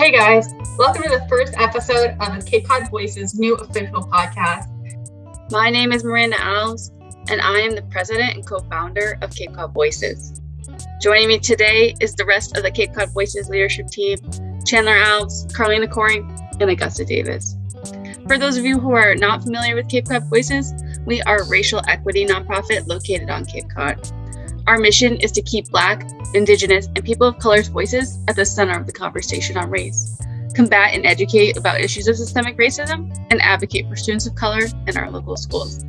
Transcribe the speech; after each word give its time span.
Hey 0.00 0.12
guys, 0.12 0.54
welcome 0.78 1.02
to 1.02 1.10
the 1.10 1.26
first 1.28 1.52
episode 1.58 2.16
of 2.20 2.34
the 2.34 2.42
Cape 2.50 2.66
Cod 2.66 2.88
Voices 2.88 3.38
new 3.38 3.54
official 3.56 4.00
podcast. 4.00 4.64
My 5.50 5.68
name 5.68 5.92
is 5.92 6.04
Miranda 6.04 6.38
Alves, 6.38 6.90
and 7.30 7.38
I 7.42 7.58
am 7.58 7.74
the 7.74 7.82
president 7.82 8.34
and 8.34 8.46
co 8.46 8.60
founder 8.60 9.18
of 9.20 9.30
Cape 9.34 9.52
Cod 9.54 9.74
Voices. 9.74 10.40
Joining 11.02 11.28
me 11.28 11.38
today 11.38 11.94
is 12.00 12.14
the 12.14 12.24
rest 12.24 12.56
of 12.56 12.62
the 12.62 12.70
Cape 12.70 12.94
Cod 12.94 13.10
Voices 13.12 13.50
leadership 13.50 13.88
team 13.88 14.16
Chandler 14.64 14.94
Alves, 14.94 15.52
Carlina 15.52 15.86
Coring, 15.86 16.34
and 16.58 16.70
Augusta 16.70 17.04
Davis. 17.04 17.58
For 18.26 18.38
those 18.38 18.56
of 18.56 18.64
you 18.64 18.80
who 18.80 18.92
are 18.92 19.14
not 19.14 19.42
familiar 19.42 19.74
with 19.74 19.90
Cape 19.90 20.08
Cod 20.08 20.24
Voices, 20.30 20.72
we 21.04 21.20
are 21.22 21.42
a 21.42 21.48
racial 21.50 21.82
equity 21.88 22.24
nonprofit 22.24 22.86
located 22.86 23.28
on 23.28 23.44
Cape 23.44 23.68
Cod. 23.68 24.00
Our 24.70 24.78
mission 24.78 25.16
is 25.16 25.32
to 25.32 25.42
keep 25.42 25.68
Black, 25.70 26.08
Indigenous, 26.32 26.86
and 26.94 27.04
people 27.04 27.26
of 27.26 27.40
color's 27.40 27.66
voices 27.66 28.20
at 28.28 28.36
the 28.36 28.44
center 28.44 28.78
of 28.78 28.86
the 28.86 28.92
conversation 28.92 29.56
on 29.56 29.68
race, 29.68 30.16
combat 30.54 30.94
and 30.94 31.04
educate 31.04 31.56
about 31.56 31.80
issues 31.80 32.06
of 32.06 32.14
systemic 32.14 32.56
racism, 32.56 33.12
and 33.32 33.42
advocate 33.42 33.88
for 33.88 33.96
students 33.96 34.28
of 34.28 34.36
color 34.36 34.60
in 34.86 34.96
our 34.96 35.10
local 35.10 35.36
schools. 35.36 35.84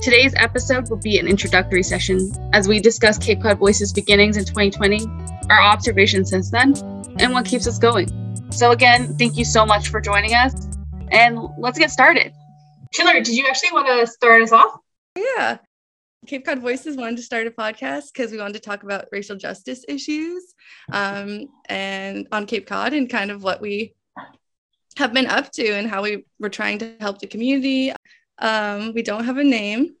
Today's 0.00 0.32
episode 0.36 0.88
will 0.88 0.96
be 0.96 1.18
an 1.18 1.28
introductory 1.28 1.82
session 1.82 2.32
as 2.54 2.66
we 2.66 2.80
discuss 2.80 3.18
Cape 3.18 3.42
Cod 3.42 3.58
Voices 3.58 3.92
beginnings 3.92 4.38
in 4.38 4.46
2020, 4.46 5.04
our 5.50 5.60
observations 5.60 6.30
since 6.30 6.50
then, 6.50 6.72
and 7.18 7.34
what 7.34 7.44
keeps 7.44 7.66
us 7.66 7.78
going. 7.78 8.08
So, 8.50 8.70
again, 8.70 9.14
thank 9.18 9.36
you 9.36 9.44
so 9.44 9.66
much 9.66 9.90
for 9.90 10.00
joining 10.00 10.32
us, 10.32 10.54
and 11.10 11.38
let's 11.58 11.78
get 11.78 11.90
started. 11.90 12.32
Chandler, 12.94 13.20
did 13.20 13.36
you 13.36 13.46
actually 13.46 13.72
want 13.72 13.88
to 13.88 14.06
start 14.06 14.40
us 14.40 14.52
off? 14.52 14.78
Yeah. 15.14 15.58
Cape 16.26 16.44
Cod 16.44 16.58
Voices 16.58 16.96
wanted 16.96 17.16
to 17.16 17.22
start 17.22 17.46
a 17.46 17.50
podcast 17.50 18.12
because 18.12 18.30
we 18.30 18.38
wanted 18.38 18.54
to 18.54 18.60
talk 18.60 18.82
about 18.82 19.06
racial 19.10 19.36
justice 19.36 19.84
issues 19.88 20.54
um, 20.92 21.46
and 21.66 22.28
on 22.30 22.46
Cape 22.46 22.66
Cod 22.66 22.92
and 22.92 23.08
kind 23.08 23.30
of 23.30 23.42
what 23.42 23.60
we 23.60 23.94
have 24.98 25.14
been 25.14 25.26
up 25.26 25.50
to 25.52 25.66
and 25.66 25.88
how 25.88 26.02
we 26.02 26.26
were 26.38 26.50
trying 26.50 26.78
to 26.78 26.94
help 27.00 27.20
the 27.20 27.26
community. 27.26 27.92
Um, 28.38 28.92
we 28.92 29.02
don't 29.02 29.24
have 29.24 29.38
a 29.38 29.44
name 29.44 29.94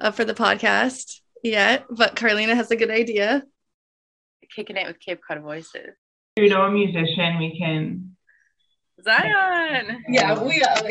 uh, 0.00 0.12
for 0.12 0.24
the 0.24 0.34
podcast 0.34 1.20
yet, 1.42 1.84
but 1.90 2.14
Carlina 2.14 2.54
has 2.54 2.70
a 2.70 2.76
good 2.76 2.90
idea. 2.90 3.42
Kicking 4.54 4.76
it 4.76 4.86
with 4.86 5.00
Cape 5.00 5.20
Cod 5.26 5.42
Voices. 5.42 5.88
If 6.36 6.44
you 6.44 6.48
know 6.48 6.62
a 6.62 6.70
musician, 6.70 7.38
we 7.38 7.58
can. 7.58 8.16
Zion. 9.02 10.04
Yeah, 10.08 10.40
we 10.42 10.62
uh, 10.62 10.88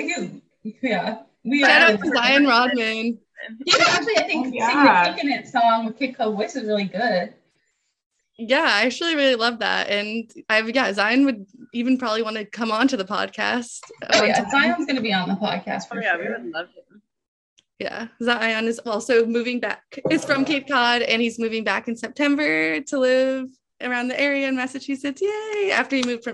yeah 0.82 1.22
we 1.45 1.62
Shout 1.62 1.94
out 1.94 2.02
to 2.02 2.12
Zion 2.14 2.45
Rodman. 2.45 3.20
Yeah, 3.66 3.76
actually, 3.88 4.18
I 4.18 4.24
think 4.24 4.48
Oh, 4.48 4.52
yeah. 4.54 5.04
singing 5.04 5.16
Kicking 5.16 5.32
It 5.40 5.48
song 5.48 5.86
with 5.86 5.98
Cape 5.98 6.18
Cod 6.18 6.36
Voice 6.36 6.56
is 6.56 6.68
really 6.68 6.86
good. 6.86 7.34
Yeah, 8.38 8.64
I 8.70 8.86
actually 8.86 9.16
really 9.16 9.36
love 9.36 9.60
that. 9.60 9.90
And 9.90 10.30
I've 10.50 10.70
yeah, 10.76 10.92
Zion 10.92 11.26
would 11.26 11.46
even 11.73 11.98
probably 11.98 12.22
want 12.22 12.36
to 12.36 12.46
come 12.46 12.70
on 12.72 12.88
to 12.90 12.98
the 12.98 13.06
podcast. 13.06 13.80
Oh 14.12 14.20
one 14.20 14.28
yeah, 14.28 14.42
time. 14.42 14.52
Zion's 14.52 14.86
gonna 14.86 15.02
be 15.02 15.14
on 15.14 15.30
the 15.30 15.36
podcast 15.36 15.88
for 15.88 15.98
Oh, 15.98 16.02
yeah, 16.02 16.16
sure. 16.16 16.23
we 16.26 16.30
would 16.44 16.52
love 16.54 16.68
him. 16.68 17.02
Yeah, 17.80 18.08
Zion 18.22 18.66
is 18.68 18.80
also 18.80 19.26
moving 19.26 19.60
back. 19.60 19.84
Is 20.10 20.23
from 20.26 20.44
Cape 20.46 20.68
Cod 20.68 21.02
and 21.02 21.22
he's 21.22 21.40
moving 21.40 21.64
back 21.64 21.88
in 21.88 21.96
September 21.96 22.80
to 22.82 23.00
live 23.00 23.48
around 23.82 24.08
the 24.10 24.20
area 24.20 24.48
in 24.48 24.56
Massachusetts. 24.56 25.22
Yay! 25.22 25.72
After 25.72 25.96
he 25.96 26.04
moved 26.04 26.23
from 26.23 26.34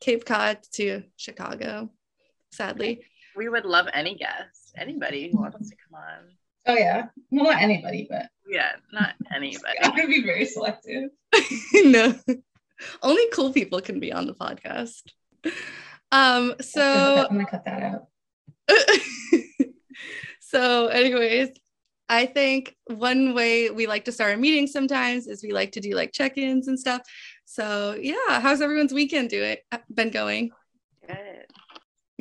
Cape 0.00 0.24
Cod 0.24 0.58
to 0.72 1.02
Chicago, 1.16 1.90
sadly. 2.52 3.00
we 3.36 3.48
would 3.50 3.64
love 3.66 3.86
any 3.92 4.14
guest, 4.16 4.65
anybody 4.76 5.30
who 5.30 5.38
wants 5.38 5.70
to 5.70 5.76
come 5.76 6.00
on. 6.00 6.28
Oh 6.66 6.74
yeah, 6.74 7.06
well 7.30 7.44
not 7.44 7.62
anybody, 7.62 8.06
but 8.10 8.26
Yeah, 8.48 8.72
not 8.92 9.14
anybody. 9.34 9.78
I'm 9.82 9.90
gonna 9.90 10.08
be 10.08 10.22
very 10.22 10.44
selective. 10.44 11.10
no, 11.74 12.14
only 13.02 13.24
cool 13.32 13.52
people 13.52 13.80
can 13.80 14.00
be 14.00 14.12
on 14.12 14.26
the 14.26 14.34
podcast. 14.34 15.02
Um, 16.12 16.54
so 16.60 17.26
I'm 17.28 17.36
gonna 17.36 17.46
cut 17.46 17.64
that 17.64 17.82
out. 17.82 18.06
so 20.40 20.86
anyways 20.88 21.50
i 22.08 22.26
think 22.26 22.76
one 22.86 23.34
way 23.34 23.70
we 23.70 23.86
like 23.86 24.04
to 24.04 24.12
start 24.12 24.30
our 24.30 24.36
meetings 24.36 24.72
sometimes 24.72 25.26
is 25.26 25.42
we 25.42 25.52
like 25.52 25.72
to 25.72 25.80
do 25.80 25.94
like 25.94 26.12
check-ins 26.12 26.68
and 26.68 26.78
stuff 26.78 27.02
so 27.44 27.96
yeah 28.00 28.40
how's 28.40 28.60
everyone's 28.60 28.92
weekend 28.92 29.28
doing 29.28 29.56
been 29.92 30.10
going 30.10 30.50
Good. 31.06 31.46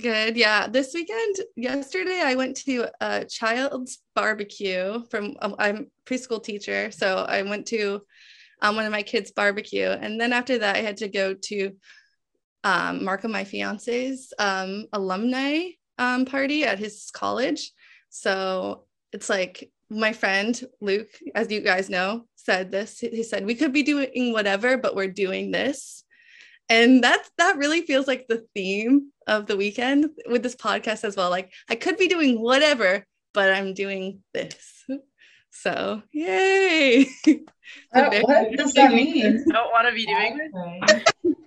Good 0.02 0.36
yeah 0.36 0.68
this 0.68 0.94
weekend 0.94 1.36
yesterday 1.56 2.22
i 2.24 2.36
went 2.36 2.56
to 2.56 2.86
a 3.02 3.24
child's 3.26 4.00
barbecue 4.14 5.02
from 5.10 5.36
um, 5.42 5.56
i'm 5.58 5.90
preschool 6.06 6.44
teacher 6.44 6.92
so 6.92 7.26
i 7.30 7.42
went 7.42 7.66
to 7.66 8.02
um, 8.62 8.76
one 8.76 8.86
of 8.86 8.92
my 8.92 9.04
kids 9.04 9.32
barbecue 9.32 9.90
and 9.90 10.20
then 10.20 10.34
after 10.34 10.58
that 10.58 10.76
i 10.76 10.80
had 10.80 10.98
to 10.98 11.08
go 11.08 11.34
to 11.34 11.72
um, 12.64 13.04
marco 13.06 13.28
my 13.28 13.44
fiance's 13.44 14.34
um, 14.38 14.86
alumni 14.92 15.70
um, 15.98 16.26
party 16.26 16.66
at 16.66 16.80
his 16.80 17.10
college 17.14 17.72
so 18.10 18.86
it's 19.14 19.30
like 19.30 19.72
my 19.90 20.14
friend 20.14 20.60
Luke, 20.82 21.10
as 21.36 21.52
you 21.52 21.62
guys 21.62 21.90
know, 21.90 22.26
said 22.36 22.72
this. 22.72 23.00
He 23.00 23.24
said, 23.24 23.46
We 23.46 23.56
could 23.56 23.72
be 23.72 23.84
doing 23.84 24.34
whatever, 24.34 24.78
but 24.78 24.96
we're 24.96 25.08
doing 25.08 25.52
this. 25.52 26.04
And 26.70 27.04
that's 27.04 27.30
that 27.38 27.58
really 27.58 27.82
feels 27.82 28.08
like 28.08 28.26
the 28.28 28.46
theme 28.56 29.12
of 29.28 29.46
the 29.46 29.56
weekend 29.58 30.08
with 30.28 30.42
this 30.44 30.56
podcast 30.56 31.04
as 31.04 31.16
well. 31.16 31.30
Like 31.30 31.52
I 31.70 31.76
could 31.76 31.98
be 31.98 32.08
doing 32.08 32.42
whatever, 32.42 33.06
but 33.34 33.52
I'm 33.54 33.74
doing 33.74 34.22
this. 34.34 34.84
So 35.58 36.02
yay. 36.12 37.06
Uh, 37.96 38.10
very 38.10 38.22
what 38.22 38.52
does 38.58 38.74
that 38.74 38.92
big 38.92 39.14
mean? 39.16 39.44
Don't 39.52 39.72
want 39.72 39.88
to 39.88 39.94
be 39.96 40.06
doing 40.06 40.52
Okay. 40.54 40.82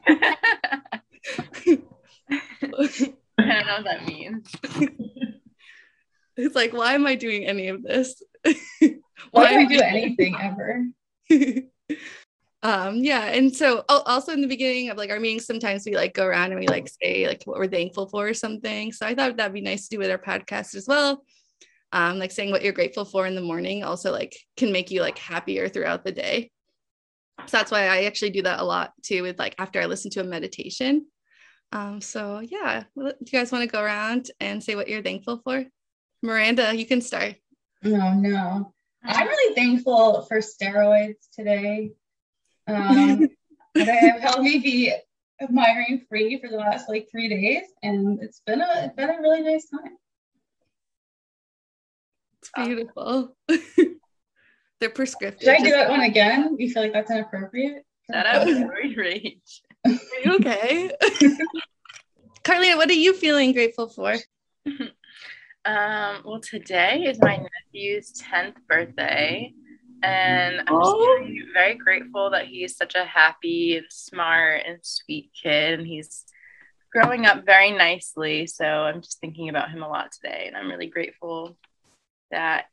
this. 0.09 1.79
I 3.39 3.53
don't 3.55 3.67
know 3.67 3.77
what 3.77 3.85
that 3.85 4.05
means. 4.07 4.51
it's 6.37 6.57
like, 6.57 6.73
why 6.73 6.95
am 6.95 7.07
I 7.07 7.15
doing 7.15 7.45
any 7.45 7.69
of 7.69 7.83
this? 7.83 8.21
Why 9.31 9.49
do 9.51 9.55
am 9.55 9.67
I 9.67 9.69
do 9.69 9.81
anything 9.81 10.35
ever? 10.41 10.87
Um 12.65 12.97
yeah 12.97 13.27
and 13.27 13.55
so 13.55 13.85
al- 13.89 14.03
also 14.03 14.33
in 14.33 14.41
the 14.41 14.49
beginning 14.49 14.91
of 14.91 14.97
like 14.97 15.11
our 15.11 15.21
meetings 15.21 15.47
sometimes 15.47 15.85
we 15.87 15.95
like 15.95 16.13
go 16.13 16.27
around 16.27 16.51
and 16.51 16.59
we 16.59 16.67
like 16.67 16.91
say 17.01 17.27
like 17.29 17.45
what 17.45 17.57
we're 17.57 17.69
thankful 17.69 18.09
for 18.09 18.27
or 18.27 18.35
something 18.35 18.91
so 18.93 19.07
i 19.07 19.15
thought 19.15 19.37
that'd 19.37 19.53
be 19.53 19.61
nice 19.61 19.87
to 19.87 19.95
do 19.95 19.99
with 19.99 20.11
our 20.11 20.19
podcast 20.19 20.75
as 20.75 20.87
well. 20.87 21.25
Um 21.93 22.19
like 22.19 22.33
saying 22.33 22.51
what 22.51 22.63
you're 22.63 22.75
grateful 22.75 23.05
for 23.05 23.27
in 23.27 23.35
the 23.35 23.41
morning 23.41 23.85
also 23.85 24.11
like 24.13 24.37
can 24.57 24.73
make 24.73 24.91
you 24.91 25.01
like 25.01 25.19
happier 25.19 25.69
throughout 25.69 26.05
the 26.05 26.13
day. 26.13 26.51
So 27.47 27.57
that's 27.57 27.71
why 27.71 27.87
i 27.87 28.05
actually 28.05 28.31
do 28.31 28.43
that 28.43 28.61
a 28.61 28.65
lot 28.65 28.93
too 29.03 29.23
with 29.23 29.39
like 29.39 29.55
after 29.59 29.81
i 29.81 29.87
listen 29.87 30.11
to 30.13 30.21
a 30.21 30.25
meditation. 30.25 31.07
Um 31.73 32.01
so 32.01 32.41
yeah 32.41 32.85
do 32.97 33.13
you 33.21 33.27
guys 33.33 33.53
want 33.53 33.63
to 33.63 33.71
go 33.71 33.81
around 33.81 34.33
and 34.41 34.63
say 34.63 34.75
what 34.75 34.89
you're 34.89 35.03
thankful 35.03 35.41
for? 35.45 35.65
Miranda 36.23 36.75
you 36.75 36.87
can 36.87 37.01
start. 37.01 37.37
No, 37.85 38.13
no. 38.15 38.73
I'm 39.05 39.29
really 39.29 39.55
thankful 39.55 40.23
for 40.23 40.39
steroids 40.39 41.29
today. 41.33 41.93
Um, 42.69 43.29
that 43.75 43.87
have 43.87 44.21
helped 44.21 44.43
me 44.43 44.59
be 44.59 44.95
migraine 45.51 46.05
free 46.09 46.39
for 46.41 46.49
the 46.49 46.57
last 46.57 46.89
like 46.89 47.09
three 47.11 47.29
days, 47.29 47.65
and 47.83 48.23
it's 48.23 48.43
been 48.47 48.61
a 48.61 48.85
it's 48.85 48.95
been 48.95 49.11
a 49.11 49.21
really 49.21 49.43
nice 49.43 49.69
time. 49.69 49.97
it's 52.41 52.51
beautiful 52.55 53.37
they're 54.81 54.91
prescriptive 54.91 55.43
Should 55.43 55.61
I 55.61 55.65
do 55.65 55.71
that 55.71 55.91
one 55.91 56.01
again? 56.01 56.57
You 56.59 56.71
feel 56.71 56.83
like 56.83 56.93
that's 56.93 57.11
inappropriate? 57.11 57.85
Shout 58.11 58.27
out 58.27 58.45
to 58.47 58.53
Roid 58.53 58.97
Rage. 58.97 59.63
Are 59.85 59.93
you 60.25 60.37
okay? 60.37 60.91
Carlina, 62.45 62.77
what 62.77 62.89
are 62.89 62.95
you 62.95 63.13
feeling 63.15 63.53
grateful 63.53 63.89
for? 63.89 64.15
Um, 65.65 66.23
well, 66.25 66.41
today 66.41 67.05
is 67.05 67.19
my 67.21 67.37
nephew's 67.37 68.15
10th 68.23 68.55
birthday, 68.67 69.53
and 70.03 70.61
I'm 70.61 70.81
just 70.81 70.97
Oh. 70.97 71.19
very, 71.21 71.45
very 71.53 71.75
grateful 71.75 72.31
that 72.31 72.47
he's 72.47 72.77
such 72.77 72.95
a 72.95 73.05
happy 73.05 73.77
and 73.77 73.87
smart 73.91 74.63
and 74.67 74.79
sweet 74.83 75.31
kid, 75.41 75.79
and 75.79 75.87
he's 75.87 76.25
growing 76.93 77.27
up 77.27 77.45
very 77.45 77.71
nicely. 77.73 78.47
So 78.47 78.65
I'm 78.65 79.03
just 79.03 79.21
thinking 79.21 79.49
about 79.49 79.71
him 79.71 79.83
a 79.83 79.89
lot 79.89 80.13
today, 80.13 80.45
and 80.47 80.57
I'm 80.57 80.69
really 80.71 80.87
grateful 80.87 81.57
that 82.31 82.67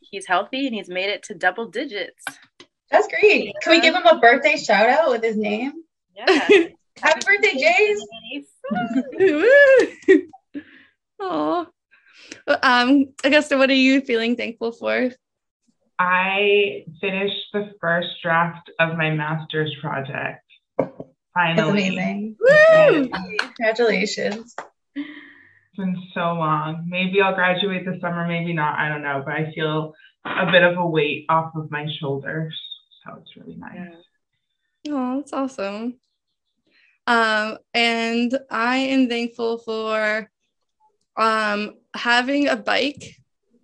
he's 0.00 0.26
healthy 0.26 0.66
and 0.66 0.74
he's 0.74 0.88
made 0.88 1.08
it 1.10 1.22
to 1.24 1.34
double 1.34 1.68
digits. 1.68 2.24
That's 2.90 3.08
great. 3.08 3.52
Can 3.62 3.70
we 3.70 3.80
give 3.80 3.94
him 3.94 4.06
a 4.06 4.18
birthday 4.20 4.56
shout 4.56 4.88
out 4.88 5.10
with 5.10 5.22
his 5.22 5.36
name? 5.36 5.72
Yeah. 6.14 6.26
Happy 7.02 7.20
birthday, 7.26 7.58
Jace! 7.58 7.98
Oh, 11.20 11.66
um, 12.62 13.06
Augusta, 13.22 13.56
what 13.56 13.70
are 13.70 13.74
you 13.74 14.00
feeling 14.00 14.36
thankful 14.36 14.72
for? 14.72 15.10
I 16.04 16.84
finished 17.00 17.46
the 17.54 17.72
first 17.80 18.08
draft 18.22 18.70
of 18.78 18.98
my 18.98 19.10
master's 19.10 19.74
project. 19.80 20.44
That's 20.76 20.92
Finally. 21.32 21.88
amazing. 21.88 22.36
Woo! 22.38 23.08
Congratulations. 23.38 24.54
It's 24.94 25.78
been 25.78 25.96
so 26.12 26.34
long. 26.34 26.84
Maybe 26.86 27.22
I'll 27.22 27.34
graduate 27.34 27.86
this 27.86 28.00
summer, 28.02 28.28
maybe 28.28 28.52
not. 28.52 28.78
I 28.78 28.90
don't 28.90 29.02
know. 29.02 29.22
But 29.24 29.34
I 29.34 29.52
feel 29.54 29.94
a 30.26 30.50
bit 30.52 30.62
of 30.62 30.76
a 30.76 30.86
weight 30.86 31.24
off 31.30 31.52
of 31.56 31.70
my 31.70 31.86
shoulders. 31.98 32.54
So 33.02 33.18
it's 33.22 33.34
really 33.36 33.56
nice. 33.56 33.96
Oh, 34.88 35.16
that's 35.16 35.32
awesome. 35.32 35.98
Um, 37.06 37.58
and 37.72 38.38
I 38.50 38.76
am 38.76 39.08
thankful 39.08 39.56
for 39.56 40.30
um, 41.16 41.78
having 41.94 42.48
a 42.48 42.56
bike 42.56 43.16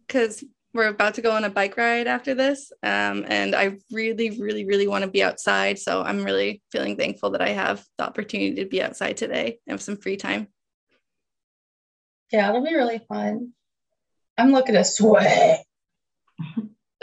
because 0.07 0.43
we're 0.73 0.89
about 0.89 1.15
to 1.15 1.23
go 1.23 1.33
on 1.33 1.45
a 1.45 1.51
bike 1.51 1.77
ride 1.77 2.07
after 2.07 2.35
this. 2.35 2.73
Um, 2.83 3.25
and 3.29 3.55
I 3.55 3.79
really, 3.91 4.39
really, 4.41 4.65
really 4.65 4.87
want 4.87 5.05
to 5.05 5.11
be 5.11 5.23
outside. 5.23 5.79
So 5.79 6.03
I'm 6.03 6.23
really 6.25 6.63
feeling 6.71 6.97
thankful 6.97 7.31
that 7.31 7.43
I 7.43 7.51
have 7.51 7.85
the 7.99 8.05
opportunity 8.05 8.55
to 8.63 8.67
be 8.67 8.83
outside 8.83 9.17
today 9.17 9.59
and 9.67 9.73
have 9.73 9.83
some 9.83 9.97
free 9.97 10.17
time. 10.17 10.49
Yeah, 12.33 12.49
it'll 12.49 12.65
be 12.65 12.75
really 12.75 13.01
fun. 13.09 13.53
I'm 14.39 14.53
looking 14.53 14.77
to 14.77 14.85
sweat. 14.85 15.65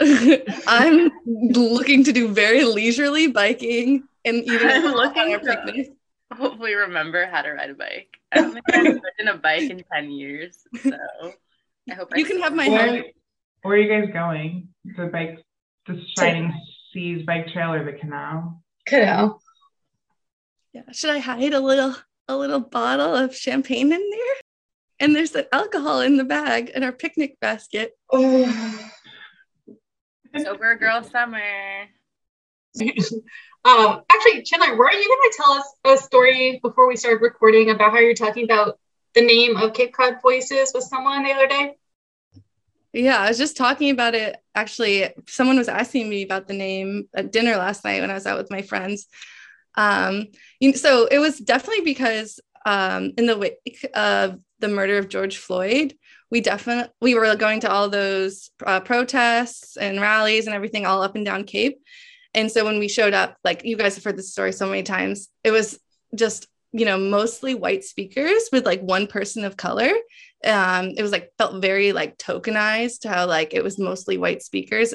I'm 0.00 1.10
looking 1.26 2.04
to 2.04 2.12
do 2.12 2.28
very 2.28 2.64
leisurely 2.64 3.26
biking 3.26 4.04
and 4.24 4.36
eating 4.36 4.58
I'm 4.68 4.84
looking 4.94 5.38
to- 5.40 5.94
Hopefully, 6.34 6.74
remember 6.74 7.24
how 7.26 7.40
to 7.40 7.52
ride 7.52 7.70
a 7.70 7.74
bike. 7.74 8.08
I 8.32 8.42
don't 8.42 8.52
think 8.52 8.64
I've 8.70 8.84
ridden 8.84 9.28
a 9.28 9.38
bike 9.38 9.70
in 9.70 9.82
10 9.90 10.10
years. 10.10 10.58
So 10.82 10.92
I 11.90 11.94
hope 11.94 12.10
I 12.12 12.18
You 12.18 12.26
can 12.26 12.40
have 12.40 12.54
my 12.54 12.68
Where, 12.68 12.78
helmet. 12.78 13.14
Where 13.68 13.76
are 13.76 13.80
you 13.80 13.88
guys 13.88 14.10
going? 14.14 14.68
The 14.96 15.06
bike, 15.06 15.44
the 15.86 16.00
Shining 16.16 16.58
Seas 16.90 17.26
bike 17.26 17.48
trail 17.48 17.74
or 17.74 17.84
the 17.84 17.98
canal? 17.98 18.62
Canal. 18.86 19.42
Yeah. 20.72 20.90
Should 20.92 21.10
I 21.10 21.18
hide 21.18 21.52
a 21.52 21.60
little 21.60 21.94
a 22.28 22.36
little 22.36 22.60
bottle 22.60 23.14
of 23.14 23.36
champagne 23.36 23.92
in 23.92 24.10
there? 24.10 24.36
And 25.00 25.14
there's 25.14 25.34
an 25.34 25.44
alcohol 25.52 26.00
in 26.00 26.16
the 26.16 26.24
bag 26.24 26.70
in 26.70 26.82
our 26.82 26.92
picnic 26.92 27.38
basket. 27.40 27.92
Oh. 28.10 28.90
sober 30.42 30.74
girl 30.76 31.02
summer. 31.04 31.38
um, 32.80 34.02
actually, 34.10 34.42
Chandler, 34.44 34.76
were 34.76 34.90
you 34.90 35.08
going 35.08 35.30
to 35.30 35.34
tell 35.36 35.52
us 35.52 35.74
a 35.84 35.96
story 35.98 36.58
before 36.62 36.88
we 36.88 36.96
started 36.96 37.20
recording 37.20 37.68
about 37.68 37.90
how 37.90 37.98
you're 37.98 38.14
talking 38.14 38.44
about 38.44 38.78
the 39.14 39.20
name 39.20 39.58
of 39.58 39.74
Cape 39.74 39.92
Cod 39.92 40.22
Voices 40.22 40.72
with 40.74 40.84
someone 40.84 41.22
the 41.22 41.32
other 41.32 41.48
day? 41.48 41.76
Yeah, 42.92 43.18
I 43.18 43.28
was 43.28 43.38
just 43.38 43.56
talking 43.56 43.90
about 43.90 44.14
it. 44.14 44.36
Actually, 44.54 45.08
someone 45.28 45.58
was 45.58 45.68
asking 45.68 46.08
me 46.08 46.22
about 46.22 46.48
the 46.48 46.54
name 46.54 47.08
at 47.14 47.32
dinner 47.32 47.56
last 47.56 47.84
night 47.84 48.00
when 48.00 48.10
I 48.10 48.14
was 48.14 48.26
out 48.26 48.38
with 48.38 48.50
my 48.50 48.62
friends. 48.62 49.06
Um, 49.74 50.26
you 50.58 50.72
so 50.72 51.06
it 51.06 51.18
was 51.18 51.38
definitely 51.38 51.84
because 51.84 52.40
um, 52.66 53.12
in 53.16 53.26
the 53.26 53.36
wake 53.38 53.86
of 53.94 54.40
the 54.58 54.68
murder 54.68 54.98
of 54.98 55.08
George 55.08 55.36
Floyd, 55.36 55.94
we 56.30 56.40
definitely 56.40 56.92
we 57.00 57.14
were 57.14 57.34
going 57.36 57.60
to 57.60 57.70
all 57.70 57.88
those 57.88 58.50
uh, 58.66 58.80
protests 58.80 59.76
and 59.76 60.00
rallies 60.00 60.46
and 60.46 60.54
everything 60.54 60.86
all 60.86 61.02
up 61.02 61.14
and 61.14 61.24
down 61.24 61.44
Cape. 61.44 61.80
And 62.34 62.50
so 62.50 62.64
when 62.64 62.78
we 62.78 62.88
showed 62.88 63.14
up, 63.14 63.36
like 63.44 63.64
you 63.64 63.76
guys 63.76 63.94
have 63.94 64.04
heard 64.04 64.16
this 64.16 64.32
story 64.32 64.52
so 64.52 64.66
many 64.66 64.82
times, 64.82 65.28
it 65.44 65.50
was 65.50 65.78
just 66.14 66.48
you 66.72 66.84
know 66.84 66.98
mostly 66.98 67.54
white 67.54 67.84
speakers 67.84 68.48
with 68.52 68.66
like 68.66 68.80
one 68.80 69.06
person 69.06 69.44
of 69.44 69.56
color 69.56 69.90
um 70.44 70.92
it 70.96 71.02
was 71.02 71.12
like 71.12 71.32
felt 71.38 71.60
very 71.60 71.92
like 71.92 72.16
tokenized 72.18 73.08
how 73.08 73.26
like 73.26 73.54
it 73.54 73.64
was 73.64 73.78
mostly 73.78 74.18
white 74.18 74.42
speakers 74.42 74.94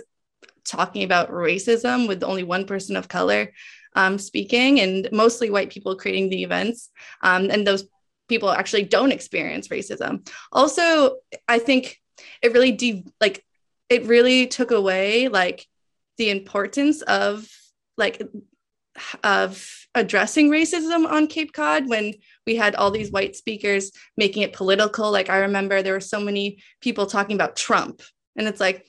talking 0.66 1.04
about 1.04 1.32
racism 1.32 2.08
with 2.08 2.24
only 2.24 2.44
one 2.44 2.66
person 2.66 2.96
of 2.96 3.08
color 3.08 3.52
um, 3.96 4.18
speaking 4.18 4.80
and 4.80 5.08
mostly 5.12 5.52
white 5.52 5.70
people 5.70 5.96
creating 5.96 6.30
the 6.30 6.44
events 6.44 6.90
um, 7.22 7.50
and 7.52 7.68
those 7.68 7.86
people 8.30 8.50
actually 8.50 8.84
don't 8.84 9.12
experience 9.12 9.68
racism. 9.68 10.28
Also 10.52 11.18
i 11.48 11.60
think 11.60 12.00
it 12.42 12.54
really 12.54 12.72
de- 12.72 13.06
like 13.20 13.44
it 13.90 14.06
really 14.06 14.48
took 14.48 14.72
away 14.72 15.28
like 15.28 15.68
the 16.18 16.30
importance 16.30 17.02
of 17.02 17.48
like 17.98 18.22
of 19.24 19.83
addressing 19.96 20.50
racism 20.50 21.08
on 21.10 21.28
Cape 21.28 21.54
Cod 21.54 21.88
when 21.88 22.14
we 22.48 22.56
had 22.56 22.76
all 22.76 22.92
these 22.92 23.12
white 23.12 23.36
speakers 23.36 23.92
making 24.18 24.44
it 24.44 24.54
political. 24.54 25.12
Like 25.12 25.30
I 25.30 25.40
remember 25.40 25.82
there 25.82 25.94
were 25.94 26.00
so 26.00 26.20
many 26.20 26.60
people 26.82 27.06
talking 27.06 27.36
about 27.36 27.56
Trump, 27.56 28.02
and 28.36 28.48
it's 28.48 28.60
like 28.60 28.86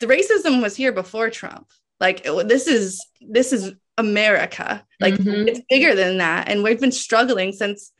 the 0.00 0.06
racism 0.06 0.62
was 0.62 0.76
here 0.76 0.92
before 0.92 1.30
Trump. 1.30 1.66
Like 2.00 2.26
it- 2.26 2.48
this 2.48 2.66
is 2.66 3.04
this 3.20 3.52
is 3.52 3.72
America. 3.98 4.84
Like 5.00 5.14
Mhm. 5.14 5.48
it's 5.48 5.60
bigger 5.68 5.94
than 5.94 6.18
that, 6.18 6.48
and 6.48 6.62
we've 6.62 6.80
been 6.80 6.92
struggling 6.92 7.52
since. 7.52 7.92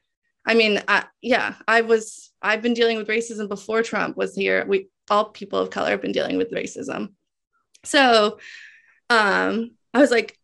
I 0.44 0.54
mean, 0.54 0.82
I, 0.88 1.04
yeah, 1.20 1.54
I 1.68 1.82
was. 1.82 2.30
I've 2.42 2.62
been 2.62 2.74
dealing 2.74 2.96
with 2.96 3.06
racism 3.06 3.48
before 3.48 3.82
Trump 3.84 4.16
was 4.16 4.34
here. 4.34 4.64
We 4.66 4.88
all 5.08 5.26
people 5.26 5.60
of 5.60 5.70
color 5.70 5.90
have 5.90 6.02
been 6.02 6.10
dealing 6.12 6.36
with 6.36 6.50
racism. 6.50 7.12
So, 7.84 8.38
um, 9.10 9.72
I 9.94 9.98
was 10.00 10.10
like, 10.10 10.36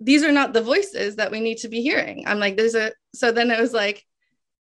these 0.00 0.24
are 0.24 0.32
not 0.32 0.52
the 0.52 0.62
voices 0.62 1.16
that 1.16 1.30
we 1.30 1.40
need 1.40 1.58
to 1.58 1.68
be 1.68 1.82
hearing. 1.82 2.24
I'm 2.26 2.38
like, 2.38 2.56
there's 2.56 2.74
a, 2.74 2.92
so 3.14 3.32
then 3.32 3.50
it 3.50 3.60
was 3.60 3.72
like, 3.72 4.04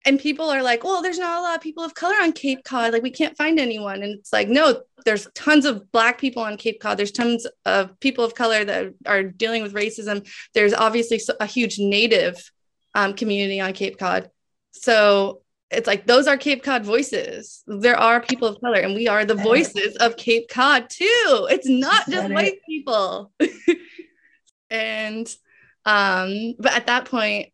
and 0.07 0.21
people 0.21 0.51
are 0.51 0.63
like, 0.63 0.85
well, 0.85 1.03
there's 1.03 1.19
not 1.19 1.39
a 1.39 1.43
lot 1.43 1.57
of 1.57 1.63
people 1.63 1.83
of 1.83 1.95
color 1.95 2.15
on 2.21 2.33
Cape 2.33 2.63
Cod. 2.63 2.93
Like, 2.93 3.03
we 3.03 3.11
can't 3.11 3.37
find 3.37 3.59
anyone. 3.59 4.03
And 4.03 4.19
it's 4.19 4.33
like, 4.33 4.49
no, 4.49 4.83
there's 5.05 5.27
tons 5.35 5.65
of 5.65 5.91
Black 5.93 6.19
people 6.19 6.43
on 6.43 6.59
Cape 6.59 6.79
Cod. 6.79 6.99
There's 6.99 7.11
tons 7.11 7.47
of 7.65 7.99
people 8.01 8.23
of 8.23 8.35
color 8.35 8.65
that 8.65 8.95
are 9.07 9.23
dealing 9.23 9.63
with 9.63 9.73
racism. 9.73 10.29
There's 10.53 10.75
obviously 10.75 11.21
a 11.41 11.47
huge 11.47 11.79
Native 11.79 12.51
um, 12.95 13.15
community 13.15 13.61
on 13.61 13.73
Cape 13.73 13.99
Cod. 13.99 14.31
So 14.73 15.41
it's 15.71 15.87
like, 15.87 16.07
those 16.07 16.27
are 16.27 16.37
Cape 16.37 16.63
Cod 16.63 16.85
voices. 16.85 17.65
There 17.67 17.97
are 17.97 18.21
people 18.21 18.47
of 18.47 18.61
color, 18.61 18.81
and 18.81 18.95
we 18.95 19.09
are 19.09 19.25
the 19.25 19.35
voices 19.35 19.97
of 19.97 20.17
Cape 20.17 20.49
Cod 20.51 20.91
too. 20.91 21.49
It's 21.51 21.69
not 21.69 22.09
just 22.11 22.31
white 22.31 22.59
people. 22.69 23.33
and 24.75 25.29
um 25.87 26.55
but 26.59 26.73
at 26.73 26.87
that 26.87 27.05
point 27.05 27.49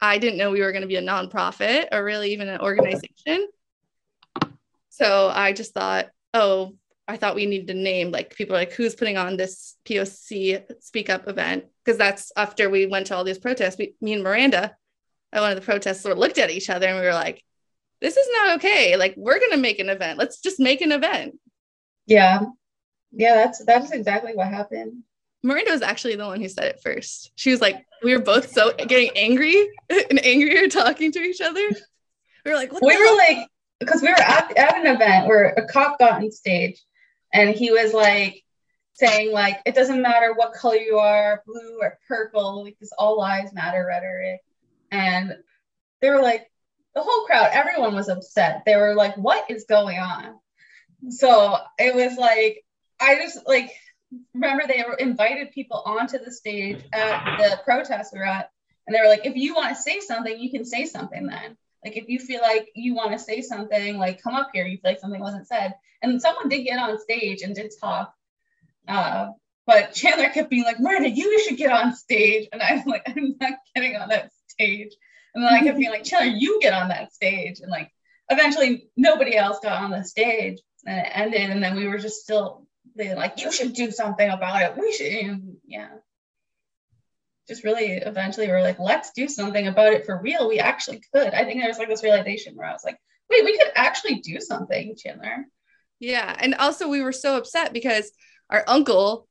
i 0.00 0.18
didn't 0.18 0.38
know 0.38 0.50
we 0.50 0.60
were 0.60 0.72
going 0.72 0.82
to 0.82 0.88
be 0.88 0.96
a 0.96 1.02
nonprofit 1.02 1.88
or 1.92 2.04
really 2.04 2.32
even 2.32 2.48
an 2.48 2.60
organization. 2.60 3.48
So 4.90 5.30
i 5.34 5.52
just 5.52 5.74
thought 5.74 6.06
oh 6.32 6.74
i 7.08 7.16
thought 7.16 7.34
we 7.34 7.46
needed 7.46 7.70
a 7.70 7.78
name. 7.78 8.10
Like 8.10 8.36
people 8.36 8.54
like 8.54 8.72
who's 8.72 8.94
putting 8.94 9.16
on 9.16 9.36
this 9.36 9.76
poc 9.84 10.64
speak 10.80 11.10
up 11.10 11.28
event? 11.28 11.64
Because 11.84 11.98
that's 11.98 12.32
after 12.36 12.70
we 12.70 12.86
went 12.86 13.08
to 13.08 13.16
all 13.16 13.24
these 13.24 13.38
protests. 13.38 13.78
We, 13.78 13.94
me 14.00 14.14
and 14.14 14.22
miranda 14.22 14.76
at 15.32 15.40
one 15.40 15.50
of 15.50 15.56
the 15.56 15.64
protests 15.64 16.02
sort 16.02 16.12
of 16.12 16.18
looked 16.18 16.38
at 16.38 16.50
each 16.50 16.70
other 16.70 16.86
and 16.86 16.98
we 16.98 17.04
were 17.04 17.12
like 17.12 17.42
this 18.00 18.16
is 18.18 18.28
not 18.32 18.56
okay. 18.56 18.96
Like 18.96 19.14
we're 19.16 19.38
going 19.38 19.52
to 19.52 19.56
make 19.56 19.78
an 19.78 19.88
event. 19.88 20.18
Let's 20.18 20.40
just 20.40 20.60
make 20.60 20.82
an 20.82 20.92
event. 20.92 21.38
Yeah. 22.06 22.40
Yeah, 23.16 23.34
that's 23.36 23.64
that's 23.64 23.92
exactly 23.92 24.34
what 24.34 24.48
happened. 24.48 25.04
Miranda 25.44 25.72
was 25.72 25.82
actually 25.82 26.16
the 26.16 26.26
one 26.26 26.40
who 26.40 26.48
said 26.48 26.64
it 26.64 26.80
first. 26.82 27.30
She 27.36 27.50
was 27.50 27.60
like, 27.60 27.84
we 28.02 28.16
were 28.16 28.22
both 28.22 28.50
so 28.50 28.72
getting 28.72 29.10
angry 29.14 29.68
and 29.90 30.24
angrier 30.24 30.68
talking 30.68 31.12
to 31.12 31.20
each 31.20 31.40
other. 31.42 31.60
We 32.44 32.50
were 32.50 32.56
like, 32.56 32.72
what 32.72 32.82
we 32.82 32.94
the 32.94 32.98
were 32.98 33.16
like 33.16 33.48
because 33.78 34.02
we 34.02 34.08
were 34.08 34.20
at, 34.20 34.56
at 34.56 34.76
an 34.76 34.86
event 34.94 35.26
where 35.26 35.48
a 35.48 35.66
cop 35.66 35.98
got 35.98 36.22
on 36.22 36.30
stage 36.30 36.82
and 37.32 37.54
he 37.54 37.70
was 37.70 37.92
like 37.92 38.42
saying 38.94 39.32
like 39.32 39.60
it 39.66 39.74
doesn't 39.74 40.00
matter 40.00 40.32
what 40.34 40.54
color 40.54 40.76
you 40.76 40.98
are 40.98 41.42
blue 41.46 41.78
or 41.80 41.98
purple 42.08 42.64
like 42.64 42.78
this 42.78 42.92
all 42.96 43.18
lives 43.18 43.52
matter 43.52 43.84
rhetoric 43.86 44.40
and 44.90 45.36
they 46.00 46.10
were 46.10 46.22
like 46.22 46.50
the 46.94 47.02
whole 47.02 47.24
crowd 47.24 47.50
everyone 47.52 47.94
was 47.94 48.08
upset 48.08 48.62
they 48.64 48.76
were 48.76 48.94
like 48.94 49.16
what 49.16 49.50
is 49.50 49.64
going 49.64 49.98
on 49.98 50.38
so 51.10 51.56
it 51.78 51.94
was 51.94 52.16
like 52.16 52.64
i 53.00 53.16
just 53.16 53.38
like 53.46 53.70
remember 54.34 54.64
they 54.66 54.84
invited 54.98 55.52
people 55.52 55.82
onto 55.84 56.18
the 56.18 56.32
stage 56.32 56.82
at 56.92 57.36
the 57.38 57.60
protest 57.64 58.12
we 58.12 58.18
were 58.18 58.24
at 58.24 58.50
and 58.86 58.94
they 58.94 59.00
were 59.00 59.08
like 59.08 59.26
if 59.26 59.36
you 59.36 59.54
want 59.54 59.74
to 59.74 59.82
say 59.82 60.00
something 60.00 60.38
you 60.38 60.50
can 60.50 60.64
say 60.64 60.84
something 60.84 61.26
then 61.26 61.56
like 61.84 61.96
if 61.96 62.08
you 62.08 62.18
feel 62.18 62.40
like 62.40 62.70
you 62.74 62.94
want 62.94 63.12
to 63.12 63.18
say 63.18 63.42
something, 63.42 63.98
like 63.98 64.22
come 64.22 64.34
up 64.34 64.50
here. 64.54 64.66
You 64.66 64.78
feel 64.78 64.92
like 64.92 65.00
something 65.00 65.20
wasn't 65.20 65.46
said, 65.46 65.74
and 66.02 66.20
someone 66.20 66.48
did 66.48 66.64
get 66.64 66.78
on 66.78 66.98
stage 66.98 67.42
and 67.42 67.54
did 67.54 67.72
talk. 67.78 68.14
Uh, 68.88 69.28
but 69.66 69.92
Chandler 69.92 70.30
kept 70.30 70.50
being 70.50 70.64
like, 70.64 70.80
Miranda, 70.80 71.10
you 71.10 71.40
should 71.40 71.58
get 71.58 71.70
on 71.70 71.94
stage, 71.94 72.48
and 72.52 72.62
I'm 72.62 72.84
like, 72.86 73.02
I'm 73.06 73.36
not 73.40 73.58
getting 73.74 73.96
on 73.96 74.08
that 74.08 74.30
stage. 74.48 74.92
And 75.34 75.44
then 75.44 75.52
I 75.52 75.62
kept 75.62 75.78
being 75.78 75.90
like, 75.90 76.04
Chandler, 76.04 76.34
you 76.34 76.58
get 76.62 76.72
on 76.72 76.88
that 76.88 77.12
stage, 77.12 77.60
and 77.60 77.70
like 77.70 77.90
eventually 78.30 78.88
nobody 78.96 79.36
else 79.36 79.58
got 79.62 79.82
on 79.82 79.90
the 79.90 80.04
stage, 80.04 80.60
and 80.86 80.98
it 80.98 81.10
ended, 81.12 81.50
and 81.50 81.62
then 81.62 81.76
we 81.76 81.86
were 81.86 81.98
just 81.98 82.22
still 82.22 82.66
like, 82.96 83.40
you 83.42 83.50
should 83.50 83.74
do 83.74 83.90
something 83.90 84.28
about 84.28 84.62
it. 84.62 84.76
We 84.78 84.92
should, 84.92 85.06
and 85.06 85.56
yeah 85.66 85.88
just 87.46 87.64
really 87.64 87.92
eventually 87.92 88.48
we're 88.48 88.62
like, 88.62 88.78
let's 88.78 89.10
do 89.12 89.28
something 89.28 89.66
about 89.66 89.92
it 89.92 90.06
for 90.06 90.20
real. 90.20 90.48
We 90.48 90.60
actually 90.60 91.02
could. 91.12 91.34
I 91.34 91.44
think 91.44 91.60
there 91.60 91.68
was 91.68 91.78
like 91.78 91.88
this 91.88 92.02
realization 92.02 92.56
where 92.56 92.66
I 92.66 92.72
was 92.72 92.84
like, 92.84 92.98
wait, 93.30 93.44
we 93.44 93.56
could 93.58 93.70
actually 93.74 94.20
do 94.20 94.40
something, 94.40 94.96
Chandler. 94.96 95.44
Yeah. 96.00 96.34
And 96.38 96.54
also, 96.54 96.88
we 96.88 97.02
were 97.02 97.12
so 97.12 97.36
upset 97.36 97.72
because 97.72 98.10
our 98.50 98.64
uncle 98.66 99.28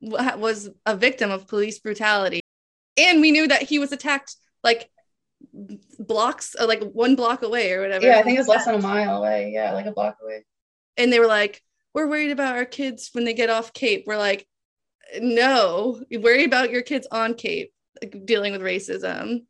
wa- 0.00 0.36
was 0.36 0.70
a 0.86 0.96
victim 0.96 1.30
of 1.30 1.48
police 1.48 1.78
brutality. 1.78 2.40
And 2.96 3.20
we 3.20 3.32
knew 3.32 3.48
that 3.48 3.62
he 3.62 3.78
was 3.78 3.90
attacked 3.92 4.36
like 4.62 4.88
blocks, 5.98 6.54
uh, 6.58 6.66
like 6.66 6.82
one 6.82 7.16
block 7.16 7.42
away 7.42 7.72
or 7.72 7.82
whatever. 7.82 8.06
Yeah, 8.06 8.18
I 8.18 8.22
think 8.22 8.36
it 8.36 8.40
was 8.40 8.48
less 8.48 8.64
than 8.64 8.76
a 8.76 8.80
mile 8.80 9.18
away. 9.18 9.50
Yeah, 9.52 9.72
like 9.72 9.86
a 9.86 9.92
block 9.92 10.16
away. 10.22 10.44
and 10.96 11.12
they 11.12 11.18
were 11.18 11.26
like, 11.26 11.60
"We're 11.94 12.08
worried 12.08 12.30
about 12.30 12.56
our 12.56 12.64
kids 12.64 13.10
when 13.12 13.24
they 13.24 13.34
get 13.34 13.50
off 13.50 13.72
Cape." 13.72 14.04
We're 14.06 14.18
like, 14.18 14.46
"No, 15.20 16.02
worry 16.10 16.44
about 16.44 16.70
your 16.70 16.82
kids 16.82 17.06
on 17.10 17.34
Cape. 17.34 17.72
dealing 18.24 18.52
with 18.52 18.60
racism. 18.60 19.46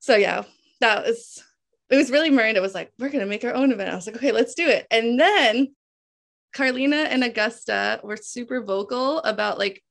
So 0.00 0.16
yeah, 0.16 0.44
that 0.80 1.06
was 1.06 1.42
it 1.90 1.96
was 1.96 2.10
really 2.10 2.30
Miranda 2.30 2.60
was 2.60 2.74
like, 2.74 2.92
we're 2.98 3.08
gonna 3.08 3.26
make 3.26 3.44
our 3.44 3.54
own 3.54 3.72
event. 3.72 3.90
I 3.90 3.94
was 3.94 4.06
like, 4.06 4.16
okay, 4.16 4.32
let's 4.32 4.54
do 4.54 4.68
it. 4.68 4.86
And 4.90 5.18
then 5.18 5.74
Carlina 6.52 6.96
and 6.96 7.24
Augusta 7.24 8.00
were 8.02 8.16
super 8.16 8.62
vocal 8.62 9.18
about 9.18 9.58
like 9.58 9.82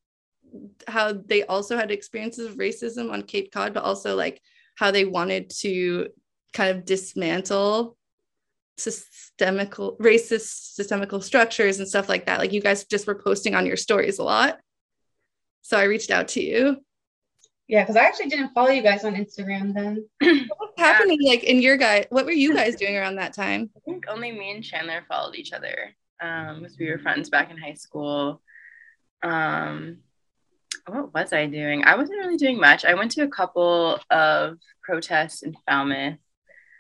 how 0.88 1.14
they 1.14 1.44
also 1.44 1.76
had 1.76 1.92
experiences 1.92 2.48
of 2.48 2.58
racism 2.58 3.12
on 3.12 3.24
Cape 3.24 3.52
Cod, 3.52 3.74
but 3.74 3.84
also 3.84 4.16
like 4.16 4.42
how 4.76 4.92
they 4.92 5.06
wanted 5.06 5.50
to 5.62 6.10
kind 6.54 6.78
of 6.78 6.86
dismantle 6.86 7.97
systemical 8.78 9.98
racist 10.00 10.74
systemical 10.76 11.22
structures 11.22 11.80
and 11.80 11.88
stuff 11.88 12.10
like 12.10 12.26
that. 12.26 12.40
Like 12.40 12.54
you 12.54 12.62
guys 12.62 12.86
just 12.86 13.08
were 13.08 13.22
posting 13.22 13.56
on 13.56 13.66
your 13.66 13.78
stories 13.78 14.20
a 14.20 14.24
lot. 14.24 14.60
So 15.62 15.78
I 15.78 15.84
reached 15.84 16.12
out 16.12 16.30
to 16.30 16.42
you. 16.42 16.78
Yeah, 17.68 17.84
because 17.84 17.98
I 17.98 18.06
actually 18.06 18.30
didn't 18.30 18.54
follow 18.54 18.70
you 18.70 18.82
guys 18.82 19.04
on 19.04 19.16
Instagram 19.16 19.74
then. 19.74 20.06
what 20.48 20.58
was 20.60 20.74
happening 20.78 21.20
like 21.28 21.44
in 21.44 21.62
your 21.62 21.76
guys? 21.76 22.06
What 22.10 22.26
were 22.26 22.32
you 22.32 22.56
guys 22.56 22.76
doing 22.76 22.96
around 22.96 23.16
that 23.16 23.34
time? 23.34 23.70
I 23.76 23.80
think 23.82 24.06
only 24.08 24.32
me 24.32 24.52
and 24.52 24.64
Chandler 24.64 25.04
followed 25.10 25.36
each 25.36 25.52
other 25.52 25.94
um, 26.22 26.62
because 26.62 26.78
we 26.78 26.90
were 26.90 27.00
friends 27.00 27.30
back 27.30 27.52
in 27.52 27.58
high 27.58 27.74
school. 27.74 28.42
Um, 29.22 29.98
what 30.86 31.14
was 31.14 31.34
I 31.34 31.48
doing? 31.48 31.84
I 31.84 31.96
wasn't 31.96 32.20
really 32.20 32.38
doing 32.38 32.60
much. 32.60 32.86
I 32.86 32.94
went 32.94 33.12
to 33.12 33.24
a 33.24 33.28
couple 33.28 34.00
of 34.10 34.58
protests 34.84 35.44
in 35.44 35.56
Falmouth, 35.68 36.20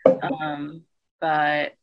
um, 0.05 0.83
but 1.19 1.73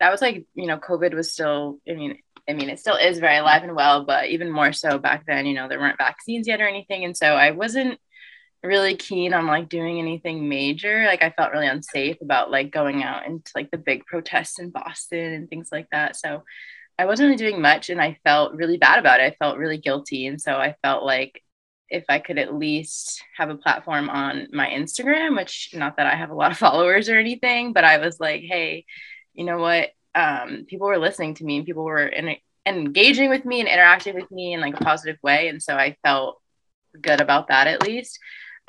that 0.00 0.10
was 0.10 0.20
like 0.20 0.46
you 0.54 0.66
know 0.66 0.78
COVID 0.78 1.14
was 1.14 1.32
still. 1.32 1.78
I 1.88 1.92
mean, 1.92 2.18
I 2.48 2.54
mean, 2.54 2.70
it 2.70 2.80
still 2.80 2.96
is 2.96 3.18
very 3.18 3.38
alive 3.38 3.62
and 3.62 3.76
well, 3.76 4.04
but 4.04 4.28
even 4.28 4.50
more 4.50 4.72
so 4.72 4.98
back 4.98 5.24
then. 5.26 5.46
You 5.46 5.54
know, 5.54 5.68
there 5.68 5.78
weren't 5.78 5.98
vaccines 5.98 6.48
yet 6.48 6.60
or 6.60 6.68
anything, 6.68 7.04
and 7.04 7.16
so 7.16 7.26
I 7.26 7.52
wasn't 7.52 7.98
really 8.62 8.94
keen 8.94 9.32
on 9.32 9.46
like 9.46 9.68
doing 9.68 9.98
anything 9.98 10.48
major. 10.48 11.04
Like 11.04 11.22
I 11.22 11.30
felt 11.30 11.52
really 11.52 11.66
unsafe 11.66 12.20
about 12.20 12.50
like 12.50 12.70
going 12.70 13.02
out 13.02 13.26
into 13.26 13.50
like 13.54 13.70
the 13.70 13.78
big 13.78 14.04
protests 14.06 14.58
in 14.58 14.70
Boston 14.70 15.32
and 15.32 15.48
things 15.48 15.68
like 15.72 15.86
that. 15.92 16.16
So 16.16 16.44
I 16.98 17.06
wasn't 17.06 17.28
really 17.28 17.38
doing 17.38 17.62
much 17.62 17.88
and 17.88 18.00
I 18.00 18.18
felt 18.24 18.54
really 18.54 18.76
bad 18.76 18.98
about 18.98 19.20
it. 19.20 19.32
I 19.32 19.36
felt 19.38 19.56
really 19.56 19.78
guilty. 19.78 20.26
And 20.26 20.40
so 20.40 20.56
I 20.56 20.76
felt 20.82 21.04
like 21.04 21.42
if 21.88 22.04
I 22.08 22.18
could 22.18 22.38
at 22.38 22.54
least 22.54 23.22
have 23.36 23.48
a 23.48 23.56
platform 23.56 24.10
on 24.10 24.48
my 24.52 24.68
Instagram, 24.68 25.36
which 25.36 25.70
not 25.72 25.96
that 25.96 26.06
I 26.06 26.14
have 26.14 26.30
a 26.30 26.34
lot 26.34 26.52
of 26.52 26.58
followers 26.66 27.08
or 27.08 27.16
anything, 27.16 27.72
but 27.72 27.84
I 27.84 27.98
was 27.98 28.20
like, 28.20 28.42
hey, 28.42 28.84
you 29.34 29.44
know 29.44 29.58
what? 29.58 29.90
Um, 30.14 30.64
people 30.68 30.88
were 30.88 30.98
listening 30.98 31.34
to 31.34 31.44
me 31.44 31.58
and 31.58 31.66
people 31.66 31.84
were 31.84 32.06
in, 32.06 32.36
engaging 32.66 33.30
with 33.30 33.44
me 33.44 33.60
and 33.60 33.68
interacting 33.68 34.14
with 34.14 34.30
me 34.30 34.54
in 34.54 34.60
like 34.60 34.78
a 34.78 34.84
positive 34.84 35.18
way. 35.22 35.48
And 35.48 35.62
so 35.62 35.74
I 35.76 35.96
felt 36.02 36.40
good 37.00 37.20
about 37.20 37.48
that 37.48 37.66
at 37.66 37.82
least. 37.82 38.18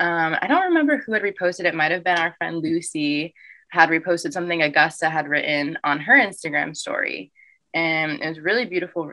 Um, 0.00 0.36
I 0.40 0.46
don't 0.46 0.68
remember 0.68 0.98
who 0.98 1.12
had 1.12 1.22
reposted. 1.22 1.64
It 1.64 1.74
might 1.74 1.92
have 1.92 2.04
been 2.04 2.18
our 2.18 2.34
friend 2.38 2.56
Lucy 2.58 3.34
had 3.70 3.88
reposted 3.88 4.32
something 4.32 4.62
Augusta 4.62 5.08
had 5.08 5.28
written 5.28 5.78
on 5.82 6.00
her 6.00 6.18
Instagram 6.18 6.76
story 6.76 7.32
and 7.74 8.20
it 8.20 8.28
was 8.28 8.40
really 8.40 8.64
beautiful 8.64 9.12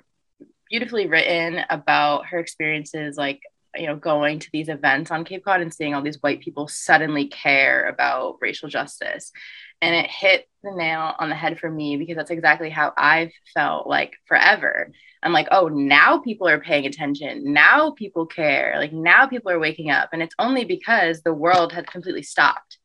beautifully 0.69 1.07
written 1.07 1.63
about 1.69 2.27
her 2.27 2.39
experiences 2.39 3.17
like 3.17 3.41
you 3.75 3.87
know 3.87 3.95
going 3.95 4.39
to 4.39 4.49
these 4.51 4.69
events 4.69 5.11
on 5.11 5.23
cape 5.23 5.43
cod 5.43 5.61
and 5.61 5.73
seeing 5.73 5.93
all 5.93 6.01
these 6.01 6.21
white 6.21 6.41
people 6.41 6.67
suddenly 6.67 7.27
care 7.27 7.87
about 7.87 8.37
racial 8.41 8.69
justice 8.69 9.31
and 9.81 9.95
it 9.95 10.09
hit 10.09 10.47
the 10.63 10.71
nail 10.71 11.15
on 11.17 11.29
the 11.29 11.35
head 11.35 11.59
for 11.59 11.69
me 11.69 11.95
because 11.97 12.17
that's 12.17 12.31
exactly 12.31 12.69
how 12.69 12.93
i've 12.97 13.31
felt 13.53 13.87
like 13.87 14.13
forever. 14.27 14.91
I'm 15.23 15.33
like 15.33 15.47
oh 15.51 15.67
now 15.67 16.19
people 16.19 16.47
are 16.47 16.59
paying 16.59 16.85
attention. 16.85 17.53
Now 17.53 17.91
people 17.91 18.25
care. 18.25 18.75
Like 18.77 18.93
now 18.93 19.27
people 19.27 19.51
are 19.51 19.59
waking 19.59 19.89
up. 19.91 20.09
And 20.13 20.21
it's 20.21 20.35
only 20.39 20.65
because 20.65 21.21
the 21.21 21.33
world 21.33 21.73
had 21.73 21.87
completely 21.91 22.23
stopped 22.23 22.77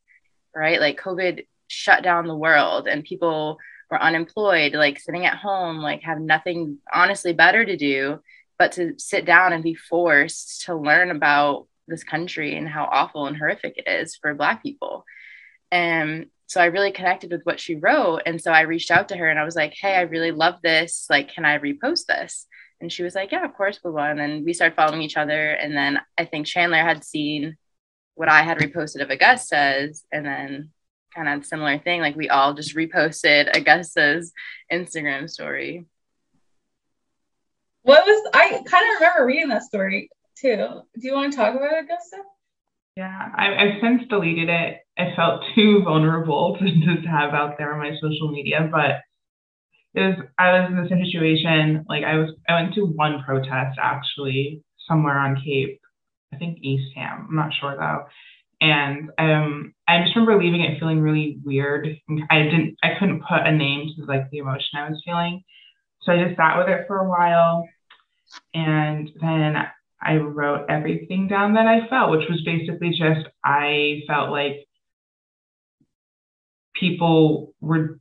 right? 0.55 0.79
Like 0.79 0.99
covid 0.99 1.45
shut 1.67 2.03
down 2.03 2.27
the 2.27 2.35
world 2.35 2.87
and 2.87 3.03
people 3.03 3.57
were 3.91 4.01
unemployed, 4.01 4.73
like 4.73 4.99
sitting 4.99 5.25
at 5.25 5.37
home, 5.37 5.77
like 5.77 6.01
have 6.03 6.19
nothing 6.19 6.77
honestly 6.91 7.33
better 7.33 7.65
to 7.65 7.77
do 7.77 8.19
but 8.57 8.71
to 8.73 8.93
sit 8.97 9.25
down 9.25 9.51
and 9.51 9.63
be 9.63 9.75
forced 9.75 10.63
to 10.63 10.75
learn 10.75 11.11
about 11.11 11.67
this 11.87 12.05
country 12.05 12.55
and 12.55 12.69
how 12.69 12.85
awful 12.89 13.27
and 13.27 13.35
horrific 13.35 13.77
it 13.77 13.87
is 13.87 14.15
for 14.15 14.33
Black 14.33 14.63
people. 14.63 15.03
And 15.71 16.27
so 16.47 16.61
I 16.61 16.65
really 16.65 16.91
connected 16.91 17.31
with 17.31 17.41
what 17.43 17.59
she 17.59 17.75
wrote. 17.75 18.21
And 18.25 18.41
so 18.41 18.51
I 18.51 18.61
reached 18.61 18.91
out 18.91 19.09
to 19.09 19.17
her 19.17 19.29
and 19.29 19.39
I 19.39 19.43
was 19.43 19.55
like, 19.55 19.73
hey, 19.79 19.95
I 19.95 20.01
really 20.01 20.31
love 20.31 20.55
this. 20.63 21.07
Like, 21.09 21.33
can 21.33 21.45
I 21.45 21.57
repost 21.57 22.05
this? 22.05 22.47
And 22.81 22.91
she 22.91 23.03
was 23.03 23.15
like, 23.15 23.31
yeah, 23.31 23.45
of 23.45 23.53
course, 23.55 23.79
we 23.83 23.91
will. 23.91 23.99
And 23.99 24.19
then 24.19 24.43
we 24.43 24.53
started 24.53 24.75
following 24.75 25.01
each 25.01 25.17
other. 25.17 25.51
And 25.51 25.75
then 25.75 25.99
I 26.17 26.25
think 26.25 26.45
Chandler 26.45 26.77
had 26.77 27.03
seen 27.03 27.57
what 28.15 28.29
I 28.29 28.43
had 28.43 28.59
reposted 28.59 29.01
of 29.01 29.09
Augusta's. 29.09 30.03
And 30.11 30.25
then 30.25 30.71
kind 31.15 31.29
of 31.29 31.45
similar 31.45 31.79
thing. 31.79 32.01
Like 32.01 32.15
we 32.15 32.29
all 32.29 32.53
just 32.53 32.75
reposted 32.75 33.55
Augusta's 33.55 34.33
Instagram 34.71 35.29
story. 35.29 35.85
What 37.83 38.05
was 38.05 38.31
I 38.33 38.49
kind 38.49 38.63
of 38.63 38.99
remember 38.99 39.25
reading 39.25 39.49
that 39.49 39.63
story 39.63 40.09
too. 40.37 40.57
Do 40.57 41.07
you 41.07 41.13
want 41.13 41.31
to 41.31 41.37
talk 41.37 41.55
about 41.55 41.83
Augusta? 41.83 42.17
Yeah, 42.97 43.29
I, 43.35 43.55
I've 43.55 43.81
since 43.81 44.07
deleted 44.09 44.49
it. 44.49 44.84
I 44.97 45.13
felt 45.15 45.43
too 45.55 45.81
vulnerable 45.83 46.57
to 46.59 46.65
just 46.65 47.07
have 47.07 47.33
out 47.33 47.57
there 47.57 47.73
on 47.73 47.79
my 47.79 47.91
social 48.01 48.31
media, 48.31 48.67
but 48.71 49.01
it 49.93 50.01
was 50.01 50.25
I 50.37 50.59
was 50.59 50.69
in 50.69 50.81
the 50.81 50.89
same 50.89 51.05
situation. 51.05 51.85
Like 51.87 52.03
I 52.03 52.17
was 52.17 52.31
I 52.47 52.61
went 52.61 52.75
to 52.75 52.85
one 52.85 53.23
protest 53.25 53.77
actually 53.81 54.63
somewhere 54.87 55.17
on 55.17 55.41
Cape, 55.43 55.79
I 56.33 56.37
think 56.37 56.59
Eastham. 56.61 57.27
I'm 57.29 57.35
not 57.35 57.51
sure 57.59 57.75
though. 57.77 58.05
And 58.61 59.09
um, 59.17 59.73
I 59.87 60.01
just 60.01 60.15
remember 60.15 60.41
leaving 60.41 60.61
it 60.61 60.79
feeling 60.79 61.01
really 61.01 61.39
weird. 61.43 61.87
I 62.29 62.43
didn't, 62.43 62.77
I 62.81 62.91
couldn't 62.97 63.21
put 63.21 63.45
a 63.45 63.51
name 63.51 63.89
to 63.95 64.05
like 64.05 64.29
the 64.31 64.37
emotion 64.37 64.77
I 64.77 64.89
was 64.89 65.01
feeling. 65.05 65.43
So 66.03 66.13
I 66.13 66.23
just 66.23 66.37
sat 66.37 66.57
with 66.57 66.69
it 66.69 66.85
for 66.87 66.97
a 66.97 67.09
while. 67.09 67.67
And 68.53 69.09
then 69.21 69.55
I 70.01 70.15
wrote 70.17 70.67
everything 70.69 71.27
down 71.27 71.55
that 71.55 71.67
I 71.67 71.87
felt, 71.89 72.11
which 72.11 72.29
was 72.29 72.41
basically 72.45 72.91
just 72.91 73.27
I 73.43 74.01
felt 74.07 74.29
like 74.29 74.64
people 76.79 77.53
were 77.61 77.99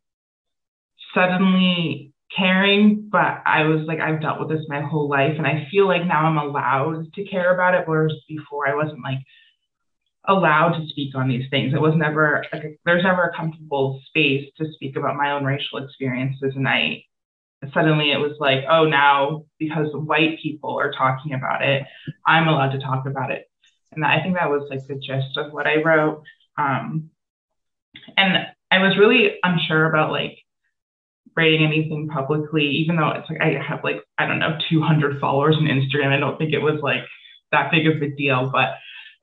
suddenly 1.14 2.12
caring, 2.36 3.08
but 3.10 3.42
I 3.46 3.64
was 3.64 3.86
like, 3.86 4.00
I've 4.00 4.20
dealt 4.20 4.40
with 4.40 4.48
this 4.48 4.66
my 4.68 4.80
whole 4.80 5.08
life. 5.08 5.34
And 5.38 5.46
I 5.46 5.66
feel 5.70 5.86
like 5.86 6.04
now 6.04 6.26
I'm 6.26 6.38
allowed 6.38 7.12
to 7.14 7.24
care 7.24 7.54
about 7.54 7.74
it, 7.74 7.86
whereas 7.86 8.12
before 8.28 8.68
I 8.68 8.74
wasn't 8.74 9.02
like, 9.02 9.18
allowed 10.26 10.78
to 10.78 10.88
speak 10.88 11.14
on 11.14 11.28
these 11.28 11.48
things. 11.50 11.74
It 11.74 11.80
was 11.80 11.94
never 11.96 12.44
like 12.52 12.80
there's 12.84 13.02
never 13.02 13.24
a 13.24 13.36
comfortable 13.36 14.00
space 14.06 14.48
to 14.58 14.72
speak 14.72 14.96
about 14.96 15.16
my 15.16 15.32
own 15.32 15.44
racial 15.44 15.78
experiences, 15.78 16.54
and 16.56 16.68
I 16.68 17.04
suddenly 17.72 18.12
it 18.12 18.18
was 18.18 18.36
like, 18.40 18.64
oh, 18.68 18.84
now 18.84 19.44
because 19.58 19.88
white 19.92 20.38
people 20.42 20.78
are 20.78 20.92
talking 20.92 21.34
about 21.34 21.62
it, 21.62 21.84
I'm 22.26 22.48
allowed 22.48 22.72
to 22.72 22.78
talk 22.78 23.06
about 23.06 23.30
it, 23.30 23.50
and 23.92 24.04
I 24.04 24.22
think 24.22 24.34
that 24.34 24.50
was 24.50 24.66
like 24.70 24.86
the 24.86 24.94
gist 24.94 25.36
of 25.36 25.52
what 25.52 25.66
I 25.66 25.82
wrote. 25.82 26.22
Um, 26.56 27.10
and 28.16 28.46
I 28.74 28.78
was 28.78 28.98
really 28.98 29.36
unsure 29.44 29.86
about 29.86 30.10
like 30.10 30.36
writing 31.36 31.64
anything 31.64 32.08
publicly, 32.08 32.64
even 32.64 32.96
though 32.96 33.10
it's 33.10 33.30
like 33.30 33.40
I 33.40 33.56
have 33.66 33.84
like 33.84 34.02
I 34.18 34.26
don't 34.26 34.40
know 34.40 34.58
200 34.68 35.20
followers 35.20 35.56
on 35.56 35.66
Instagram. 35.66 36.12
I 36.12 36.18
don't 36.18 36.38
think 36.38 36.52
it 36.52 36.58
was 36.58 36.80
like 36.82 37.02
that 37.52 37.70
big 37.70 37.86
of 37.86 38.02
a 38.02 38.14
deal, 38.16 38.50
but 38.52 38.70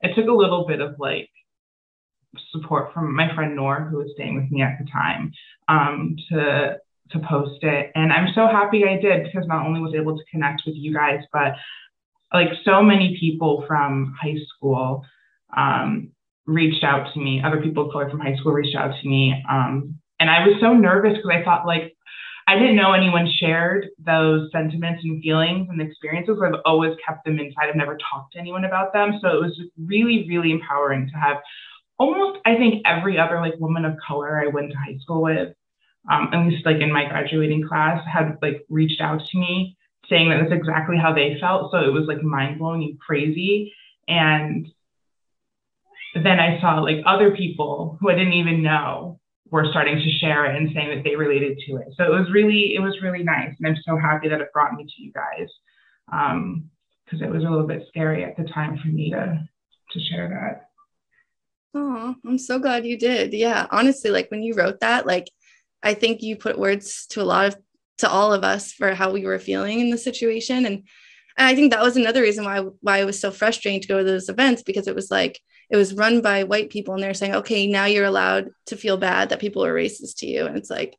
it 0.00 0.14
took 0.14 0.28
a 0.28 0.32
little 0.32 0.66
bit 0.66 0.80
of 0.80 0.94
like 0.98 1.28
support 2.50 2.94
from 2.94 3.14
my 3.14 3.34
friend 3.34 3.54
Nor, 3.54 3.88
who 3.90 3.98
was 3.98 4.10
staying 4.14 4.36
with 4.36 4.50
me 4.50 4.62
at 4.62 4.78
the 4.78 4.90
time, 4.90 5.32
um, 5.68 6.16
to 6.30 6.78
to 7.10 7.18
post 7.28 7.62
it. 7.62 7.92
And 7.94 8.10
I'm 8.10 8.28
so 8.34 8.46
happy 8.46 8.84
I 8.84 8.98
did 8.98 9.24
because 9.24 9.46
not 9.46 9.66
only 9.66 9.80
was 9.80 9.94
able 9.94 10.16
to 10.16 10.24
connect 10.30 10.62
with 10.64 10.76
you 10.76 10.94
guys, 10.94 11.20
but 11.30 11.52
like 12.32 12.48
so 12.64 12.82
many 12.82 13.18
people 13.20 13.64
from 13.68 14.16
high 14.18 14.38
school 14.56 15.04
um, 15.54 16.12
reached 16.46 16.84
out 16.84 17.12
to 17.14 17.20
me. 17.20 17.42
Other 17.44 17.60
people 17.60 17.86
of 17.86 17.92
color 17.92 18.10
from 18.10 18.20
high 18.20 18.36
school 18.36 18.52
reached 18.52 18.76
out 18.76 18.92
to 19.00 19.08
me. 19.08 19.34
Um, 19.48 19.98
and 20.18 20.30
I 20.30 20.46
was 20.46 20.56
so 20.60 20.72
nervous 20.72 21.16
because 21.16 21.30
I 21.32 21.44
thought 21.44 21.66
like 21.66 21.96
I 22.46 22.58
didn't 22.58 22.76
know 22.76 22.92
anyone 22.92 23.30
shared 23.38 23.88
those 24.04 24.50
sentiments 24.52 25.02
and 25.04 25.22
feelings 25.22 25.68
and 25.70 25.80
experiences. 25.80 26.38
I've 26.44 26.60
always 26.64 26.94
kept 27.06 27.24
them 27.24 27.38
inside. 27.38 27.68
I've 27.68 27.76
never 27.76 27.96
talked 28.10 28.32
to 28.32 28.38
anyone 28.38 28.64
about 28.64 28.92
them. 28.92 29.18
So 29.22 29.28
it 29.28 29.40
was 29.40 29.60
really, 29.78 30.26
really 30.28 30.50
empowering 30.50 31.08
to 31.12 31.18
have 31.18 31.36
almost, 31.98 32.40
I 32.44 32.56
think, 32.56 32.82
every 32.84 33.18
other 33.18 33.40
like 33.40 33.54
woman 33.58 33.84
of 33.84 33.94
color 34.06 34.42
I 34.42 34.48
went 34.48 34.72
to 34.72 34.78
high 34.78 34.98
school 35.00 35.22
with, 35.22 35.54
um, 36.10 36.30
at 36.32 36.46
least 36.46 36.66
like 36.66 36.80
in 36.80 36.92
my 36.92 37.06
graduating 37.06 37.66
class, 37.68 38.04
had 38.12 38.38
like 38.42 38.66
reached 38.68 39.00
out 39.00 39.20
to 39.30 39.38
me 39.38 39.76
saying 40.10 40.28
that 40.30 40.40
that's 40.42 40.60
exactly 40.60 40.96
how 41.00 41.14
they 41.14 41.36
felt. 41.40 41.70
So 41.70 41.78
it 41.78 41.92
was 41.92 42.06
like 42.08 42.22
mind 42.22 42.58
blowing 42.58 42.82
and 42.82 42.98
crazy. 42.98 43.72
And 44.08 44.66
then 46.14 46.38
I 46.38 46.60
saw 46.60 46.80
like 46.80 47.02
other 47.06 47.34
people 47.34 47.98
who 48.00 48.10
I 48.10 48.14
didn't 48.14 48.34
even 48.34 48.62
know 48.62 49.18
were 49.50 49.66
starting 49.70 49.96
to 49.96 50.18
share 50.18 50.46
it 50.46 50.56
and 50.56 50.70
saying 50.74 50.88
that 50.88 51.04
they 51.04 51.16
related 51.16 51.58
to 51.66 51.76
it. 51.76 51.88
So 51.96 52.04
it 52.04 52.10
was 52.10 52.30
really, 52.32 52.74
it 52.74 52.80
was 52.80 52.96
really 53.02 53.22
nice. 53.22 53.54
And 53.58 53.66
I'm 53.66 53.82
so 53.84 53.98
happy 53.98 54.28
that 54.28 54.40
it 54.40 54.52
brought 54.52 54.74
me 54.74 54.84
to 54.84 55.02
you 55.02 55.12
guys. 55.12 55.48
Um, 56.12 56.70
because 57.12 57.26
it 57.26 57.30
was 57.30 57.44
a 57.44 57.48
little 57.48 57.66
bit 57.66 57.84
scary 57.88 58.24
at 58.24 58.36
the 58.36 58.44
time 58.44 58.78
for 58.78 58.88
me 58.88 59.10
to 59.10 59.48
to 59.92 60.00
share 60.00 60.28
that. 60.28 60.68
Oh, 61.74 62.14
I'm 62.26 62.38
so 62.38 62.58
glad 62.58 62.86
you 62.86 62.98
did. 62.98 63.32
Yeah, 63.32 63.66
honestly, 63.70 64.10
like 64.10 64.30
when 64.30 64.42
you 64.42 64.54
wrote 64.54 64.80
that, 64.80 65.06
like 65.06 65.30
I 65.82 65.94
think 65.94 66.22
you 66.22 66.36
put 66.36 66.58
words 66.58 67.06
to 67.08 67.22
a 67.22 67.24
lot 67.24 67.46
of 67.46 67.56
to 67.98 68.08
all 68.08 68.32
of 68.32 68.44
us 68.44 68.72
for 68.72 68.94
how 68.94 69.12
we 69.12 69.24
were 69.24 69.38
feeling 69.38 69.80
in 69.80 69.90
the 69.90 69.98
situation 69.98 70.66
and 70.66 70.82
and 71.38 71.46
I 71.48 71.54
think 71.54 71.72
that 71.72 71.82
was 71.82 71.96
another 71.96 72.22
reason 72.22 72.44
why 72.44 72.60
why 72.80 72.98
it 72.98 73.04
was 73.04 73.20
so 73.20 73.30
frustrating 73.30 73.80
to 73.80 73.88
go 73.88 73.98
to 73.98 74.04
those 74.04 74.28
events 74.28 74.62
because 74.62 74.86
it 74.86 74.94
was 74.94 75.10
like 75.10 75.38
it 75.72 75.76
was 75.76 75.94
run 75.94 76.20
by 76.20 76.44
white 76.44 76.68
people 76.68 76.92
and 76.92 77.02
they're 77.02 77.14
saying 77.14 77.34
okay 77.34 77.66
now 77.66 77.86
you're 77.86 78.04
allowed 78.04 78.50
to 78.66 78.76
feel 78.76 78.98
bad 78.98 79.30
that 79.30 79.40
people 79.40 79.64
are 79.64 79.74
racist 79.74 80.18
to 80.18 80.26
you. 80.26 80.46
And 80.46 80.56
it's 80.56 80.70
like 80.70 80.96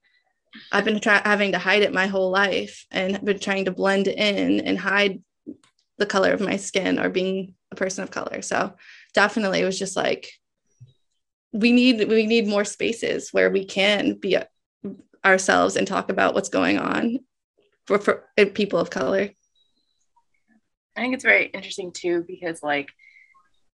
I've 0.72 0.84
been 0.84 1.00
having 1.04 1.52
to 1.52 1.60
hide 1.60 1.84
it 1.84 1.94
my 1.94 2.08
whole 2.08 2.32
life 2.32 2.86
and 2.92 3.24
been 3.24 3.40
trying 3.40 3.66
to 3.66 3.72
blend 3.72 4.08
in 4.08 4.60
and 4.62 4.78
hide 4.78 5.22
the 6.00 6.06
color 6.08 6.32
of 6.32 6.42
my 6.42 6.58
skin 6.58 7.00
or 7.00 7.10
being 7.10 7.54
a 7.72 7.76
person 7.76 8.04
of 8.04 8.12
color. 8.12 8.42
So 8.42 8.74
definitely 9.14 9.62
it 9.62 9.66
was 9.66 9.78
just 9.78 9.96
like 9.96 10.32
we 11.52 11.72
need 11.72 12.08
we 12.10 12.26
need 12.26 12.48
more 12.48 12.66
spaces 12.66 13.30
where 13.32 13.52
we 13.52 13.66
can 13.66 14.16
be 14.16 14.38
ourselves 15.24 15.76
and 15.76 15.88
talk 15.88 16.10
about 16.10 16.34
what's 16.34 16.50
going 16.50 16.80
on 16.80 17.20
for, 17.86 18.00
for 18.00 18.26
people 18.56 18.80
of 18.80 18.90
color. 18.90 19.30
I 20.96 21.02
think 21.02 21.14
it's 21.14 21.24
very 21.24 21.46
interesting 21.46 21.92
too 21.92 22.26
because 22.28 22.64
like 22.64 22.90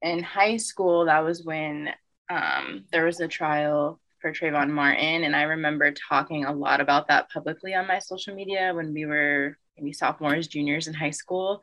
in 0.02 0.22
high 0.22 0.56
school, 0.56 1.06
that 1.06 1.24
was 1.24 1.44
when 1.44 1.90
um, 2.30 2.84
there 2.92 3.04
was 3.04 3.20
a 3.20 3.28
trial 3.28 4.00
for 4.20 4.32
Trayvon 4.32 4.70
Martin, 4.70 5.24
and 5.24 5.36
I 5.36 5.42
remember 5.42 5.92
talking 5.92 6.44
a 6.44 6.52
lot 6.52 6.80
about 6.80 7.08
that 7.08 7.30
publicly 7.30 7.74
on 7.74 7.86
my 7.86 7.98
social 7.98 8.34
media 8.34 8.72
when 8.74 8.92
we 8.92 9.06
were 9.06 9.56
maybe 9.76 9.92
sophomores, 9.92 10.48
juniors 10.48 10.88
in 10.88 10.94
high 10.94 11.10
school, 11.10 11.60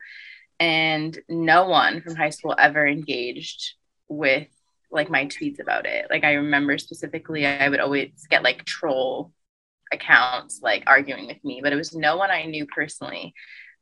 and 0.59 1.17
no 1.27 1.67
one 1.67 2.01
from 2.01 2.15
high 2.15 2.29
school 2.29 2.55
ever 2.57 2.87
engaged 2.87 3.73
with 4.07 4.47
like 4.91 5.09
my 5.09 5.25
tweets 5.25 5.59
about 5.59 5.85
it. 5.85 6.05
Like 6.09 6.23
I 6.23 6.33
remember 6.33 6.77
specifically, 6.77 7.45
I 7.45 7.67
would 7.67 7.79
always 7.79 8.11
get 8.29 8.43
like 8.43 8.63
troll 8.65 9.31
accounts 9.91 10.59
like 10.61 10.83
arguing 10.87 11.27
with 11.27 11.43
me, 11.43 11.61
but 11.63 11.73
it 11.73 11.77
was 11.77 11.93
no 11.95 12.17
one 12.17 12.31
I 12.31 12.45
knew 12.45 12.65
personally 12.65 13.33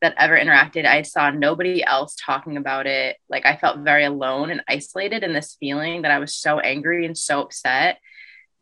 that 0.01 0.15
ever 0.17 0.38
interacted. 0.38 0.86
I 0.86 1.03
saw 1.03 1.29
nobody 1.29 1.84
else 1.84 2.15
talking 2.15 2.58
about 2.58 2.88
it. 2.88 3.17
Like 3.29 3.46
I 3.46 3.55
felt 3.58 3.79
very 3.79 4.03
alone 4.03 4.50
and 4.50 4.63
isolated 4.67 5.24
in 5.24 5.34
this 5.34 5.55
feeling 5.60 6.01
that 6.01 6.12
I 6.12 6.20
was 6.20 6.36
so 6.36 6.60
angry 6.60 7.05
and 7.05 7.17
so 7.17 7.41
upset 7.41 8.00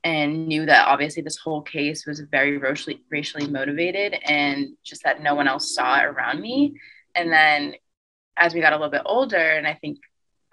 and 0.04 0.48
knew 0.48 0.66
that 0.66 0.88
obviously 0.88 1.24
this 1.24 1.38
whole 1.38 1.62
case 1.62 2.06
was 2.06 2.22
very 2.22 2.58
racially 2.58 3.02
racially 3.10 3.48
motivated 3.48 4.16
and 4.26 4.70
just 4.84 5.04
that 5.04 5.22
no 5.22 5.36
one 5.36 5.48
else 5.48 5.74
saw 5.74 6.00
it 6.00 6.06
around 6.06 6.42
me. 6.42 6.78
And 7.16 7.32
then 7.32 7.76
as 8.38 8.54
we 8.54 8.62
got 8.62 8.74
a 8.74 8.78
little 8.78 8.92
bit 8.92 9.02
older 9.06 9.38
and 9.38 9.68
I 9.68 9.74
think 9.76 10.00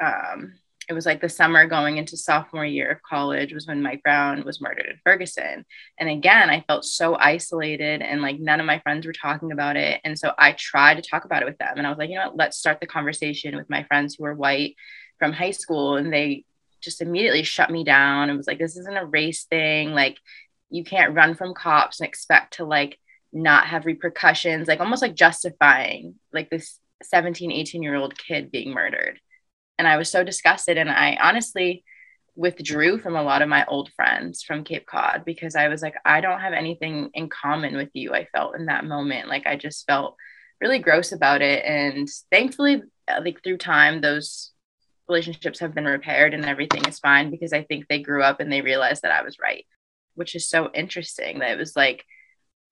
um, 0.03 0.55
it 0.89 0.93
was 0.93 1.05
like 1.05 1.21
the 1.21 1.29
summer 1.29 1.67
going 1.67 1.97
into 1.97 2.17
sophomore 2.17 2.65
year 2.65 2.91
of 2.91 3.03
college 3.03 3.53
was 3.53 3.67
when 3.67 3.83
Mike 3.83 4.03
Brown 4.05 4.45
was 4.45 4.61
murdered 4.61 4.87
in 4.87 5.01
Ferguson. 5.03 5.65
And 5.99 6.09
again, 6.09 6.49
I 6.49 6.65
felt 6.69 6.85
so 6.85 7.17
isolated 7.17 8.03
and 8.03 8.23
like 8.23 8.39
none 8.39 8.61
of 8.61 8.67
my 8.67 8.79
friends 8.81 9.05
were 9.05 9.13
talking 9.13 9.51
about 9.51 9.77
it. 9.77 10.01
And 10.05 10.17
so 10.17 10.33
I 10.39 10.53
tried 10.53 10.95
to 10.95 11.03
talk 11.03 11.25
about 11.25 11.43
it 11.43 11.47
with 11.47 11.59
them. 11.59 11.75
And 11.77 11.87
I 11.87 11.91
was 11.91 11.99
like, 11.99 12.09
you 12.09 12.17
know 12.17 12.29
what, 12.29 12.37
let's 12.37 12.57
start 12.57 12.81
the 12.81 12.87
conversation 12.87 13.57
with 13.57 13.69
my 13.69 13.83
friends 13.85 14.15
who 14.15 14.25
were 14.25 14.35
white 14.35 14.77
from 15.19 15.33
high 15.33 15.51
school. 15.51 15.97
And 15.97 16.13
they 16.13 16.45
just 16.81 17.03
immediately 17.03 17.43
shut 17.43 17.71
me 17.71 17.83
down 17.83 18.29
and 18.29 18.37
was 18.37 18.47
like, 18.47 18.59
this 18.59 18.77
isn't 18.77 18.97
a 18.97 19.07
race 19.07 19.45
thing. 19.45 19.93
Like, 19.93 20.19
you 20.71 20.85
can't 20.85 21.15
run 21.15 21.35
from 21.35 21.55
cops 21.55 22.01
and 22.01 22.09
expect 22.09 22.55
to 22.55 22.65
like 22.65 22.99
not 23.33 23.67
have 23.67 23.87
repercussions, 23.87 24.69
like 24.69 24.81
almost 24.81 25.03
like 25.03 25.15
justifying 25.15 26.15
like 26.33 26.49
this 26.49 26.79
17, 27.03 27.51
18 27.51 27.83
year 27.83 27.97
old 27.97 28.17
kid 28.17 28.53
being 28.53 28.73
murdered 28.73 29.21
and 29.79 29.87
I 29.87 29.97
was 29.97 30.11
so 30.11 30.25
disgusted. 30.25 30.79
And 30.79 30.91
I 30.91 31.19
honestly 31.21 31.85
withdrew 32.35 32.99
from 32.99 33.17
a 33.17 33.23
lot 33.23 33.43
of 33.43 33.49
my 33.49 33.65
old 33.67 33.91
friends 33.93 34.43
from 34.43 34.65
Cape 34.65 34.87
Cod 34.87 35.25
because 35.25 35.57
I 35.57 35.69
was 35.69 35.83
like, 35.83 35.95
I 36.05 36.21
don't 36.21 36.41
have 36.41 36.53
anything 36.53 37.11
in 37.15 37.29
common 37.29 37.77
with 37.77 37.91
you. 37.95 38.13
I 38.13 38.27
felt 38.27 38.57
in 38.57 38.67
that 38.67 38.85
moment 38.85 39.29
like 39.29 39.47
I 39.47 39.57
just 39.57 39.87
felt 39.87 40.17
really 40.61 40.79
gross 40.79 41.13
about 41.13 41.43
it. 41.43 41.65
And 41.65 42.09
thankfully, 42.31 42.83
uh, 43.09 43.21
like 43.25 43.43
through 43.43 43.59
time, 43.59 44.01
those 44.01 44.53
relationships 45.09 45.61
have 45.61 45.75
been 45.75 45.85
repaired 45.85 46.35
and 46.35 46.45
everything 46.45 46.85
is 46.87 46.99
fine 46.99 47.31
because 47.31 47.53
I 47.53 47.63
think 47.63 47.87
they 47.89 48.03
grew 48.03 48.23
up 48.23 48.41
and 48.41 48.53
they 48.53 48.61
realized 48.61 49.03
that 49.03 49.13
I 49.13 49.23
was 49.23 49.39
right, 49.39 49.65
which 50.15 50.35
is 50.35 50.49
so 50.49 50.71
interesting 50.75 51.39
that 51.39 51.53
it 51.53 51.59
was 51.59 51.77
like, 51.77 52.05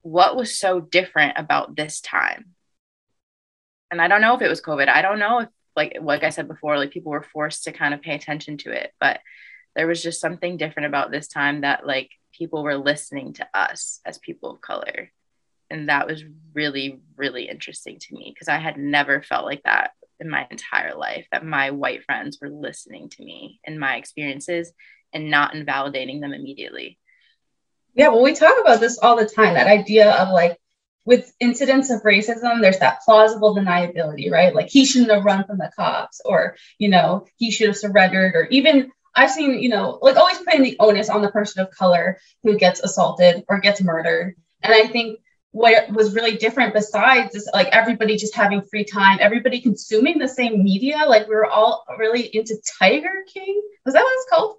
what 0.02 0.36
was 0.36 0.58
so 0.58 0.80
different 0.80 1.38
about 1.38 1.74
this 1.76 2.00
time? 2.00 2.54
And 3.90 4.00
I 4.02 4.08
don't 4.08 4.20
know 4.20 4.34
if 4.34 4.42
it 4.42 4.48
was 4.48 4.60
COVID. 4.60 4.88
I 4.88 5.00
don't 5.00 5.18
know 5.18 5.40
if 5.40 5.48
like 5.76 5.98
like 6.00 6.22
I 6.24 6.30
said 6.30 6.48
before, 6.48 6.78
like 6.78 6.90
people 6.90 7.12
were 7.12 7.22
forced 7.22 7.64
to 7.64 7.72
kind 7.72 7.94
of 7.94 8.02
pay 8.02 8.14
attention 8.14 8.58
to 8.58 8.72
it. 8.72 8.92
But 9.00 9.20
there 9.74 9.86
was 9.86 10.02
just 10.02 10.20
something 10.20 10.56
different 10.56 10.86
about 10.86 11.10
this 11.10 11.28
time 11.28 11.62
that 11.62 11.86
like 11.86 12.10
people 12.32 12.62
were 12.62 12.76
listening 12.76 13.32
to 13.34 13.46
us 13.54 14.00
as 14.04 14.18
people 14.18 14.52
of 14.52 14.60
color. 14.60 15.10
And 15.70 15.88
that 15.88 16.06
was 16.06 16.22
really, 16.52 17.00
really 17.16 17.48
interesting 17.48 17.98
to 17.98 18.14
me 18.14 18.30
because 18.32 18.48
I 18.48 18.58
had 18.58 18.76
never 18.76 19.22
felt 19.22 19.44
like 19.44 19.62
that 19.64 19.92
in 20.20 20.30
my 20.30 20.46
entire 20.50 20.94
life 20.94 21.26
that 21.32 21.44
my 21.44 21.70
white 21.70 22.04
friends 22.04 22.38
were 22.40 22.50
listening 22.50 23.08
to 23.10 23.24
me 23.24 23.60
and 23.66 23.80
my 23.80 23.96
experiences 23.96 24.72
and 25.12 25.30
not 25.30 25.54
invalidating 25.54 26.20
them 26.20 26.32
immediately. 26.32 26.98
Yeah, 27.94 28.08
well, 28.08 28.22
we 28.22 28.34
talk 28.34 28.54
about 28.60 28.80
this 28.80 28.98
all 28.98 29.16
the 29.16 29.26
time 29.26 29.54
that 29.54 29.66
idea 29.66 30.12
of 30.12 30.28
like 30.30 30.58
with 31.04 31.32
incidents 31.40 31.90
of 31.90 32.02
racism, 32.02 32.60
there's 32.60 32.78
that 32.78 33.00
plausible 33.04 33.54
deniability, 33.54 34.30
right? 34.30 34.54
Like 34.54 34.68
he 34.68 34.86
shouldn't 34.86 35.10
have 35.10 35.24
run 35.24 35.44
from 35.44 35.58
the 35.58 35.70
cops, 35.76 36.20
or 36.24 36.56
you 36.78 36.88
know, 36.88 37.26
he 37.36 37.50
should 37.50 37.68
have 37.68 37.76
surrendered, 37.76 38.34
or 38.34 38.46
even 38.50 38.90
I've 39.14 39.30
seen, 39.30 39.62
you 39.62 39.68
know, 39.68 39.98
like 40.02 40.16
always 40.16 40.38
putting 40.38 40.62
the 40.62 40.76
onus 40.80 41.08
on 41.08 41.22
the 41.22 41.30
person 41.30 41.62
of 41.62 41.70
color 41.70 42.18
who 42.42 42.58
gets 42.58 42.80
assaulted 42.80 43.44
or 43.48 43.60
gets 43.60 43.82
murdered. 43.82 44.34
And 44.62 44.72
I 44.72 44.86
think 44.88 45.20
what 45.52 45.88
was 45.92 46.14
really 46.14 46.36
different 46.36 46.74
besides 46.74 47.36
is 47.36 47.48
like 47.54 47.68
everybody 47.68 48.16
just 48.16 48.34
having 48.34 48.62
free 48.62 48.84
time, 48.84 49.18
everybody 49.20 49.60
consuming 49.60 50.18
the 50.18 50.26
same 50.26 50.64
media. 50.64 51.04
Like 51.06 51.28
we 51.28 51.34
were 51.36 51.46
all 51.46 51.84
really 51.96 52.22
into 52.22 52.56
Tiger 52.78 53.24
King. 53.32 53.62
Was 53.84 53.94
that 53.94 54.02
what 54.02 54.12
it's 54.14 54.26
called? 54.28 54.56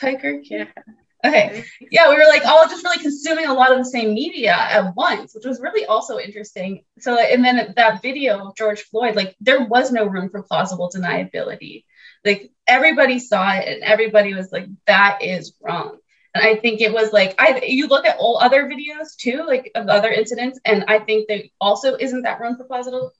Tiger 0.00 0.40
King. 0.40 0.66
Yeah. 0.74 0.82
Okay. 1.26 1.64
Yeah, 1.90 2.08
we 2.10 2.16
were 2.16 2.26
like 2.28 2.44
all 2.44 2.68
just 2.68 2.84
really 2.84 3.02
consuming 3.02 3.46
a 3.46 3.54
lot 3.54 3.72
of 3.72 3.78
the 3.78 3.84
same 3.84 4.14
media 4.14 4.52
at 4.52 4.94
once, 4.94 5.34
which 5.34 5.44
was 5.44 5.60
really 5.60 5.84
also 5.86 6.18
interesting. 6.18 6.84
So, 7.00 7.18
and 7.18 7.44
then 7.44 7.74
that 7.76 8.02
video 8.02 8.48
of 8.48 8.56
George 8.56 8.82
Floyd, 8.82 9.16
like 9.16 9.36
there 9.40 9.64
was 9.64 9.90
no 9.90 10.06
room 10.06 10.30
for 10.30 10.42
plausible 10.42 10.90
deniability. 10.94 11.84
Like 12.24 12.50
everybody 12.66 13.18
saw 13.18 13.54
it 13.54 13.68
and 13.68 13.82
everybody 13.82 14.34
was 14.34 14.50
like, 14.52 14.66
that 14.86 15.18
is 15.22 15.54
wrong. 15.62 15.98
And 16.34 16.46
I 16.46 16.56
think 16.56 16.82
it 16.82 16.92
was 16.92 17.14
like 17.14 17.34
I 17.38 17.62
you 17.66 17.86
look 17.86 18.04
at 18.04 18.18
all 18.18 18.38
other 18.38 18.68
videos 18.68 19.16
too, 19.16 19.44
like 19.46 19.70
of 19.74 19.88
other 19.88 20.10
incidents, 20.10 20.60
and 20.66 20.84
I 20.86 20.98
think 20.98 21.28
that 21.28 21.44
also 21.58 21.96
isn't 21.96 22.22
that 22.22 22.40
room 22.40 22.56
for 22.58 22.64
plausible 22.64 23.12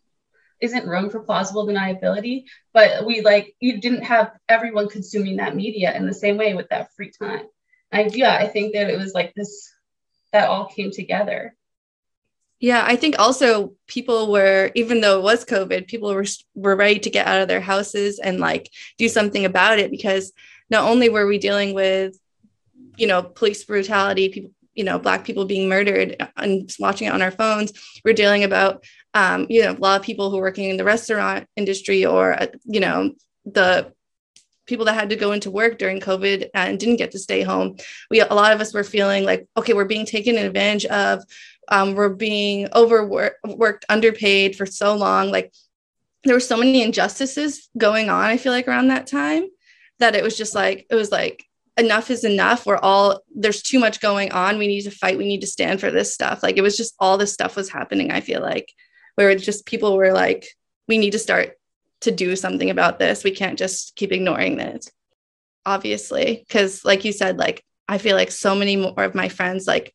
isn't 0.61 0.87
room 0.87 1.09
for 1.09 1.21
plausible 1.21 1.67
deniability. 1.67 2.45
But 2.75 3.07
we 3.07 3.23
like 3.23 3.55
you 3.59 3.81
didn't 3.81 4.03
have 4.03 4.33
everyone 4.51 4.91
consuming 4.91 5.37
that 5.37 5.57
media 5.57 5.97
in 5.97 6.07
the 6.07 6.13
same 6.13 6.37
way 6.37 6.53
with 6.53 6.69
that 6.69 6.93
free 6.95 7.11
time. 7.11 7.47
Yeah, 7.93 8.37
I 8.37 8.47
think 8.47 8.75
that 8.75 8.91
it 8.91 8.99
was 8.99 9.15
like 9.15 9.35
this 9.35 9.73
that 10.33 10.49
all 10.49 10.67
came 10.67 10.91
together. 10.91 11.55
Yeah, 12.59 12.85
I 12.87 12.97
think 12.97 13.19
also 13.19 13.75
people 13.87 14.33
were, 14.33 14.71
even 14.75 15.01
though 15.01 15.19
it 15.19 15.23
was 15.23 15.45
COVID, 15.45 15.89
people 15.89 16.15
were 16.15 16.25
were 16.55 16.77
ready 16.77 16.99
to 17.01 17.11
get 17.11 17.27
out 17.27 17.43
of 17.43 17.49
their 17.49 17.61
houses 17.61 18.19
and 18.19 18.41
like 18.41 18.71
do 18.97 19.09
something 19.09 19.45
about 19.45 19.79
it 19.79 19.91
because 19.91 20.33
not 20.71 20.85
only 20.85 21.09
were 21.09 21.27
we 21.27 21.39
dealing 21.39 21.75
with, 21.75 22.19
you 22.97 23.07
know, 23.07 23.23
police 23.23 23.63
brutality, 23.65 24.31
people, 24.31 24.51
you 24.75 24.85
know, 24.85 24.99
black 24.99 25.25
people 25.25 25.45
being 25.45 25.69
murdered 25.69 26.17
and 26.37 26.75
watching 26.79 27.09
it 27.09 27.13
on 27.13 27.23
our 27.23 27.31
phones, 27.31 27.73
we're 28.05 28.15
dealing 28.15 28.43
about, 28.43 28.85
um, 29.13 29.47
you 29.51 29.63
know, 29.63 29.73
a 29.73 29.79
lot 29.79 30.01
of 30.01 30.07
people 30.07 30.31
who 30.31 30.39
are 30.39 30.43
working 30.43 30.71
in 30.71 30.79
the 30.79 30.85
restaurant 30.85 31.47
industry 31.57 32.07
or, 32.07 32.39
you 32.65 32.81
know, 32.81 33.13
the 33.45 33.93
people 34.67 34.85
that 34.87 34.95
had 34.95 35.11
to 35.11 35.17
go 35.17 35.33
into 35.33 35.51
work 35.51 35.79
during 35.79 36.01
COVID 36.01 36.51
and 36.55 36.79
didn't 36.79 36.97
get 36.97 37.13
to 37.13 37.19
stay 37.19 37.43
home. 37.43 37.77
We 38.11 38.21
a 38.21 38.27
lot 38.35 38.53
of 38.53 38.61
us 38.61 38.75
were 38.75 38.85
feeling 38.85 39.25
like, 39.25 39.47
okay, 39.57 39.73
we're 39.73 39.85
being 39.85 40.07
taken 40.07 40.37
advantage 40.37 40.87
of. 40.87 41.23
Um, 41.69 41.95
we're 41.95 42.11
being 42.11 42.69
overworked, 42.75 43.85
underpaid 43.89 44.55
for 44.55 44.67
so 44.67 44.95
long. 44.95 45.31
Like 45.31 45.53
there 46.23 46.35
were 46.35 46.41
so 46.41 46.57
many 46.57 46.83
injustices 46.83 47.69
going 47.77 48.09
on. 48.09 48.25
I 48.25 48.37
feel 48.37 48.53
like 48.53 48.69
around 48.69 48.89
that 48.89 49.07
time 49.07 49.49
that 49.99 50.15
it 50.15 50.23
was 50.23 50.37
just 50.37 50.55
like 50.55 50.87
it 50.91 50.95
was 50.95 51.11
like 51.11 51.45
enough 51.77 52.11
is 52.11 52.25
enough. 52.25 52.67
We're 52.67 52.77
all 52.77 53.23
there's 53.35 53.63
too 53.63 53.79
much 53.79 54.01
going 54.01 54.33
on. 54.33 54.59
We 54.59 54.67
need 54.67 54.83
to 54.83 54.91
fight. 54.91 55.19
We 55.19 55.27
need 55.27 55.41
to 55.41 55.47
stand 55.47 55.81
for 55.81 55.91
this 55.91 56.15
stuff. 56.15 56.43
Like 56.43 56.57
it 56.57 56.63
was 56.63 56.77
just 56.77 56.95
all 56.99 57.19
this 57.19 57.33
stuff 57.33 57.57
was 57.57 57.69
happening. 57.69 58.11
I 58.11 58.21
feel 58.21 58.41
like 58.41 58.73
where 59.17 59.35
just 59.35 59.67
people 59.67 59.97
were 59.97 60.13
like, 60.13 60.47
we 60.89 60.99
need 60.99 61.13
to 61.13 61.19
start 61.19 61.57
to 62.07 62.13
do 62.13 62.35
something 62.37 62.71
about 62.71 62.99
this. 62.99 63.23
We 63.23 63.31
can't 63.31 63.59
just 63.59 63.95
keep 63.97 64.13
ignoring 64.13 64.59
it, 64.59 64.91
obviously. 65.65 66.45
Because, 66.47 66.85
like 66.85 67.05
you 67.05 67.13
said, 67.13 67.37
like 67.37 67.63
I 67.89 67.99
feel 67.99 68.17
like 68.17 68.31
so 68.31 68.55
many 68.55 68.77
more 68.77 69.05
of 69.05 69.15
my 69.15 69.29
friends, 69.29 69.67
like 69.67 69.95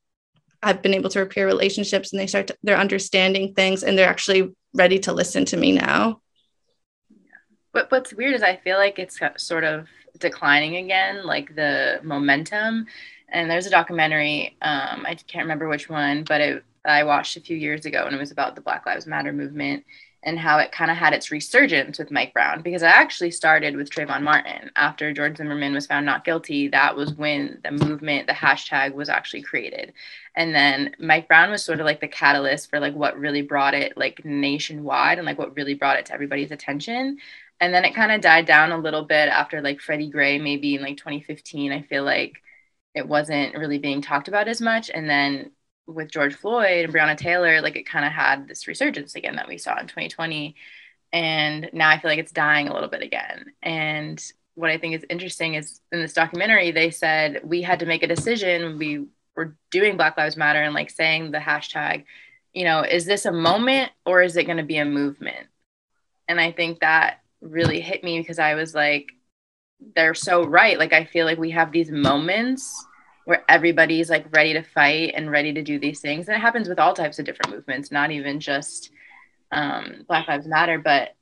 I've 0.62 0.82
been 0.82 0.94
able 0.94 1.10
to 1.10 1.20
repair 1.20 1.46
relationships 1.46 2.12
and 2.12 2.20
they 2.20 2.28
start, 2.28 2.48
to, 2.48 2.58
they're 2.64 2.78
understanding 2.78 3.54
things 3.54 3.84
and 3.84 3.98
they're 3.98 4.10
actually 4.10 4.54
ready 4.74 5.00
to 5.00 5.14
listen 5.14 5.46
to 5.46 5.58
me 5.58 5.72
now. 5.72 6.22
What 7.72 7.90
What's 7.90 8.14
weird 8.14 8.36
is 8.36 8.44
I 8.44 8.58
feel 8.58 8.78
like 8.78 9.00
it's 9.00 9.20
sort 9.38 9.64
of 9.64 9.88
declining 10.20 10.76
again, 10.76 11.26
like 11.26 11.56
the 11.56 12.00
momentum. 12.04 12.86
And 13.30 13.50
there's 13.50 13.66
a 13.66 13.72
documentary, 13.72 14.58
um, 14.62 15.06
I 15.08 15.16
can't 15.16 15.46
remember 15.46 15.70
which 15.70 15.90
one, 15.90 16.26
but 16.26 16.42
it, 16.42 16.64
I 16.84 17.06
watched 17.06 17.38
a 17.38 17.42
few 17.42 17.56
years 17.56 17.86
ago, 17.86 18.04
and 18.06 18.14
it 18.14 18.20
was 18.20 18.32
about 18.32 18.56
the 18.56 18.62
Black 18.62 18.86
Lives 18.86 19.08
Matter 19.08 19.32
movement 19.32 19.86
and 20.24 20.38
how 20.38 20.60
it 20.60 20.72
kind 20.72 20.92
of 20.92 20.98
had 20.98 21.14
its 21.14 21.32
resurgence 21.32 21.98
with 21.98 22.12
Mike 22.12 22.34
Brown 22.34 22.62
because 22.62 22.84
it 22.84 22.88
actually 22.88 23.32
started 23.32 23.76
with 23.76 23.90
Trayvon 23.90 24.22
Martin. 24.22 24.70
After 24.76 25.12
George 25.12 25.38
Zimmerman 25.38 25.74
was 25.74 25.88
found 25.88 26.06
not 26.06 26.24
guilty, 26.24 26.68
that 26.68 26.96
was 26.96 27.14
when 27.14 27.60
the 27.64 27.72
movement, 27.72 28.28
the 28.28 28.34
hashtag 28.34 28.94
was 28.94 29.10
actually 29.10 29.42
created. 29.42 29.94
And 30.36 30.54
then 30.54 30.96
Mike 31.00 31.28
Brown 31.28 31.50
was 31.50 31.64
sort 31.64 31.80
of 31.80 31.86
like 31.86 32.02
the 32.02 32.08
catalyst 32.08 32.70
for 32.70 32.80
like 32.80 32.94
what 32.94 33.18
really 33.18 33.42
brought 33.42 33.74
it 33.74 33.98
like 33.98 34.24
nationwide 34.24 35.18
and 35.18 35.26
like 35.26 35.40
what 35.40 35.56
really 35.56 35.74
brought 35.74 35.98
it 35.98 36.06
to 36.08 36.14
everybody's 36.14 36.52
attention. 36.52 37.18
And 37.60 37.74
then 37.74 37.84
it 37.84 37.96
kind 37.96 38.12
of 38.12 38.22
died 38.22 38.46
down 38.46 38.72
a 38.72 38.78
little 38.78 39.04
bit 39.04 39.28
after 39.30 39.62
like 39.62 39.82
Freddie 39.82 40.10
Gray, 40.10 40.38
maybe 40.40 40.76
in 40.76 40.84
like 40.84 40.98
2015. 40.98 41.72
I 41.72 41.82
feel 41.82 42.04
like 42.04 42.42
it 42.94 43.08
wasn't 43.08 43.56
really 43.56 43.80
being 43.80 44.02
talked 44.02 44.28
about 44.28 44.48
as 44.48 44.62
much. 44.62 44.92
And 44.92 45.10
then 45.10 45.52
with 45.94 46.12
George 46.12 46.36
Floyd 46.36 46.86
and 46.86 46.94
Breonna 46.94 47.18
Taylor, 47.18 47.62
like 47.62 47.76
it 47.76 47.86
kind 47.86 48.06
of 48.06 48.12
had 48.12 48.48
this 48.48 48.68
resurgence 48.68 49.16
again 49.16 49.36
that 49.36 49.48
we 49.48 49.58
saw 49.58 49.80
in 49.80 49.88
2020. 49.88 50.56
And 51.14 51.70
now 51.74 51.90
I 51.90 52.00
feel 52.00 52.10
like 52.10 52.20
it's 52.20 52.32
dying 52.32 52.68
a 52.68 52.74
little 52.74 52.90
bit 52.90 53.02
again. 53.02 53.54
And 53.62 54.24
what 54.56 54.70
I 54.70 54.78
think 54.78 54.96
is 54.96 55.06
interesting 55.10 55.56
is 55.56 55.82
in 55.92 56.02
this 56.02 56.14
documentary, 56.14 56.72
they 56.72 56.90
said 56.90 57.42
we 57.44 57.62
had 57.62 57.80
to 57.80 57.86
make 57.86 58.04
a 58.04 58.08
decision. 58.08 58.78
We 58.78 59.08
were 59.36 59.56
doing 59.72 59.98
Black 59.98 60.18
Lives 60.18 60.38
Matter 60.38 60.62
and 60.62 60.74
like 60.74 60.90
saying 60.90 61.32
the 61.32 61.40
hashtag, 61.40 62.06
you 62.54 62.66
know, 62.66 62.82
is 62.82 63.06
this 63.06 63.26
a 63.26 63.32
moment 63.32 63.92
or 64.06 64.22
is 64.22 64.36
it 64.38 64.46
going 64.46 64.58
to 64.58 64.64
be 64.64 64.78
a 64.78 64.86
movement? 64.86 65.48
And 66.28 66.40
I 66.40 66.52
think 66.52 66.80
that 66.80 67.22
really 67.42 67.82
hit 67.82 68.04
me 68.04 68.20
because 68.20 68.40
I 68.40 68.56
was 68.56 68.74
like, 68.74 69.12
they're 69.96 70.14
so 70.14 70.46
right. 70.46 70.78
Like, 70.78 70.94
I 70.94 71.06
feel 71.06 71.26
like 71.26 71.40
we 71.40 71.52
have 71.52 71.72
these 71.72 71.92
moments 71.92 72.86
where 73.26 73.44
everybody's 73.48 74.10
like 74.10 74.34
ready 74.34 74.54
to 74.54 74.64
fight 74.64 75.14
and 75.16 75.32
ready 75.32 75.54
to 75.54 75.62
do 75.62 75.80
these 75.80 76.00
things. 76.00 76.28
And 76.28 76.36
it 76.36 76.42
happens 76.42 76.68
with 76.68 76.80
all 76.80 76.94
types 76.94 77.20
of 77.20 77.26
different 77.26 77.56
movements, 77.56 77.92
not 77.92 78.12
even 78.12 78.40
just 78.40 78.92
um, 79.52 80.06
Black 80.08 80.28
Lives 80.28 80.48
Matter. 80.48 80.80
But 80.80 81.16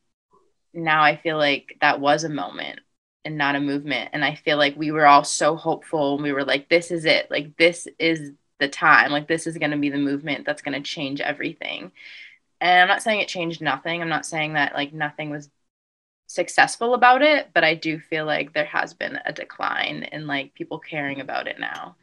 now 0.74 1.04
I 1.04 1.18
feel 1.18 1.38
like 1.38 1.78
that 1.82 2.00
was 2.00 2.24
a 2.24 2.30
moment 2.30 2.80
and 3.26 3.38
not 3.38 3.56
a 3.56 3.60
movement. 3.60 4.12
And 4.14 4.24
I 4.24 4.36
feel 4.36 4.58
like 4.58 4.78
we 4.78 4.92
were 4.92 5.06
all 5.06 5.24
so 5.24 5.56
hopeful. 5.56 6.16
And 6.16 6.24
we 6.24 6.32
were 6.32 6.46
like, 6.46 6.70
this 6.70 6.92
is 6.92 7.06
it. 7.06 7.30
Like, 7.30 7.58
this 7.58 7.88
is 8.00 8.32
the 8.60 8.70
time. 8.70 9.12
Like, 9.12 9.28
this 9.28 9.46
is 9.46 9.58
going 9.58 9.72
to 9.72 9.78
be 9.78 9.90
the 9.90 9.98
movement 9.98 10.46
that's 10.46 10.62
going 10.62 10.82
to 10.82 10.90
change 10.90 11.20
everything. 11.20 11.92
And 12.62 12.82
I'm 12.82 12.88
not 12.88 13.02
saying 13.02 13.22
it 13.22 13.28
changed 13.28 13.62
nothing. 13.62 14.02
I'm 14.02 14.10
not 14.10 14.26
saying 14.26 14.54
that 14.54 14.74
like 14.74 14.94
nothing 14.94 15.30
was 15.30 15.50
successful 16.30 16.94
about 16.94 17.24
it, 17.24 17.50
but 17.56 17.64
I 17.64 17.74
do 17.74 18.00
feel 18.00 18.24
like 18.24 18.54
there 18.54 18.66
has 18.66 18.94
been 18.94 19.18
a 19.26 19.34
decline 19.34 20.08
in 20.12 20.28
like 20.28 20.54
people 20.54 20.78
caring 20.78 21.22
about 21.22 21.48
it 21.48 21.60
now. 21.60 21.96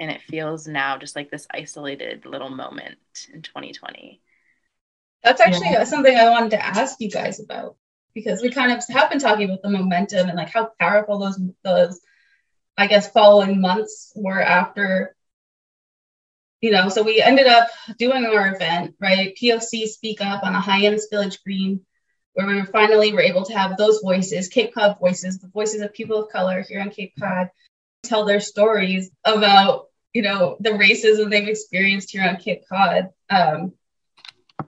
And 0.00 0.10
it 0.10 0.22
feels 0.22 0.66
now 0.66 0.96
just 0.96 1.14
like 1.14 1.30
this 1.30 1.46
isolated 1.52 2.24
little 2.24 2.48
moment 2.48 2.96
in 3.32 3.42
2020. 3.42 4.20
That's 5.22 5.42
actually 5.42 5.72
yeah. 5.72 5.84
something 5.84 6.16
I 6.16 6.30
wanted 6.30 6.52
to 6.52 6.64
ask 6.64 6.96
you 7.00 7.10
guys 7.10 7.38
about 7.38 7.76
because 8.14 8.40
we 8.40 8.50
kind 8.50 8.72
of 8.72 8.82
have 8.88 9.10
been 9.10 9.18
talking 9.18 9.44
about 9.44 9.60
the 9.60 9.68
momentum 9.68 10.28
and 10.28 10.38
like 10.38 10.50
how 10.50 10.70
powerful 10.80 11.18
those 11.18 11.38
those 11.62 12.00
I 12.78 12.86
guess 12.86 13.10
following 13.10 13.60
months 13.60 14.12
were 14.16 14.40
after 14.40 15.14
you 16.60 16.70
know 16.70 16.88
so 16.88 17.02
we 17.02 17.20
ended 17.20 17.46
up 17.46 17.68
doing 17.98 18.24
our 18.24 18.54
event 18.54 18.94
right 19.00 19.36
POC 19.40 19.86
speak 19.86 20.20
up 20.20 20.44
on 20.44 20.54
a 20.54 20.60
Hyannis 20.60 21.08
Village 21.10 21.42
Green 21.42 21.84
where 22.36 22.46
we 22.46 22.62
finally 22.66 23.14
were 23.14 23.22
able 23.22 23.46
to 23.46 23.56
have 23.56 23.78
those 23.78 24.00
voices, 24.00 24.48
Cape 24.48 24.74
Cod 24.74 24.98
voices, 25.00 25.38
the 25.38 25.48
voices 25.48 25.80
of 25.80 25.94
people 25.94 26.22
of 26.22 26.30
color 26.30 26.62
here 26.68 26.82
on 26.82 26.90
Cape 26.90 27.14
Cod, 27.18 27.48
tell 28.02 28.26
their 28.26 28.40
stories 28.40 29.10
about, 29.24 29.86
you 30.12 30.20
know, 30.20 30.58
the 30.60 30.70
racism 30.70 31.30
they've 31.30 31.48
experienced 31.48 32.10
here 32.10 32.28
on 32.28 32.36
Cape 32.36 32.64
Cod. 32.68 33.08
Um, 33.30 33.72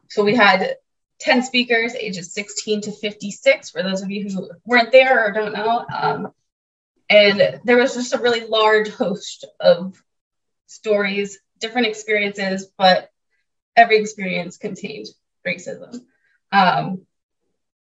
so 0.08 0.24
we 0.24 0.34
had 0.34 0.76
10 1.20 1.42
speakers, 1.42 1.94
ages 1.94 2.32
16 2.32 2.80
to 2.82 2.92
56, 2.92 3.68
for 3.68 3.82
those 3.82 4.00
of 4.00 4.10
you 4.10 4.26
who 4.30 4.50
weren't 4.64 4.90
there 4.90 5.26
or 5.26 5.32
don't 5.32 5.52
know. 5.52 5.84
Um, 5.94 6.32
and 7.10 7.60
there 7.64 7.76
was 7.76 7.92
just 7.92 8.14
a 8.14 8.18
really 8.18 8.46
large 8.46 8.88
host 8.88 9.44
of 9.60 10.02
stories, 10.68 11.38
different 11.60 11.88
experiences, 11.88 12.72
but 12.78 13.10
every 13.76 13.98
experience 13.98 14.56
contained 14.56 15.08
racism. 15.46 16.00
Um, 16.50 17.02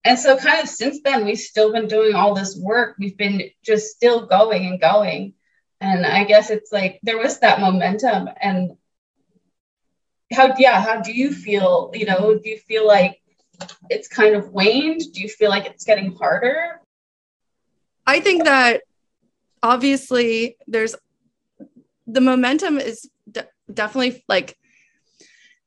and 0.03 0.17
so, 0.17 0.37
kind 0.37 0.61
of 0.61 0.69
since 0.69 1.01
then, 1.03 1.25
we've 1.25 1.39
still 1.39 1.71
been 1.71 1.87
doing 1.87 2.15
all 2.15 2.33
this 2.33 2.57
work. 2.57 2.95
We've 2.99 3.17
been 3.17 3.49
just 3.63 3.95
still 3.95 4.25
going 4.25 4.65
and 4.65 4.79
going. 4.79 5.33
And 5.81 6.05
I 6.05 6.23
guess 6.23 6.49
it's 6.49 6.71
like 6.71 6.99
there 7.03 7.17
was 7.17 7.39
that 7.39 7.59
momentum. 7.59 8.29
And 8.41 8.77
how, 10.31 10.53
yeah, 10.57 10.81
how 10.81 11.01
do 11.01 11.11
you 11.11 11.33
feel? 11.33 11.91
You 11.93 12.05
know, 12.05 12.39
do 12.41 12.49
you 12.49 12.57
feel 12.57 12.87
like 12.87 13.21
it's 13.89 14.07
kind 14.07 14.35
of 14.35 14.51
waned? 14.51 15.01
Do 15.13 15.21
you 15.21 15.29
feel 15.29 15.49
like 15.49 15.65
it's 15.65 15.83
getting 15.83 16.15
harder? 16.15 16.81
I 18.05 18.21
think 18.21 18.45
that 18.45 18.81
obviously 19.61 20.55
there's 20.67 20.95
the 22.05 22.21
momentum 22.21 22.77
is 22.77 23.09
de- 23.29 23.47
definitely 23.71 24.23
like 24.29 24.57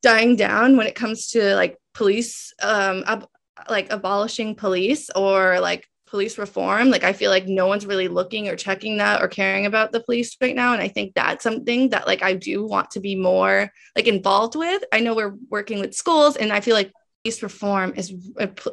dying 0.01 0.35
down 0.35 0.77
when 0.77 0.87
it 0.87 0.95
comes 0.95 1.27
to 1.31 1.55
like 1.55 1.77
police 1.93 2.53
um, 2.61 3.03
ab- 3.05 3.27
like 3.69 3.91
abolishing 3.91 4.55
police 4.55 5.09
or 5.15 5.59
like 5.59 5.87
police 6.07 6.37
reform 6.37 6.89
like 6.89 7.05
i 7.05 7.13
feel 7.13 7.31
like 7.31 7.47
no 7.47 7.67
one's 7.67 7.85
really 7.85 8.09
looking 8.09 8.49
or 8.49 8.55
checking 8.57 8.97
that 8.97 9.21
or 9.21 9.29
caring 9.29 9.65
about 9.65 9.93
the 9.93 10.03
police 10.03 10.35
right 10.41 10.55
now. 10.55 10.73
And 10.73 10.81
i 10.81 10.89
think 10.89 11.13
that's 11.15 11.41
something 11.41 11.89
that 11.89 12.05
like 12.05 12.21
i 12.21 12.33
do 12.33 12.65
want 12.65 12.91
to 12.91 12.99
be 12.99 13.15
more 13.15 13.71
like 13.95 14.07
involved 14.07 14.55
with. 14.55 14.83
I 14.91 14.99
know 14.99 15.15
we're 15.15 15.37
working 15.49 15.79
with 15.79 15.95
schools 15.95 16.35
and 16.35 16.51
i 16.51 16.59
feel 16.59 16.75
like 16.75 16.91
police 17.23 17.41
reform 17.41 17.93
is 17.95 18.13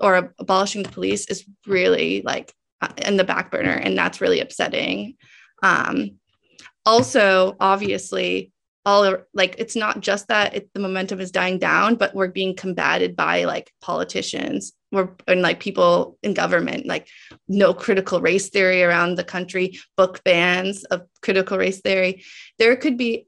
or 0.01 0.35
abolishing 0.39 0.83
the 0.83 0.89
police 0.89 1.27
is 1.27 1.45
really 1.67 2.23
like 2.23 2.53
in 3.07 3.17
the 3.17 3.25
back 3.25 3.51
burner 3.53 3.73
and 3.73 3.97
that's 3.97 4.21
really 4.21 4.41
upsetting. 4.41 5.15
Um 5.63 6.19
also 6.85 7.57
obviously 7.61 8.51
all 8.89 9.19
like 9.35 9.55
it's 9.59 9.77
not 9.77 10.01
just 10.01 10.29
that 10.29 10.55
it, 10.55 10.71
the 10.73 10.81
momentum 10.81 11.21
is 11.21 11.31
dying 11.31 11.59
down 11.59 11.95
but 11.95 12.15
we're 12.15 12.29
being 12.29 12.57
combated 12.57 13.15
by 13.15 13.45
like 13.45 13.71
politicians. 13.83 14.73
We're 14.91 15.11
and 15.27 15.43
like 15.43 15.61
people 15.61 16.17
in 16.23 16.33
government 16.33 16.87
like 16.87 17.07
no 17.47 17.75
critical 17.75 18.23
race 18.23 18.49
theory 18.49 18.83
around 18.83 19.17
the 19.17 19.25
country 19.25 19.79
book 19.99 20.25
bans 20.25 20.85
of 20.85 21.03
critical 21.21 21.59
race 21.59 21.83
theory. 21.83 22.25
There 22.59 22.77
could 22.77 22.97
be 22.97 23.27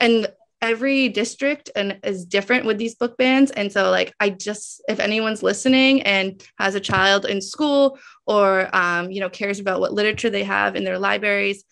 and 0.00 0.26
every 0.60 1.08
district 1.08 1.70
and 1.76 2.00
is 2.02 2.24
different 2.24 2.66
with 2.66 2.78
these 2.78 2.96
book 2.96 3.16
bans. 3.16 3.52
And 3.52 3.70
so 3.70 3.92
like 3.92 4.12
i 4.18 4.30
just 4.30 4.82
if 4.88 4.98
anyone's 4.98 5.44
listening 5.44 6.02
and 6.02 6.42
has 6.58 6.74
a 6.74 6.80
child 6.80 7.24
in 7.24 7.40
school 7.40 8.00
or 8.26 8.68
um, 8.74 9.12
you 9.12 9.20
know 9.20 9.30
cares 9.30 9.60
about 9.60 9.78
what 9.78 9.92
literature 9.92 10.30
they 10.30 10.44
have 10.44 10.74
in 10.74 10.82
their 10.82 10.98
libraries 10.98 11.62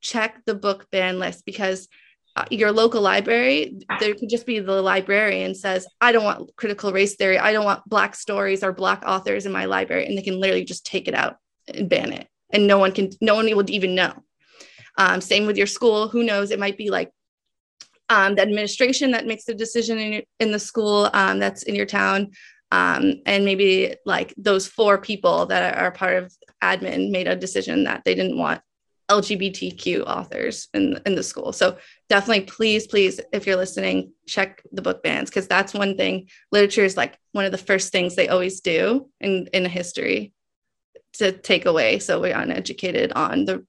check 0.00 0.40
the 0.46 0.54
book 0.54 0.86
ban 0.90 1.18
list 1.18 1.44
because 1.44 1.86
your 2.50 2.72
local 2.72 3.02
library, 3.02 3.78
there 3.98 4.14
could 4.14 4.28
just 4.28 4.46
be 4.46 4.60
the 4.60 4.80
librarian 4.80 5.54
says, 5.54 5.86
I 6.00 6.12
don't 6.12 6.24
want 6.24 6.54
critical 6.56 6.92
race 6.92 7.16
theory. 7.16 7.38
I 7.38 7.52
don't 7.52 7.64
want 7.64 7.88
black 7.88 8.14
stories 8.14 8.62
or 8.62 8.72
black 8.72 9.02
authors 9.06 9.46
in 9.46 9.52
my 9.52 9.64
library. 9.64 10.06
And 10.06 10.16
they 10.16 10.22
can 10.22 10.40
literally 10.40 10.64
just 10.64 10.86
take 10.86 11.08
it 11.08 11.14
out 11.14 11.36
and 11.68 11.88
ban 11.88 12.12
it. 12.12 12.28
And 12.50 12.66
no 12.66 12.78
one 12.78 12.92
can, 12.92 13.10
no 13.20 13.34
one 13.34 13.46
will 13.54 13.70
even 13.70 13.94
know. 13.94 14.12
Um, 14.96 15.20
same 15.20 15.46
with 15.46 15.56
your 15.56 15.66
school. 15.66 16.08
Who 16.08 16.24
knows? 16.24 16.50
It 16.50 16.58
might 16.58 16.78
be 16.78 16.90
like 16.90 17.10
um, 18.08 18.34
the 18.34 18.42
administration 18.42 19.12
that 19.12 19.26
makes 19.26 19.44
the 19.44 19.54
decision 19.54 19.98
in, 19.98 20.12
your, 20.12 20.22
in 20.40 20.52
the 20.52 20.58
school 20.58 21.10
um, 21.12 21.38
that's 21.38 21.62
in 21.64 21.74
your 21.74 21.86
town. 21.86 22.30
Um, 22.72 23.22
and 23.26 23.44
maybe 23.44 23.96
like 24.06 24.34
those 24.36 24.66
four 24.66 24.98
people 24.98 25.46
that 25.46 25.76
are 25.76 25.90
part 25.90 26.22
of 26.22 26.32
admin 26.62 27.10
made 27.10 27.26
a 27.26 27.34
decision 27.34 27.84
that 27.84 28.02
they 28.04 28.14
didn't 28.14 28.38
want 28.38 28.60
LGBTQ 29.10 30.04
authors 30.06 30.68
in, 30.72 31.00
in 31.04 31.16
the 31.16 31.22
school. 31.22 31.52
So 31.52 31.76
definitely, 32.08 32.44
please, 32.44 32.86
please, 32.86 33.20
if 33.32 33.46
you're 33.46 33.56
listening, 33.56 34.12
check 34.26 34.62
the 34.72 34.82
book 34.82 35.02
bans 35.02 35.28
because 35.28 35.48
that's 35.48 35.74
one 35.74 35.96
thing. 35.96 36.28
Literature 36.52 36.84
is 36.84 36.96
like 36.96 37.18
one 37.32 37.44
of 37.44 37.52
the 37.52 37.58
first 37.58 37.92
things 37.92 38.14
they 38.14 38.28
always 38.28 38.60
do 38.60 39.10
in, 39.20 39.48
in 39.52 39.64
history 39.64 40.32
to 41.14 41.32
take 41.32 41.66
away. 41.66 41.98
So 41.98 42.20
we're 42.20 42.36
uneducated 42.36 43.12
on 43.12 43.44
the 43.44 43.66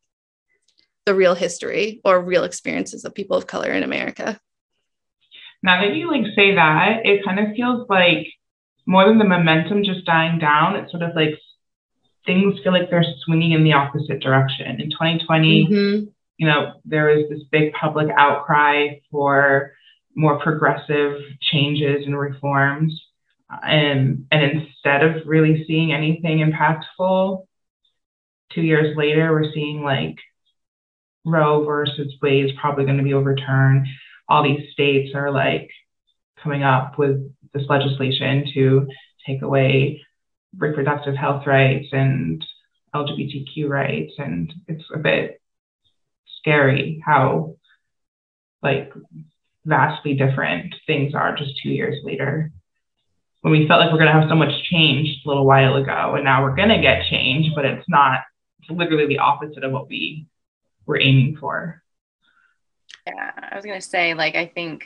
the 1.08 1.16
real 1.16 1.34
history 1.34 2.00
or 2.06 2.24
real 2.24 2.44
experiences 2.44 3.06
of 3.06 3.16
people 3.16 3.36
of 3.36 3.48
color 3.48 3.72
in 3.72 3.82
America. 3.82 4.40
Now 5.64 5.82
that 5.82 5.96
you 5.96 6.12
like 6.12 6.26
say 6.36 6.54
that, 6.54 7.06
it 7.06 7.26
kind 7.26 7.40
of 7.40 7.56
feels 7.56 7.88
like 7.90 8.28
more 8.86 9.08
than 9.08 9.18
the 9.18 9.26
momentum 9.26 9.84
just 9.84 10.06
dying 10.06 10.38
down, 10.38 10.76
it's 10.76 10.92
sort 10.92 11.04
of 11.04 11.16
like 11.16 11.40
things 12.26 12.60
feel 12.64 12.72
like 12.72 12.90
they're 12.90 13.06
swinging 13.26 13.52
in 13.52 13.64
the 13.64 13.74
opposite 13.74 14.22
direction. 14.22 14.80
In 14.80 14.90
2020, 14.90 15.68
mm-hmm. 15.68 16.06
you 16.38 16.48
know, 16.48 16.74
there 16.86 17.08
was 17.08 17.30
this 17.30 17.44
big 17.52 17.74
public 17.74 18.10
outcry 18.16 19.00
for 19.10 19.74
more 20.16 20.40
progressive 20.40 21.18
changes 21.42 22.06
and 22.06 22.18
reforms. 22.18 23.00
And, 23.50 24.28
and 24.32 24.44
instead 24.44 25.04
of 25.04 25.28
really 25.28 25.66
seeing 25.68 25.92
anything 25.92 26.40
impactful, 26.40 27.46
two 28.54 28.62
years 28.62 28.96
later, 28.96 29.32
we're 29.32 29.52
seeing 29.54 29.82
like 29.84 30.16
Roe 31.26 31.66
versus 31.66 32.14
Wade 32.22 32.46
is 32.46 32.52
probably 32.60 32.86
going 32.86 32.98
to 32.98 33.04
be 33.04 33.14
overturned. 33.14 33.88
All 34.28 34.44
these 34.44 34.72
states 34.72 35.14
are 35.16 35.32
like 35.32 35.70
coming 36.42 36.64
up 36.64 36.98
with 36.98 37.32
this 37.54 37.64
legislation 37.70 38.46
to 38.54 38.88
take 39.26 39.42
away 39.42 40.02
reproductive 40.58 41.16
health 41.16 41.46
rights 41.48 41.88
and 41.92 42.46
LGBTQ 42.94 43.68
rights. 43.68 44.14
And 44.18 44.54
it's 44.68 44.84
a 44.94 45.00
bit 45.00 45.42
scary 46.40 47.02
how 47.06 47.56
like 48.62 48.92
vastly 49.66 50.14
different 50.16 50.74
things 50.88 51.14
are 51.14 51.36
just 51.36 51.60
two 51.62 51.70
years 51.70 51.98
later. 52.04 52.52
When 53.42 53.52
we 53.52 53.68
felt 53.68 53.82
like 53.82 53.92
we're 53.92 53.98
to 54.14 54.20
have 54.20 54.30
so 54.30 54.36
much 54.36 54.64
change 54.70 55.08
a 55.26 55.28
little 55.28 55.46
while 55.46 55.76
ago, 55.76 56.14
and 56.16 56.24
now 56.24 56.44
we're 56.44 56.56
to 56.70 56.80
get 56.80 57.06
change, 57.10 57.48
but 57.56 57.66
it's 57.66 57.90
not, 57.90 58.20
it's 58.60 58.70
literally 58.70 59.08
the 59.08 59.18
opposite 59.18 59.64
of 59.64 59.72
what 59.72 59.88
we 59.88 60.28
were 60.86 61.00
aiming 61.00 61.38
for. 61.40 61.82
Yeah, 63.08 63.32
I 63.52 63.56
was 63.56 63.66
to 63.80 63.88
say, 63.88 64.14
like, 64.14 64.36
I 64.36 64.46
think 64.46 64.84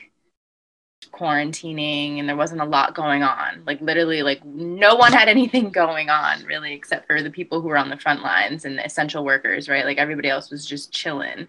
quarantining 1.12 2.20
and 2.20 2.28
there 2.28 2.36
wasn't 2.36 2.62
a 2.62 2.66
lot 2.66 2.96
going 2.96 3.24
on. 3.24 3.64
Like 3.66 3.82
literally 3.82 4.24
like 4.24 4.44
no 4.46 4.96
one 4.96 5.14
had 5.14 5.28
anything 5.28 5.70
going 5.72 6.10
on 6.10 6.44
really 6.44 6.74
except 6.74 7.08
for 7.08 7.22
the 7.22 7.30
people 7.30 7.62
who 7.62 7.68
were 7.68 7.78
on 7.78 7.90
the 7.90 7.98
front 7.98 8.22
lines 8.22 8.66
and 8.66 8.78
the 8.78 8.86
essential 8.86 9.26
workers, 9.26 9.70
right? 9.70 9.86
Like 9.86 9.98
everybody 9.98 10.30
else 10.30 10.50
was 10.52 10.66
just 10.66 10.92
chilling. 10.92 11.48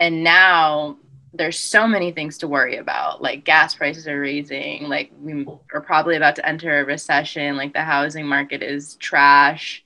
And 0.00 0.22
now 0.22 0.98
there's 1.32 1.58
so 1.58 1.86
many 1.86 2.12
things 2.12 2.38
to 2.38 2.48
worry 2.48 2.76
about. 2.76 3.22
Like 3.22 3.44
gas 3.44 3.74
prices 3.74 4.08
are 4.08 4.20
raising, 4.20 4.84
like 4.84 5.10
we 5.20 5.46
are 5.74 5.80
probably 5.80 6.16
about 6.16 6.36
to 6.36 6.46
enter 6.46 6.80
a 6.80 6.84
recession, 6.84 7.56
like 7.56 7.72
the 7.72 7.82
housing 7.82 8.26
market 8.26 8.62
is 8.62 8.96
trash. 8.96 9.84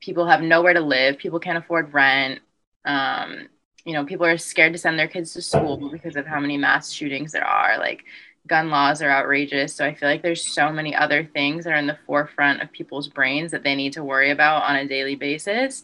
People 0.00 0.26
have 0.26 0.42
nowhere 0.42 0.74
to 0.74 0.80
live, 0.80 1.18
people 1.18 1.40
can't 1.40 1.58
afford 1.58 1.92
rent. 1.92 2.40
Um, 2.84 3.48
you 3.84 3.92
know, 3.92 4.04
people 4.04 4.26
are 4.26 4.36
scared 4.36 4.72
to 4.72 4.78
send 4.78 4.98
their 4.98 5.08
kids 5.08 5.32
to 5.34 5.42
school 5.42 5.90
because 5.90 6.16
of 6.16 6.26
how 6.26 6.40
many 6.40 6.56
mass 6.56 6.90
shootings 6.90 7.32
there 7.32 7.46
are. 7.46 7.78
Like 7.78 8.04
gun 8.46 8.70
laws 8.70 9.02
are 9.02 9.10
outrageous. 9.10 9.74
So 9.74 9.84
I 9.84 9.94
feel 9.94 10.08
like 10.08 10.22
there's 10.22 10.54
so 10.54 10.72
many 10.72 10.94
other 10.94 11.24
things 11.24 11.64
that 11.64 11.72
are 11.72 11.78
in 11.78 11.86
the 11.86 11.98
forefront 12.06 12.62
of 12.62 12.72
people's 12.72 13.08
brains 13.08 13.50
that 13.50 13.62
they 13.62 13.74
need 13.74 13.94
to 13.94 14.04
worry 14.04 14.30
about 14.30 14.62
on 14.64 14.76
a 14.76 14.88
daily 14.88 15.16
basis. 15.16 15.82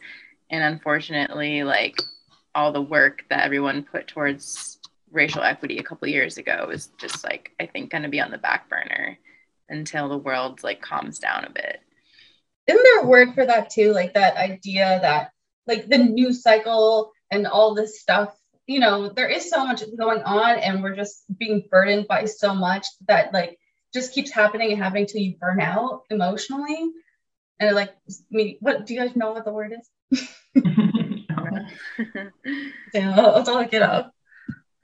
And 0.50 0.62
unfortunately, 0.62 1.64
like 1.64 1.96
all 2.54 2.72
the 2.72 2.82
work 2.82 3.24
that 3.30 3.44
everyone 3.44 3.82
put 3.82 4.06
towards 4.06 4.78
racial 5.10 5.42
equity 5.42 5.78
a 5.78 5.82
couple 5.82 6.08
years 6.08 6.38
ago 6.38 6.70
is 6.72 6.88
just 6.98 7.24
like 7.24 7.52
I 7.60 7.66
think 7.66 7.90
going 7.90 8.02
to 8.02 8.08
be 8.08 8.20
on 8.20 8.30
the 8.30 8.38
back 8.38 8.68
burner 8.68 9.18
until 9.68 10.08
the 10.08 10.18
world 10.18 10.62
like 10.62 10.80
calms 10.80 11.18
down 11.18 11.44
a 11.44 11.50
bit. 11.50 11.80
Isn't 12.66 12.82
there 12.82 13.00
a 13.02 13.06
word 13.06 13.34
for 13.34 13.44
that 13.44 13.70
too? 13.70 13.92
Like 13.92 14.14
that 14.14 14.36
idea 14.36 14.98
that 15.02 15.32
like 15.66 15.88
the 15.88 15.98
news 15.98 16.42
cycle 16.42 17.12
and 17.30 17.46
all 17.46 17.74
this 17.74 18.00
stuff 18.00 18.36
you 18.66 18.78
know, 18.78 19.08
there 19.08 19.28
is 19.28 19.50
so 19.50 19.66
much 19.66 19.82
going 19.98 20.22
on 20.22 20.58
and 20.58 20.82
we're 20.82 20.96
just 20.96 21.24
being 21.38 21.64
burdened 21.70 22.06
by 22.08 22.24
so 22.24 22.54
much 22.54 22.86
that 23.08 23.32
like 23.32 23.58
just 23.92 24.12
keeps 24.12 24.30
happening 24.30 24.72
and 24.72 24.82
happening 24.82 25.06
till 25.06 25.20
you 25.20 25.36
burn 25.40 25.60
out 25.60 26.02
emotionally. 26.10 26.90
And 27.58 27.74
like 27.74 27.94
me, 28.30 28.58
what 28.60 28.86
do 28.86 28.94
you 28.94 29.00
guys 29.00 29.16
know 29.16 29.32
what 29.32 29.44
the 29.44 29.52
word 29.52 29.72
is? 30.10 30.28
yeah, 32.94 33.12
that's 33.14 33.48
all 33.48 33.58
I 33.58 33.66
get 33.66 33.82
up. 33.82 34.14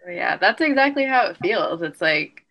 Yeah, 0.08 0.36
that's 0.36 0.60
exactly 0.60 1.04
how 1.04 1.26
it 1.26 1.38
feels. 1.38 1.82
It's 1.82 2.00
like, 2.00 2.44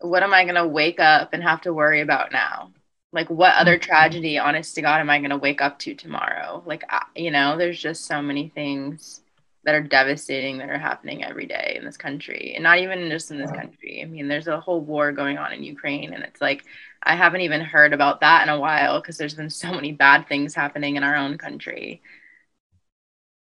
what 0.00 0.22
am 0.22 0.32
I 0.32 0.44
gonna 0.44 0.66
wake 0.66 0.98
up 0.98 1.32
and 1.32 1.42
have 1.42 1.60
to 1.62 1.74
worry 1.74 2.00
about 2.00 2.32
now? 2.32 2.72
Like, 3.12 3.28
what 3.28 3.54
other 3.54 3.76
mm-hmm. 3.76 3.90
tragedy, 3.90 4.38
honest 4.38 4.74
to 4.74 4.82
God, 4.82 5.00
am 5.00 5.10
I 5.10 5.20
gonna 5.20 5.36
wake 5.36 5.60
up 5.60 5.78
to 5.80 5.94
tomorrow? 5.94 6.62
Like, 6.64 6.84
you 7.14 7.30
know, 7.30 7.56
there's 7.56 7.78
just 7.78 8.06
so 8.06 8.22
many 8.22 8.48
things 8.48 9.20
that 9.64 9.74
are 9.74 9.82
devastating 9.82 10.58
that 10.58 10.70
are 10.70 10.78
happening 10.78 11.22
every 11.22 11.46
day 11.46 11.74
in 11.78 11.84
this 11.84 11.96
country 11.96 12.52
and 12.54 12.62
not 12.62 12.78
even 12.78 13.10
just 13.10 13.30
in 13.30 13.38
this 13.38 13.50
country. 13.50 14.00
I 14.02 14.06
mean 14.06 14.28
there's 14.28 14.48
a 14.48 14.60
whole 14.60 14.80
war 14.80 15.12
going 15.12 15.38
on 15.38 15.52
in 15.52 15.62
ukraine 15.62 16.12
and 16.12 16.24
it's 16.24 16.40
like 16.40 16.64
i 17.02 17.14
haven't 17.14 17.42
even 17.42 17.60
heard 17.60 17.92
about 17.92 18.20
that 18.20 18.42
in 18.42 18.48
a 18.48 18.58
while 18.58 19.00
because 19.00 19.16
there's 19.18 19.34
been 19.34 19.50
so 19.50 19.70
many 19.72 19.92
bad 19.92 20.28
things 20.28 20.54
happening 20.54 20.96
in 20.96 21.02
our 21.02 21.16
own 21.16 21.38
country. 21.38 22.02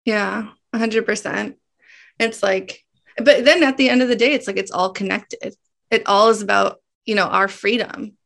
Yeah 0.05 0.49
100% 0.73 1.55
it's 2.19 2.43
like 2.43 2.83
but 3.17 3.45
then 3.45 3.63
at 3.63 3.77
the 3.77 3.89
end 3.89 4.01
of 4.01 4.07
the 4.07 4.15
day 4.15 4.33
it's 4.33 4.47
like 4.47 4.57
it's 4.57 4.71
all 4.71 4.91
connected. 4.91 5.55
It 5.89 6.03
all 6.07 6.29
is 6.29 6.41
about 6.41 6.81
you 7.05 7.15
know 7.15 7.25
our 7.25 7.47
freedom. 7.47 8.17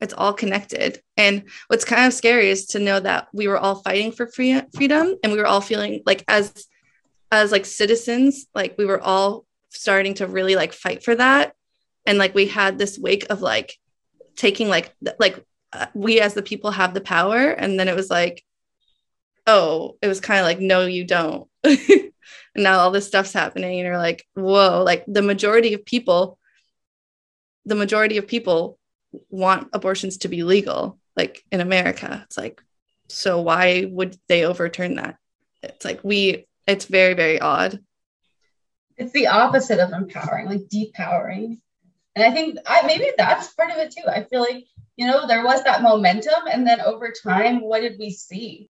It's 0.00 0.14
all 0.14 0.32
connected. 0.32 1.00
And 1.16 1.44
what's 1.68 1.84
kind 1.84 2.06
of 2.06 2.12
scary 2.12 2.50
is 2.50 2.66
to 2.68 2.78
know 2.78 3.00
that 3.00 3.28
we 3.32 3.48
were 3.48 3.58
all 3.58 3.76
fighting 3.76 4.12
for 4.12 4.26
free- 4.26 4.60
freedom 4.74 5.14
and 5.22 5.32
we 5.32 5.38
were 5.38 5.46
all 5.46 5.60
feeling 5.60 6.02
like 6.04 6.24
as 6.28 6.66
as 7.42 7.52
like 7.52 7.66
citizens 7.66 8.46
like 8.54 8.76
we 8.78 8.84
were 8.84 9.00
all 9.00 9.44
starting 9.74 10.14
to 10.14 10.26
really 10.26 10.56
like 10.56 10.72
fight 10.72 11.02
for 11.02 11.14
that. 11.14 11.54
And 12.06 12.18
like 12.18 12.34
we 12.34 12.46
had 12.46 12.78
this 12.78 12.98
wake 12.98 13.26
of 13.30 13.42
like 13.42 13.76
taking 14.36 14.68
like 14.68 14.94
like 15.18 15.44
uh, 15.72 15.86
we 15.94 16.20
as 16.20 16.34
the 16.34 16.42
people 16.42 16.70
have 16.70 16.94
the 16.94 17.00
power. 17.00 17.50
And 17.50 17.78
then 17.78 17.88
it 17.88 17.96
was 17.96 18.10
like 18.10 18.44
oh 19.46 19.96
it 20.00 20.08
was 20.08 20.20
kind 20.20 20.40
of 20.40 20.46
like 20.46 20.60
no 20.60 20.86
you 20.86 21.04
don't. 21.04 21.48
And 21.64 22.12
now 22.56 22.78
all 22.78 22.90
this 22.90 23.06
stuff's 23.06 23.32
happening 23.32 23.78
and 23.78 23.86
you're 23.86 23.98
like 23.98 24.24
whoa 24.34 24.82
like 24.84 25.04
the 25.06 25.22
majority 25.22 25.74
of 25.74 25.84
people 25.84 26.38
the 27.66 27.74
majority 27.74 28.18
of 28.18 28.28
people 28.28 28.78
want 29.30 29.68
abortions 29.72 30.18
to 30.18 30.28
be 30.28 30.44
legal 30.44 30.98
like 31.16 31.44
in 31.50 31.60
america. 31.60 32.22
It's 32.26 32.38
like 32.38 32.62
so 33.08 33.40
why 33.40 33.86
would 33.90 34.16
they 34.28 34.44
overturn 34.44 34.94
that? 34.96 35.16
It's 35.62 35.84
like 35.84 36.00
we 36.04 36.46
it's 36.66 36.86
very, 36.86 37.14
very 37.14 37.40
odd. 37.40 37.80
It's 38.96 39.12
the 39.12 39.28
opposite 39.28 39.80
of 39.80 39.92
empowering, 39.92 40.46
like 40.46 40.68
depowering. 40.72 41.60
And 42.14 42.24
I 42.24 42.30
think 42.30 42.58
I, 42.66 42.86
maybe 42.86 43.10
that's 43.16 43.52
part 43.54 43.70
of 43.70 43.78
it 43.78 43.92
too. 43.92 44.08
I 44.08 44.24
feel 44.24 44.40
like, 44.40 44.64
you 44.96 45.06
know, 45.06 45.26
there 45.26 45.44
was 45.44 45.64
that 45.64 45.82
momentum. 45.82 46.46
And 46.50 46.66
then 46.66 46.80
over 46.80 47.10
time, 47.10 47.60
what 47.60 47.80
did 47.80 47.98
we 47.98 48.10
see? 48.10 48.70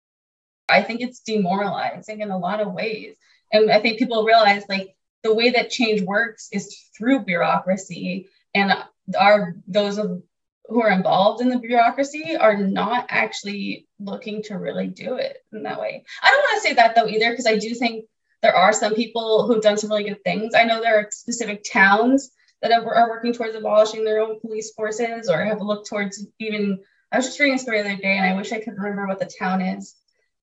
I 0.69 0.81
think 0.81 1.01
it's 1.01 1.19
demoralizing 1.19 2.21
in 2.21 2.31
a 2.31 2.37
lot 2.37 2.61
of 2.61 2.73
ways. 2.73 3.17
And 3.51 3.71
I 3.71 3.79
think 3.81 3.99
people 3.99 4.23
realize 4.23 4.63
like 4.69 4.95
the 5.23 5.33
way 5.33 5.51
that 5.51 5.69
change 5.69 6.01
works 6.01 6.47
is 6.51 6.75
through 6.97 7.25
bureaucracy. 7.25 8.29
And 8.53 8.73
are 9.19 9.55
those 9.67 9.97
of 9.97 10.23
who 10.69 10.81
are 10.81 10.91
involved 10.91 11.41
in 11.41 11.49
the 11.49 11.59
bureaucracy 11.59 12.35
are 12.35 12.57
not 12.57 13.05
actually 13.09 13.87
looking 13.99 14.43
to 14.43 14.57
really 14.57 14.87
do 14.87 15.15
it 15.15 15.37
in 15.53 15.63
that 15.63 15.79
way. 15.79 16.03
I 16.21 16.31
don't 16.31 16.39
want 16.39 16.61
to 16.61 16.67
say 16.67 16.73
that 16.75 16.95
though 16.95 17.07
either, 17.07 17.29
because 17.31 17.47
I 17.47 17.57
do 17.57 17.73
think 17.75 18.05
there 18.41 18.55
are 18.55 18.73
some 18.73 18.95
people 18.95 19.47
who've 19.47 19.61
done 19.61 19.77
some 19.77 19.89
really 19.89 20.03
good 20.03 20.23
things. 20.23 20.53
I 20.55 20.63
know 20.63 20.81
there 20.81 20.99
are 20.99 21.07
specific 21.11 21.65
towns 21.71 22.31
that 22.61 22.71
are 22.71 23.09
working 23.09 23.33
towards 23.33 23.55
abolishing 23.55 24.03
their 24.03 24.21
own 24.21 24.39
police 24.39 24.71
forces 24.71 25.29
or 25.29 25.43
have 25.43 25.61
looked 25.61 25.87
towards 25.87 26.25
even. 26.39 26.79
I 27.11 27.17
was 27.17 27.27
just 27.27 27.39
reading 27.39 27.55
a 27.55 27.59
story 27.59 27.81
the 27.81 27.89
other 27.89 28.01
day 28.01 28.17
and 28.17 28.25
I 28.25 28.35
wish 28.35 28.51
I 28.51 28.59
could 28.59 28.77
remember 28.77 29.07
what 29.07 29.19
the 29.19 29.31
town 29.39 29.61
is. 29.61 29.95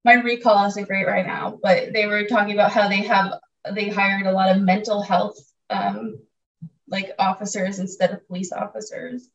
My 0.04 0.14
recall 0.14 0.66
isn't 0.66 0.88
great 0.88 1.06
right 1.06 1.26
now, 1.26 1.58
but 1.62 1.92
they 1.92 2.06
were 2.06 2.24
talking 2.26 2.54
about 2.54 2.72
how 2.72 2.88
they 2.88 3.02
have 3.02 3.34
they 3.72 3.88
hired 3.88 4.26
a 4.26 4.32
lot 4.32 4.54
of 4.54 4.62
mental 4.62 5.02
health 5.02 5.38
um, 5.70 6.18
like 6.88 7.12
officers 7.18 7.78
instead 7.78 8.10
of 8.10 8.26
police 8.26 8.52
officers 8.52 9.28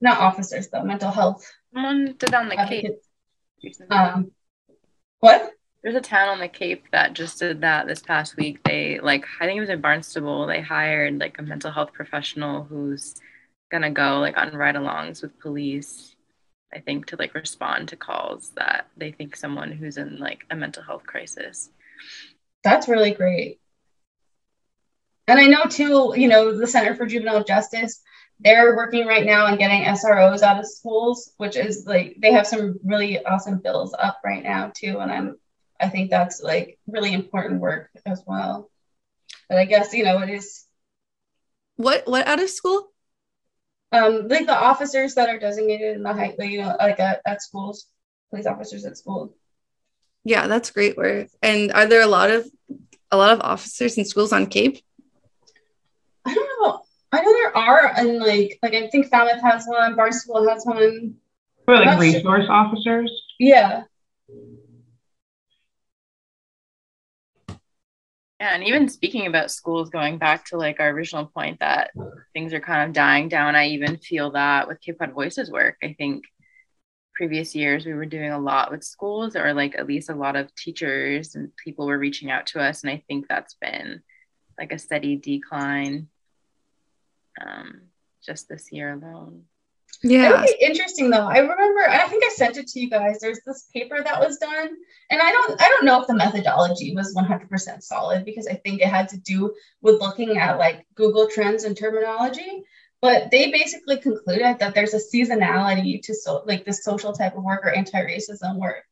not 0.00 0.18
officers 0.18 0.68
though, 0.68 0.82
mental 0.82 1.10
health. 1.10 1.50
Someone 1.72 2.14
did 2.18 2.34
on 2.34 2.48
the 2.48 2.56
Cape. 2.56 3.00
Um, 3.90 4.32
what? 5.20 5.52
There's 5.82 5.94
a 5.94 6.00
town 6.00 6.28
on 6.28 6.40
the 6.40 6.48
Cape 6.48 6.84
that 6.92 7.14
just 7.14 7.38
did 7.38 7.62
that 7.62 7.86
this 7.86 8.00
past 8.00 8.36
week. 8.36 8.62
They 8.64 9.00
like 9.00 9.24
I 9.40 9.46
think 9.46 9.58
it 9.58 9.60
was 9.60 9.70
in 9.70 9.80
Barnstable. 9.80 10.46
They 10.46 10.60
hired 10.60 11.18
like 11.18 11.38
a 11.38 11.42
mental 11.42 11.70
health 11.70 11.92
professional 11.92 12.64
who's 12.64 13.14
gonna 13.70 13.90
go 13.90 14.18
like 14.18 14.36
on 14.36 14.54
ride-alongs 14.54 15.22
with 15.22 15.38
police. 15.40 16.16
I 16.72 16.80
think 16.80 17.06
to 17.06 17.16
like 17.16 17.34
respond 17.34 17.88
to 17.88 17.96
calls 17.96 18.52
that 18.56 18.86
they 18.96 19.10
think 19.10 19.36
someone 19.36 19.72
who's 19.72 19.96
in 19.96 20.18
like 20.18 20.44
a 20.50 20.56
mental 20.56 20.82
health 20.82 21.04
crisis. 21.04 21.70
That's 22.62 22.88
really 22.88 23.12
great. 23.12 23.60
And 25.26 25.38
I 25.38 25.46
know 25.46 25.64
too, 25.64 26.14
you 26.16 26.28
know, 26.28 26.56
the 26.56 26.66
Center 26.66 26.94
for 26.94 27.06
Juvenile 27.06 27.44
Justice 27.44 28.02
they're 28.42 28.74
working 28.74 29.06
right 29.06 29.24
now 29.24 29.46
on 29.46 29.58
getting 29.58 29.82
SROs 29.82 30.42
out 30.42 30.58
of 30.58 30.66
schools, 30.66 31.32
which 31.36 31.56
is 31.56 31.84
like 31.86 32.16
they 32.18 32.32
have 32.32 32.46
some 32.46 32.78
really 32.82 33.24
awesome 33.24 33.58
bills 33.58 33.94
up 33.98 34.20
right 34.24 34.42
now 34.42 34.72
too. 34.74 34.98
And 34.98 35.12
I'm 35.12 35.36
I 35.78 35.88
think 35.88 36.10
that's 36.10 36.42
like 36.42 36.78
really 36.86 37.12
important 37.12 37.60
work 37.60 37.90
as 38.06 38.22
well. 38.26 38.70
But 39.48 39.58
I 39.58 39.66
guess 39.66 39.92
you 39.92 40.04
know 40.04 40.18
it 40.20 40.30
is 40.30 40.64
what 41.76 42.06
what 42.06 42.26
out 42.26 42.42
of 42.42 42.48
school? 42.48 42.88
Um, 43.92 44.28
like 44.28 44.46
the 44.46 44.56
officers 44.56 45.14
that 45.16 45.28
are 45.28 45.38
designated 45.38 45.96
in 45.96 46.02
the 46.02 46.14
high, 46.14 46.34
you 46.38 46.62
know, 46.62 46.76
like 46.78 47.00
at, 47.00 47.20
at 47.26 47.42
schools, 47.42 47.86
police 48.30 48.46
officers 48.46 48.84
at 48.84 48.96
schools. 48.96 49.32
Yeah, 50.22 50.46
that's 50.46 50.70
great 50.70 50.96
work. 50.96 51.26
And 51.42 51.72
are 51.72 51.86
there 51.86 52.02
a 52.02 52.06
lot 52.06 52.30
of 52.30 52.48
a 53.10 53.16
lot 53.16 53.32
of 53.32 53.40
officers 53.40 53.98
in 53.98 54.04
schools 54.04 54.32
on 54.32 54.46
Cape? 54.46 54.78
I 56.24 56.34
don't 56.34 56.62
know 56.62 56.82
I 57.12 57.22
know 57.22 57.32
there 57.32 57.56
are, 57.56 57.92
and 57.96 58.18
like, 58.18 58.58
like 58.62 58.74
I 58.74 58.88
think 58.88 59.08
Falmouth 59.08 59.42
has 59.42 59.64
one, 59.66 59.96
Barnstable 59.96 60.48
has 60.48 60.64
one. 60.64 61.16
For 61.64 61.76
like 61.76 61.86
Not 61.86 61.92
sure. 61.94 62.00
resource 62.00 62.46
officers. 62.48 63.10
Yeah, 63.38 63.84
Yeah, 68.40 68.54
and 68.54 68.64
even 68.64 68.88
speaking 68.88 69.26
about 69.26 69.50
schools, 69.50 69.90
going 69.90 70.16
back 70.16 70.46
to 70.46 70.56
like 70.56 70.80
our 70.80 70.88
original 70.88 71.26
point 71.26 71.60
that 71.60 71.90
things 72.32 72.54
are 72.54 72.60
kind 72.60 72.88
of 72.88 72.94
dying 72.94 73.28
down, 73.28 73.54
I 73.54 73.68
even 73.68 73.98
feel 73.98 74.30
that 74.30 74.66
with 74.66 74.80
Cape 74.80 74.98
Cod 74.98 75.12
Voices 75.12 75.50
work. 75.50 75.76
I 75.82 75.94
think 75.98 76.24
previous 77.14 77.54
years 77.54 77.84
we 77.84 77.92
were 77.92 78.06
doing 78.06 78.30
a 78.30 78.38
lot 78.38 78.70
with 78.70 78.82
schools, 78.82 79.36
or 79.36 79.52
like 79.52 79.76
at 79.76 79.86
least 79.86 80.08
a 80.08 80.14
lot 80.14 80.36
of 80.36 80.54
teachers 80.54 81.34
and 81.34 81.54
people 81.56 81.86
were 81.86 81.98
reaching 81.98 82.30
out 82.30 82.46
to 82.46 82.60
us, 82.62 82.82
and 82.82 82.90
I 82.90 83.04
think 83.06 83.28
that's 83.28 83.54
been 83.60 84.02
like 84.58 84.72
a 84.72 84.78
steady 84.78 85.16
decline 85.16 86.08
um, 87.40 87.82
just 88.24 88.48
this 88.48 88.70
year 88.72 88.92
alone. 88.92 89.44
Yeah. 90.02 90.44
be 90.44 90.56
interesting 90.60 91.10
though. 91.10 91.26
I 91.26 91.38
remember, 91.38 91.80
I 91.88 92.08
think 92.08 92.24
I 92.24 92.30
sent 92.30 92.56
it 92.56 92.68
to 92.68 92.80
you 92.80 92.88
guys. 92.88 93.18
There's 93.20 93.40
this 93.44 93.68
paper 93.74 94.02
that 94.02 94.20
was 94.20 94.38
done, 94.38 94.70
and 95.10 95.20
I 95.20 95.30
don't, 95.30 95.60
I 95.60 95.68
don't 95.68 95.84
know 95.84 96.00
if 96.00 96.06
the 96.06 96.14
methodology 96.14 96.94
was 96.94 97.14
100% 97.14 97.82
solid 97.82 98.24
because 98.24 98.46
I 98.46 98.54
think 98.54 98.80
it 98.80 98.88
had 98.88 99.08
to 99.10 99.18
do 99.18 99.54
with 99.82 100.00
looking 100.00 100.38
at 100.38 100.58
like 100.58 100.86
Google 100.94 101.28
Trends 101.28 101.64
and 101.64 101.76
terminology. 101.76 102.64
But 103.02 103.30
they 103.30 103.50
basically 103.50 103.96
concluded 103.98 104.58
that 104.58 104.74
there's 104.74 104.92
a 104.92 104.98
seasonality 104.98 106.02
to 106.02 106.14
so 106.14 106.42
like 106.46 106.64
this 106.64 106.84
social 106.84 107.12
type 107.12 107.34
of 107.34 107.42
work 107.42 107.64
or 107.64 107.70
anti-racism 107.70 108.56
work. 108.56 108.84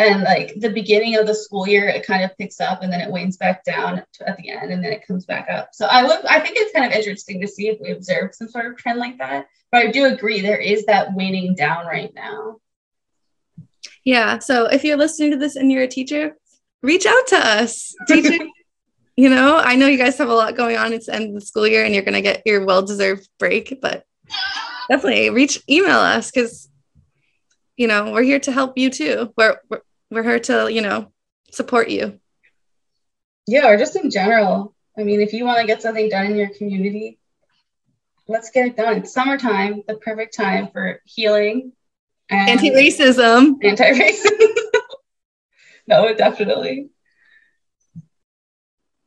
And 0.00 0.22
like 0.22 0.54
the 0.56 0.70
beginning 0.70 1.16
of 1.16 1.26
the 1.26 1.34
school 1.34 1.68
year, 1.68 1.86
it 1.86 2.06
kind 2.06 2.24
of 2.24 2.36
picks 2.38 2.58
up 2.58 2.82
and 2.82 2.90
then 2.90 3.02
it 3.02 3.10
wanes 3.10 3.36
back 3.36 3.64
down 3.64 4.02
to, 4.14 4.28
at 4.28 4.38
the 4.38 4.48
end 4.48 4.72
and 4.72 4.82
then 4.82 4.92
it 4.92 5.06
comes 5.06 5.26
back 5.26 5.50
up. 5.50 5.70
So 5.74 5.86
I 5.86 6.02
would, 6.02 6.24
I 6.24 6.40
think 6.40 6.56
it's 6.56 6.72
kind 6.72 6.90
of 6.90 6.96
interesting 6.96 7.38
to 7.42 7.46
see 7.46 7.68
if 7.68 7.78
we 7.80 7.90
observe 7.90 8.34
some 8.34 8.48
sort 8.48 8.64
of 8.64 8.78
trend 8.78 8.98
like 8.98 9.18
that. 9.18 9.48
But 9.70 9.86
I 9.86 9.90
do 9.90 10.06
agree 10.06 10.40
there 10.40 10.56
is 10.56 10.86
that 10.86 11.14
waning 11.14 11.54
down 11.54 11.86
right 11.86 12.14
now. 12.14 12.60
Yeah. 14.02 14.38
So 14.38 14.66
if 14.66 14.84
you're 14.84 14.96
listening 14.96 15.32
to 15.32 15.36
this 15.36 15.56
and 15.56 15.70
you're 15.70 15.82
a 15.82 15.88
teacher, 15.88 16.34
reach 16.82 17.04
out 17.04 17.26
to 17.28 17.36
us. 17.36 17.94
Teacher, 18.08 18.42
you 19.16 19.28
know, 19.28 19.58
I 19.58 19.76
know 19.76 19.86
you 19.86 19.98
guys 19.98 20.16
have 20.16 20.30
a 20.30 20.34
lot 20.34 20.56
going 20.56 20.78
on. 20.78 20.94
It's 20.94 21.06
the 21.06 21.14
end 21.14 21.28
of 21.28 21.34
the 21.34 21.42
school 21.42 21.66
year 21.66 21.84
and 21.84 21.94
you're 21.94 22.04
going 22.04 22.14
to 22.14 22.22
get 22.22 22.42
your 22.46 22.64
well 22.64 22.80
deserved 22.80 23.28
break, 23.38 23.80
but 23.82 24.04
definitely 24.88 25.28
reach, 25.28 25.62
email 25.68 25.98
us 25.98 26.30
because, 26.30 26.70
you 27.76 27.86
know, 27.86 28.12
we're 28.12 28.22
here 28.22 28.40
to 28.40 28.52
help 28.52 28.78
you 28.78 28.88
too. 28.88 29.34
We're, 29.36 29.60
we're, 29.68 29.82
we're 30.10 30.22
here 30.22 30.40
to, 30.40 30.72
you 30.72 30.82
know, 30.82 31.12
support 31.50 31.88
you. 31.88 32.18
Yeah, 33.46 33.68
or 33.68 33.76
just 33.76 33.96
in 33.96 34.10
general. 34.10 34.74
I 34.98 35.02
mean, 35.02 35.20
if 35.20 35.32
you 35.32 35.44
want 35.44 35.60
to 35.60 35.66
get 35.66 35.82
something 35.82 36.08
done 36.08 36.26
in 36.26 36.36
your 36.36 36.50
community, 36.50 37.18
let's 38.28 38.50
get 38.50 38.66
it 38.66 38.76
done. 38.76 38.98
It's 38.98 39.12
summertime, 39.12 39.82
the 39.86 39.96
perfect 39.96 40.36
time 40.36 40.68
for 40.72 41.00
healing 41.04 41.72
and 42.30 42.48
Anti 42.48 42.70
racism. 42.70 43.56
anti-racism. 43.62 44.54
no, 45.86 46.14
definitely. 46.14 46.90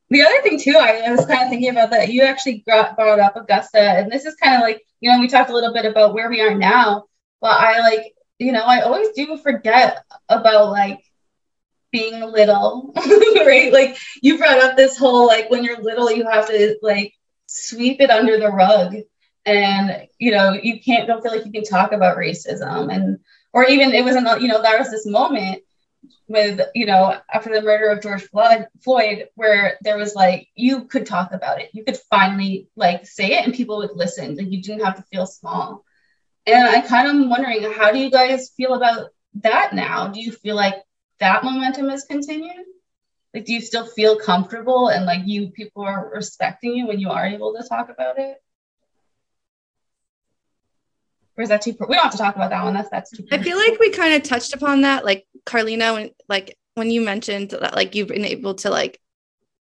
The 0.09 0.21
other 0.21 0.41
thing 0.43 0.59
too, 0.59 0.75
I, 0.77 1.03
I 1.07 1.11
was 1.11 1.25
kind 1.25 1.43
of 1.43 1.49
thinking 1.49 1.69
about 1.69 1.89
that. 1.91 2.09
You 2.09 2.23
actually 2.23 2.63
brought, 2.65 2.95
brought 2.95 3.19
up 3.19 3.35
Augusta, 3.35 3.79
and 3.79 4.11
this 4.11 4.25
is 4.25 4.35
kind 4.35 4.55
of 4.55 4.61
like 4.61 4.83
you 4.99 5.11
know 5.11 5.19
we 5.19 5.27
talked 5.27 5.49
a 5.49 5.53
little 5.53 5.73
bit 5.73 5.85
about 5.85 6.13
where 6.13 6.29
we 6.29 6.41
are 6.41 6.53
now, 6.53 7.05
but 7.41 7.59
I 7.59 7.79
like 7.79 8.13
you 8.43 8.51
know 8.51 8.63
I 8.63 8.81
always 8.81 9.09
do 9.09 9.37
forget 9.37 10.03
about 10.29 10.71
like 10.71 10.99
being 11.93 12.19
little, 12.19 12.91
right? 13.45 13.71
Like 13.71 13.97
you 14.21 14.37
brought 14.37 14.59
up 14.59 14.75
this 14.75 14.97
whole 14.97 15.27
like 15.27 15.49
when 15.49 15.63
you're 15.63 15.81
little, 15.81 16.11
you 16.11 16.27
have 16.27 16.47
to 16.47 16.77
like 16.81 17.13
sweep 17.45 18.01
it 18.01 18.09
under 18.09 18.37
the 18.37 18.49
rug, 18.49 18.95
and 19.45 20.07
you 20.19 20.31
know 20.31 20.51
you 20.51 20.81
can't 20.81 21.07
don't 21.07 21.21
feel 21.21 21.31
like 21.31 21.45
you 21.45 21.51
can 21.51 21.63
talk 21.63 21.93
about 21.93 22.17
racism. 22.17 22.93
And 22.93 23.19
or 23.53 23.63
even 23.65 23.93
it 23.93 24.03
wasn't 24.03 24.41
you 24.41 24.49
know 24.49 24.61
there 24.61 24.79
was 24.79 24.91
this 24.91 25.05
moment 25.05 25.61
with 26.27 26.59
you 26.73 26.87
know 26.87 27.15
after 27.31 27.53
the 27.53 27.61
murder 27.61 27.89
of 27.89 28.01
George 28.01 28.23
Floyd, 28.23 28.67
Floyd 28.83 29.29
where 29.35 29.77
there 29.81 29.97
was 29.97 30.15
like 30.15 30.49
you 30.55 30.85
could 30.85 31.05
talk 31.05 31.31
about 31.31 31.61
it. 31.61 31.69
You 31.73 31.85
could 31.85 31.97
finally 32.09 32.67
like 32.75 33.05
say 33.05 33.33
it 33.33 33.45
and 33.45 33.53
people 33.53 33.77
would 33.77 33.95
listen. 33.95 34.35
Like 34.35 34.51
you 34.51 34.61
didn't 34.61 34.83
have 34.83 34.97
to 34.97 35.03
feel 35.03 35.27
small 35.27 35.85
and 36.45 36.67
I 36.67 36.81
kind 36.81 37.07
of 37.07 37.29
wondering 37.29 37.63
how 37.71 37.91
do 37.91 37.99
you 37.99 38.11
guys 38.11 38.51
feel 38.55 38.73
about 38.73 39.09
that 39.35 39.73
now? 39.73 40.07
Do 40.07 40.21
you 40.21 40.31
feel 40.31 40.55
like 40.55 40.75
that 41.19 41.43
momentum 41.43 41.89
has 41.89 42.03
continued? 42.05 42.65
Like 43.33 43.45
do 43.45 43.53
you 43.53 43.61
still 43.61 43.85
feel 43.85 44.17
comfortable 44.17 44.89
and 44.89 45.05
like 45.05 45.21
you 45.25 45.49
people 45.49 45.83
are 45.83 46.11
respecting 46.13 46.75
you 46.75 46.87
when 46.87 46.99
you 46.99 47.09
are 47.09 47.25
able 47.25 47.55
to 47.55 47.67
talk 47.67 47.89
about 47.89 48.19
it? 48.19 48.37
Or 51.35 51.41
is 51.41 51.49
that 51.49 51.63
too 51.63 51.75
we 51.79 51.95
don't 51.95 52.03
have 52.03 52.11
to 52.11 52.17
talk 52.17 52.35
about 52.35 52.51
that 52.51 52.63
one 52.63 52.75
that's 52.75 52.89
that's 52.89 53.09
too 53.09 53.25
I 53.31 53.39
feel 53.39 53.57
like 53.57 53.79
we 53.79 53.89
kind 53.89 54.13
of 54.13 54.23
touched 54.23 54.53
upon 54.53 54.81
that, 54.81 55.03
like 55.03 55.25
Carlina, 55.45 55.93
when 55.93 56.11
like 56.29 56.55
when 56.75 56.91
you 56.91 57.01
mentioned 57.01 57.51
that 57.51 57.75
like 57.75 57.95
you've 57.95 58.07
been 58.07 58.25
able 58.25 58.53
to 58.55 58.69
like 58.69 58.99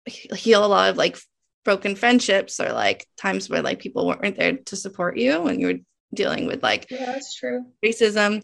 heal 0.05 0.65
a 0.65 0.67
lot 0.67 0.89
of 0.89 0.97
like 0.97 1.17
broken 1.63 1.95
friendships 1.95 2.59
or 2.59 2.73
like 2.73 3.07
times 3.17 3.49
where 3.49 3.61
like 3.61 3.79
people 3.79 4.05
weren't 4.05 4.35
there 4.35 4.57
to 4.57 4.75
support 4.75 5.15
you 5.15 5.41
when 5.41 5.59
you 5.59 5.67
were 5.67 5.79
dealing 6.13 6.45
with 6.45 6.61
like 6.61 6.87
yeah 6.89 7.05
that's 7.05 7.35
true 7.35 7.65
racism. 7.85 8.43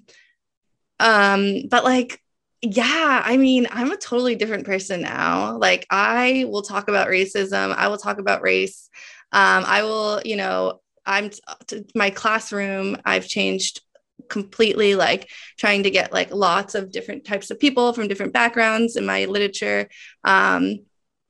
Um, 0.99 1.67
but 1.69 1.83
like, 1.83 2.21
yeah, 2.61 3.21
I 3.23 3.37
mean, 3.37 3.67
I'm 3.71 3.91
a 3.91 3.97
totally 3.97 4.35
different 4.35 4.65
person 4.65 5.01
now. 5.01 5.57
Like, 5.57 5.85
I 5.89 6.45
will 6.49 6.63
talk 6.63 6.87
about 6.87 7.07
racism. 7.07 7.75
I 7.75 7.87
will 7.87 7.97
talk 7.97 8.17
about 8.17 8.41
race. 8.41 8.89
Um, 9.31 9.63
I 9.67 9.83
will, 9.83 10.21
you 10.25 10.35
know, 10.35 10.81
I'm 11.05 11.29
t- 11.29 11.41
t- 11.67 11.85
my 11.93 12.09
classroom. 12.09 12.97
I've 13.05 13.27
changed 13.27 13.81
completely. 14.27 14.95
Like, 14.95 15.29
trying 15.57 15.83
to 15.83 15.91
get 15.91 16.11
like 16.11 16.33
lots 16.33 16.73
of 16.73 16.91
different 16.91 17.25
types 17.25 17.51
of 17.51 17.59
people 17.59 17.93
from 17.93 18.07
different 18.07 18.33
backgrounds 18.33 18.95
in 18.95 19.05
my 19.05 19.25
literature. 19.25 19.87
Um, 20.23 20.79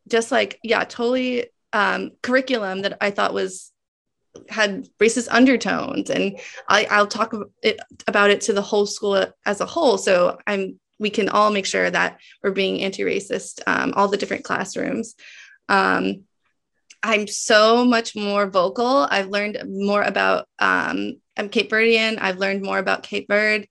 just 0.07 0.31
like, 0.31 0.59
yeah, 0.63 0.83
totally. 0.85 1.47
Um, 1.73 2.11
curriculum 2.23 2.83
that 2.83 2.97
I 3.01 3.11
thought 3.11 3.33
was 3.33 3.73
had 4.49 4.87
racist 4.99 5.27
undertones 5.31 6.09
and 6.09 6.39
I, 6.69 6.87
I'll 6.89 7.07
talk 7.07 7.33
it, 7.63 7.79
about 8.07 8.29
it 8.29 8.41
to 8.41 8.53
the 8.53 8.61
whole 8.61 8.85
school 8.85 9.25
as 9.45 9.61
a 9.61 9.65
whole. 9.65 9.97
So 9.97 10.37
I'm 10.47 10.79
we 10.99 11.09
can 11.11 11.29
all 11.29 11.51
make 11.51 11.65
sure 11.67 11.89
that 11.89 12.19
we're 12.43 12.51
being 12.51 12.81
anti-racist, 12.81 13.61
um, 13.67 13.93
all 13.95 14.07
the 14.07 14.17
different 14.17 14.43
classrooms. 14.43 15.13
Um, 15.69 16.23
I'm 17.03 17.27
so 17.27 17.85
much 17.85 18.15
more 18.15 18.47
vocal. 18.49 19.07
I've 19.09 19.27
learned 19.29 19.61
more 19.67 20.01
about 20.01 20.47
um, 20.57 21.17
I'm 21.37 21.49
Cape 21.49 21.69
Verdean. 21.69 22.17
I've 22.19 22.39
learned 22.39 22.63
more 22.63 22.79
about 22.79 23.03
Cape 23.03 23.27
Verde 23.27 23.69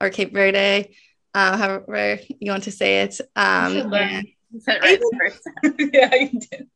or 0.00 0.10
Cape 0.10 0.32
Verde, 0.34 0.96
uh, 1.32 1.56
however 1.56 2.18
you 2.40 2.50
want 2.50 2.64
to 2.64 2.72
say 2.72 3.02
it. 3.02 3.20
Um, 3.36 3.72
should 3.74 3.90
learn. 3.90 4.08
and- 4.08 4.26
Is 4.56 4.64
that 4.64 4.80
right 4.82 5.00
yeah 5.92 6.14
you 6.14 6.40
did 6.40 6.68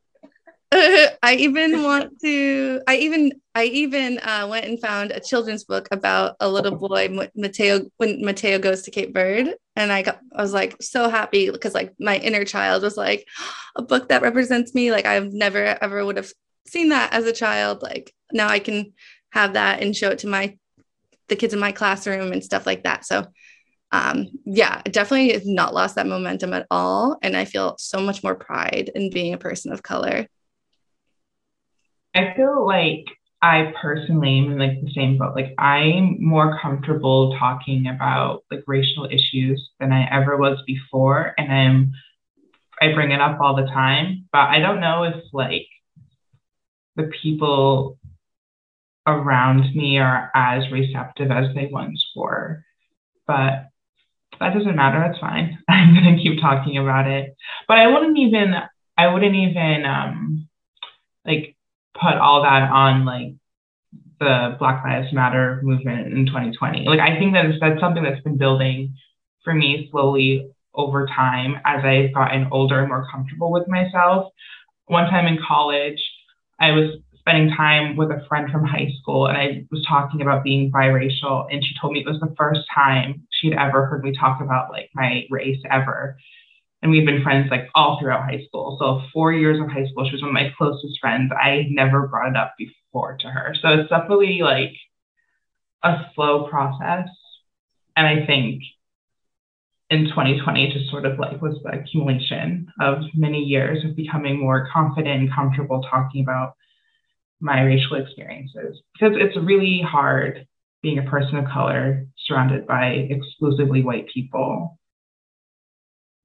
I 0.72 1.36
even 1.38 1.82
want 1.82 2.20
to. 2.20 2.82
I 2.86 2.96
even 2.96 3.32
I 3.54 3.64
even 3.64 4.18
uh, 4.18 4.46
went 4.50 4.66
and 4.66 4.78
found 4.78 5.12
a 5.12 5.20
children's 5.20 5.64
book 5.64 5.88
about 5.90 6.36
a 6.40 6.48
little 6.48 6.76
boy, 6.76 7.08
Mateo, 7.34 7.88
when 7.96 8.22
Mateo 8.22 8.58
goes 8.58 8.82
to 8.82 8.90
Cape 8.90 9.14
Verde, 9.14 9.54
and 9.76 9.90
I 9.90 10.02
got 10.02 10.20
I 10.36 10.42
was 10.42 10.52
like 10.52 10.76
so 10.82 11.08
happy 11.08 11.50
because 11.50 11.72
like 11.72 11.94
my 11.98 12.18
inner 12.18 12.44
child 12.44 12.82
was 12.82 12.98
like 12.98 13.26
a 13.76 13.82
book 13.82 14.10
that 14.10 14.20
represents 14.20 14.74
me. 14.74 14.90
Like 14.90 15.06
I've 15.06 15.32
never 15.32 15.78
ever 15.80 16.04
would 16.04 16.18
have 16.18 16.30
seen 16.66 16.90
that 16.90 17.14
as 17.14 17.24
a 17.24 17.32
child. 17.32 17.82
Like 17.82 18.12
now 18.30 18.48
I 18.48 18.58
can 18.58 18.92
have 19.30 19.54
that 19.54 19.82
and 19.82 19.96
show 19.96 20.10
it 20.10 20.18
to 20.20 20.26
my 20.26 20.58
the 21.28 21.36
kids 21.36 21.54
in 21.54 21.60
my 21.60 21.72
classroom 21.72 22.32
and 22.32 22.44
stuff 22.44 22.66
like 22.66 22.84
that. 22.84 23.06
So 23.06 23.26
um 23.90 24.26
yeah 24.44 24.82
definitely 24.82 25.40
not 25.50 25.72
lost 25.72 25.94
that 25.94 26.06
momentum 26.06 26.52
at 26.52 26.66
all 26.70 27.16
and 27.22 27.34
i 27.34 27.46
feel 27.46 27.74
so 27.78 28.00
much 28.00 28.22
more 28.22 28.34
pride 28.34 28.90
in 28.94 29.08
being 29.08 29.32
a 29.32 29.38
person 29.38 29.72
of 29.72 29.82
color 29.82 30.26
I 32.18 32.34
feel 32.34 32.66
like 32.66 33.04
I 33.40 33.72
personally 33.80 34.40
am 34.40 34.50
in 34.50 34.58
like 34.58 34.80
the 34.80 34.90
same 34.92 35.18
boat. 35.18 35.36
Like 35.36 35.54
I'm 35.56 36.16
more 36.20 36.58
comfortable 36.60 37.36
talking 37.38 37.86
about 37.86 38.42
like 38.50 38.64
racial 38.66 39.06
issues 39.06 39.70
than 39.78 39.92
I 39.92 40.08
ever 40.10 40.36
was 40.36 40.58
before. 40.66 41.32
And 41.38 41.52
I'm 41.52 41.92
I 42.80 42.92
bring 42.92 43.12
it 43.12 43.20
up 43.20 43.40
all 43.40 43.54
the 43.54 43.66
time. 43.66 44.28
But 44.32 44.48
I 44.48 44.58
don't 44.58 44.80
know 44.80 45.04
if 45.04 45.14
like 45.32 45.68
the 46.96 47.08
people 47.22 47.98
around 49.06 49.72
me 49.76 49.98
are 49.98 50.32
as 50.34 50.64
receptive 50.72 51.30
as 51.30 51.54
they 51.54 51.68
once 51.70 52.04
were. 52.16 52.64
But 53.28 53.68
that 54.40 54.54
doesn't 54.54 54.74
matter. 54.74 55.04
It's 55.04 55.20
fine. 55.20 55.58
I'm 55.68 55.94
gonna 55.94 56.18
keep 56.20 56.40
talking 56.40 56.78
about 56.78 57.06
it. 57.06 57.36
But 57.68 57.78
I 57.78 57.86
wouldn't 57.86 58.18
even 58.18 58.54
I 58.96 59.06
wouldn't 59.06 59.36
even 59.36 59.84
um 59.84 60.48
like 61.24 61.54
put 61.94 62.14
all 62.14 62.42
that 62.42 62.70
on 62.70 63.04
like 63.04 63.34
the 64.20 64.56
Black 64.58 64.84
Lives 64.84 65.12
Matter 65.12 65.60
movement 65.62 66.12
in 66.12 66.26
2020. 66.26 66.86
Like 66.86 67.00
I 67.00 67.18
think 67.18 67.34
that 67.34 67.46
that's 67.60 67.80
something 67.80 68.02
that's 68.02 68.22
been 68.22 68.38
building 68.38 68.94
for 69.44 69.54
me 69.54 69.88
slowly 69.90 70.50
over 70.74 71.06
time 71.06 71.56
as 71.64 71.84
I've 71.84 72.14
gotten 72.14 72.48
older 72.50 72.80
and 72.80 72.88
more 72.88 73.06
comfortable 73.10 73.52
with 73.52 73.68
myself. 73.68 74.32
One 74.86 75.08
time 75.10 75.26
in 75.26 75.38
college, 75.46 76.00
I 76.60 76.72
was 76.72 76.98
spending 77.18 77.54
time 77.54 77.96
with 77.96 78.10
a 78.10 78.24
friend 78.28 78.50
from 78.50 78.64
high 78.64 78.88
school 79.00 79.26
and 79.26 79.36
I 79.36 79.64
was 79.70 79.84
talking 79.86 80.22
about 80.22 80.44
being 80.44 80.72
biracial 80.72 81.46
and 81.50 81.62
she 81.62 81.74
told 81.80 81.92
me 81.92 82.00
it 82.00 82.06
was 82.06 82.20
the 82.20 82.34
first 82.38 82.60
time 82.74 83.26
she'd 83.30 83.52
ever 83.52 83.86
heard 83.86 84.02
me 84.02 84.12
talk 84.18 84.40
about 84.40 84.70
like 84.70 84.90
my 84.94 85.24
race 85.30 85.58
ever. 85.70 86.16
And 86.80 86.90
we've 86.92 87.06
been 87.06 87.22
friends 87.22 87.48
like 87.50 87.68
all 87.74 87.98
throughout 88.00 88.22
high 88.22 88.42
school. 88.46 88.76
So 88.80 89.02
four 89.12 89.32
years 89.32 89.60
of 89.60 89.68
high 89.68 89.86
school, 89.86 90.06
she 90.06 90.12
was 90.12 90.22
one 90.22 90.30
of 90.30 90.34
my 90.34 90.52
closest 90.56 90.98
friends. 91.00 91.32
I 91.32 91.66
never 91.70 92.06
brought 92.06 92.30
it 92.30 92.36
up 92.36 92.54
before 92.56 93.16
to 93.20 93.28
her. 93.28 93.54
So 93.60 93.68
it's 93.70 93.90
definitely 93.90 94.40
like 94.42 94.72
a 95.82 96.06
slow 96.14 96.48
process. 96.48 97.08
And 97.96 98.06
I 98.06 98.24
think 98.26 98.62
in 99.90 100.04
2020 100.08 100.72
just 100.72 100.90
sort 100.90 101.06
of 101.06 101.18
like 101.18 101.40
was 101.40 101.58
the 101.62 101.70
accumulation 101.70 102.68
of 102.80 102.98
many 103.14 103.40
years 103.40 103.84
of 103.84 103.96
becoming 103.96 104.38
more 104.38 104.68
confident 104.72 105.20
and 105.20 105.32
comfortable 105.32 105.82
talking 105.82 106.22
about 106.22 106.54
my 107.40 107.62
racial 107.62 107.96
experiences 107.96 108.80
because 108.92 109.16
it's 109.16 109.36
really 109.36 109.80
hard 109.80 110.46
being 110.82 110.98
a 110.98 111.10
person 111.10 111.36
of 111.36 111.46
color 111.46 112.06
surrounded 112.26 112.66
by 112.66 112.86
exclusively 113.10 113.82
white 113.82 114.06
people 114.12 114.77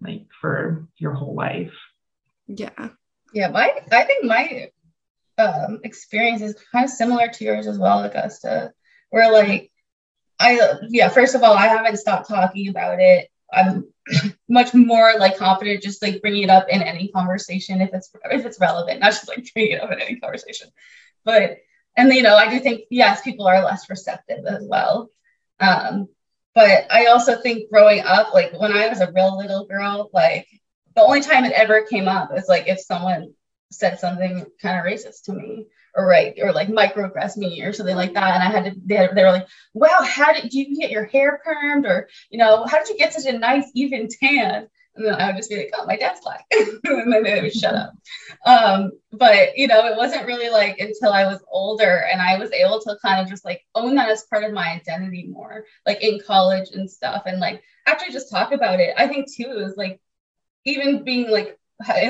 like 0.02 0.28
for 0.41 0.88
your 0.98 1.14
whole 1.14 1.36
life. 1.36 1.74
Yeah. 2.48 2.89
Yeah 3.34 3.50
my 3.50 3.74
i 3.91 4.04
think 4.04 4.24
my 4.26 4.70
um, 5.39 5.80
experience 5.84 6.41
is 6.41 6.56
kind 6.72 6.86
of 6.86 6.91
similar 6.91 7.28
to 7.28 7.44
yours 7.44 7.66
as 7.66 7.80
well 7.80 8.04
augusta 8.04 8.72
where 9.10 9.32
like 9.32 9.72
i 10.39 10.60
yeah 10.89 11.10
first 11.10 11.34
of 11.34 11.41
all 11.41 11.54
i 11.54 11.68
haven't 11.68 11.98
stopped 11.98 12.28
talking 12.28 12.70
about 12.70 13.00
it. 13.00 13.30
I'm 13.52 13.86
much 14.50 14.74
more 14.74 15.14
like 15.18 15.38
confident 15.38 15.82
just 15.82 16.02
like 16.02 16.22
bringing 16.22 16.44
it 16.44 16.50
up 16.50 16.68
in 16.70 16.82
any 16.82 17.08
conversation 17.08 17.82
if 17.82 17.91
it's 17.94 18.12
if 18.26 18.46
it's 18.46 18.60
relevant 18.60 19.00
not 19.00 19.12
just 19.12 19.28
like 19.28 19.46
bringing 19.54 19.74
it 19.74 19.82
up 19.82 19.91
in 19.91 20.02
any 20.02 20.20
conversation. 20.20 20.68
But 21.26 21.58
and 21.96 22.12
you 22.14 22.24
know 22.24 22.36
i 22.36 22.50
do 22.50 22.60
think 22.60 22.82
yes 22.89 23.22
people 23.22 23.48
are 23.48 23.64
less 23.64 23.89
receptive 23.89 24.46
as 24.46 24.64
well. 24.68 25.10
Um 25.60 26.08
but 26.56 26.86
i 26.91 27.08
also 27.08 27.39
think 27.41 27.70
growing 27.70 28.01
up 28.01 28.34
like 28.34 28.54
when 28.60 28.72
i 28.72 28.88
was 28.88 28.99
a 28.99 29.12
real 29.12 29.38
little 29.38 29.66
girl 29.66 30.10
like 30.14 30.47
the 30.95 31.01
only 31.01 31.22
time 31.22 31.45
it 31.45 31.54
ever 31.54 31.84
came 31.84 32.08
up 32.08 32.30
is 32.36 32.47
like 32.47 32.68
if 32.68 32.80
someone 32.80 33.34
said 33.72 33.99
something 33.99 34.45
kind 34.62 34.80
of 34.80 34.86
racist 34.86 35.24
to 35.24 35.34
me 35.34 35.66
or 35.95 36.06
right 36.06 36.36
or 36.41 36.51
like 36.51 36.70
microaggress 36.70 37.38
me 37.38 37.62
or 37.62 37.74
something 37.74 37.95
like 37.95 38.14
that. 38.14 38.36
And 38.36 38.43
i 38.43 38.51
had 38.51 38.66
to 38.66 38.80
they, 38.86 38.95
had, 38.95 39.16
they 39.16 39.24
were 39.24 39.32
like 39.32 39.47
wow 39.74 40.01
how 40.04 40.34
did 40.34 40.54
you 40.54 40.76
get 40.76 40.91
your 40.91 41.06
hair 41.06 41.41
permed 41.45 41.86
or 41.86 42.08
you 42.30 42.38
know 42.38 42.66
how 42.66 42.80
did 42.80 42.89
you 42.89 42.97
get 42.97 43.14
such 43.14 43.32
a 43.32 43.38
nice 43.38 43.70
even 43.74 44.08
tan 44.08 44.68
and 44.96 45.06
then 45.06 45.16
I 45.16 45.28
would 45.28 45.38
just 45.38 45.50
be 45.50 45.58
like, 45.58 45.72
oh, 45.76 45.86
my 45.86 45.98
dad's 45.98 46.22
black. 46.22 46.46
and 46.52 47.12
then 47.12 47.24
they 47.24 47.41
would 47.41 47.54
shut 47.54 47.74
up. 47.74 47.94
Um, 48.46 48.91
but, 49.12 49.58
you 49.58 49.68
know, 49.68 49.86
it 49.88 49.98
wasn't 49.98 50.28
really 50.28 50.50
like 50.50 50.80
until 50.80 51.12
I 51.12 51.26
was 51.26 51.44
older 51.52 52.06
and 52.12 52.22
I 52.22 52.38
was 52.38 52.52
able 52.52 52.80
to 52.82 52.98
kind 53.02 53.20
of 53.20 53.28
just 53.28 53.44
like 53.44 53.66
own 53.74 53.96
that 53.96 54.10
as 54.10 54.26
part 54.30 54.44
of 54.44 54.54
my 54.54 54.70
identity 54.70 55.28
more, 55.28 55.66
like 55.86 56.04
in 56.04 56.20
college 56.26 56.70
and 56.74 56.89
stuff. 56.89 57.24
And 57.26 57.39
like 57.39 57.64
actually 57.88 58.14
just 58.14 58.30
talk 58.30 58.52
about 58.52 58.80
it. 58.80 58.94
I 58.96 59.08
think 59.08 59.32
too, 59.32 59.50
is 59.66 59.78
like 59.78 60.00
even 60.66 61.04
being 61.04 61.30
like 61.30 61.58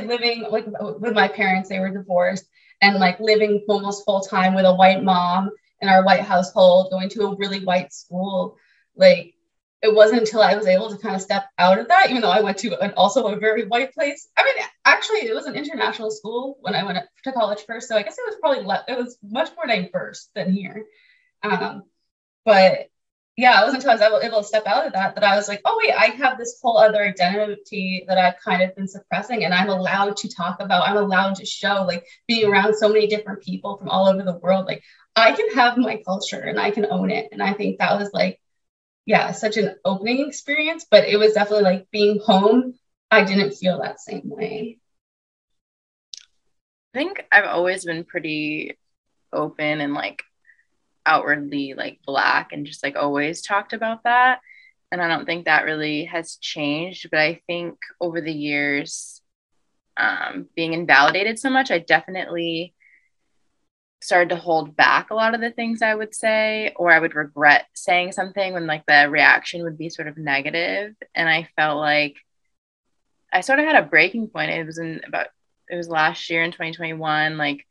living 0.04 0.46
like 0.50 0.66
with 1.00 1.14
my 1.14 1.30
parents, 1.30 1.70
they 1.70 1.80
were 1.80 1.90
divorced 1.90 2.46
and 2.82 3.00
like 3.00 3.20
living 3.20 3.64
almost 3.70 4.04
full 4.04 4.22
time 4.22 4.56
with 4.56 4.66
a 4.66 4.76
white 4.76 5.04
mom 5.04 5.52
in 5.82 5.88
our 5.88 6.04
white 6.04 6.22
household, 6.22 6.92
going 6.92 7.10
to 7.10 7.28
a 7.28 7.36
really 7.38 7.64
white 7.64 7.94
school. 7.94 8.58
Like 8.96 9.33
it 9.84 9.94
wasn't 9.94 10.22
until 10.22 10.42
I 10.42 10.56
was 10.56 10.66
able 10.66 10.90
to 10.90 10.98
kind 10.98 11.14
of 11.14 11.22
step 11.22 11.44
out 11.60 11.78
of 11.78 11.90
that, 11.90 12.10
even 12.10 12.22
though 12.22 12.32
I 12.32 12.40
went 12.40 12.58
to 12.60 12.80
an, 12.82 12.94
also 12.96 13.28
a 13.28 13.36
very 13.36 13.66
white 13.66 13.94
place. 13.94 14.30
I 14.38 14.46
mean, 14.46 14.54
actually, 14.86 15.28
it 15.28 15.36
was 15.36 15.46
an 15.46 15.56
international 15.56 16.10
school 16.10 16.58
when 16.62 16.74
I 16.74 16.84
went 16.84 17.00
to 17.26 17.32
college 17.34 17.66
first, 17.68 17.90
so 17.90 17.98
I 17.98 18.02
guess 18.02 18.18
it 18.18 18.24
was 18.26 18.38
probably 18.40 18.64
le- 18.64 18.86
it 18.88 18.98
was 18.98 19.18
much 19.22 19.50
more 19.58 19.68
diverse 19.68 20.30
than 20.34 20.54
here. 20.54 20.86
Um, 21.44 21.84
but 22.46 22.88
yeah, 23.36 23.60
it 23.60 23.66
wasn't 23.66 23.84
until 23.84 23.92
I 23.92 24.10
was 24.10 24.24
able, 24.24 24.38
to 24.38 24.48
step 24.48 24.66
out 24.68 24.88
of 24.88 24.94
that 24.94 25.16
that 25.16 25.24
I 25.26 25.36
was 25.36 25.50
like, 25.50 25.62
oh 25.66 25.78
wait, 25.84 25.94
I 25.94 26.16
have 26.16 26.38
this 26.38 26.60
whole 26.62 26.78
other 26.78 27.04
identity 27.04 28.06
that 28.08 28.18
I've 28.18 28.40
kind 28.40 28.62
of 28.62 28.74
been 28.78 28.88
suppressing, 28.88 29.44
and 29.44 29.54
I'm 29.54 29.70
allowed 29.70 30.16
to 30.18 30.30
talk 30.30 30.62
about. 30.62 30.88
I'm 30.88 30.96
allowed 30.96 31.36
to 31.36 31.46
show, 31.46 31.84
like 31.86 32.06
being 32.26 32.50
around 32.50 32.76
so 32.76 32.88
many 32.88 33.08
different 33.08 33.44
people 33.44 33.76
from 33.76 33.90
all 33.90 34.08
over 34.08 34.24
the 34.24 34.38
world. 34.38 34.66
Like 34.66 34.82
I 35.18 35.34
can 35.34 35.54
have 35.56 35.78
my 35.78 36.02
culture 36.06 36.40
and 36.40 36.58
I 36.58 36.72
can 36.72 36.86
own 36.90 37.12
it, 37.12 37.28
and 37.34 37.44
I 37.44 37.52
think 37.52 37.80
that 37.80 38.00
was 38.00 38.14
like 38.14 38.40
yeah, 39.06 39.32
such 39.32 39.58
an 39.58 39.76
opening 39.84 40.26
experience, 40.28 40.86
but 40.89 41.08
it 41.08 41.18
was 41.18 41.34
definitely 41.34 41.64
like 41.64 41.91
being 41.91 42.20
home. 42.20 42.74
I 43.12 43.24
didn't 43.24 43.51
feel 43.51 43.82
that 43.82 43.99
same 43.99 44.24
way. 44.26 44.80
I 46.93 46.97
think 46.99 47.26
I've 47.32 47.45
always 47.45 47.86
been 47.86 48.04
pretty 48.04 48.78
open 49.32 49.82
and 49.82 49.93
like 49.93 50.24
outwardly 51.06 51.74
like 51.76 51.99
black 52.06 52.54
and 52.54 52.66
just 52.66 52.84
like 52.84 52.95
always 52.95 53.41
talked 53.41 53.74
about 53.74 54.04
that. 54.04 54.39
And 54.91 55.01
I 55.01 55.08
don't 55.08 55.26
think 55.26 55.45
that 55.45 55.66
really 55.66 56.06
has 56.06 56.38
changed. 56.38 57.10
But 57.10 57.20
I 57.20 57.41
think 57.47 57.80
over 57.99 58.22
the 58.22 58.32
years, 58.32 59.22
um, 59.97 60.47
being 60.56 60.74
invalidated 60.74 61.39
so 61.39 61.49
much, 61.49 61.72
I 61.72 61.80
definitely 61.80 62.74
started 64.04 64.30
to 64.30 64.36
hold 64.36 64.76
back 64.76 65.10
a 65.10 65.16
lot 65.16 65.34
of 65.34 65.41
the 65.41 65.51
things 65.51 65.82
I 65.82 65.95
would 65.95 66.14
say, 66.14 66.74
or 66.76 66.91
I 66.91 66.99
would 66.99 67.16
regret 67.16 67.66
saying 67.74 68.12
something 68.12 68.54
when 68.54 68.68
like 68.68 68.86
the 68.86 69.08
reaction 69.10 69.64
would 69.64 69.78
be 69.78 69.89
sort 69.89 70.08
of 70.08 70.18
negative. 70.18 70.95
And 71.16 71.30
I 71.30 71.47
felt 71.56 71.80
like 71.80 72.18
I 73.32 73.41
sort 73.41 73.60
of 73.60 73.66
had 73.66 73.84
a 73.84 73.88
breaking 73.88 74.28
point. 74.28 74.51
It 74.51 74.66
was 74.66 74.78
in 74.78 75.01
about, 75.08 75.28
it 75.70 75.76
was 75.76 75.89
last 75.89 76.30
year 76.30 76.43
in 76.43 76.51
2021. 76.51 77.38
Like 77.38 77.66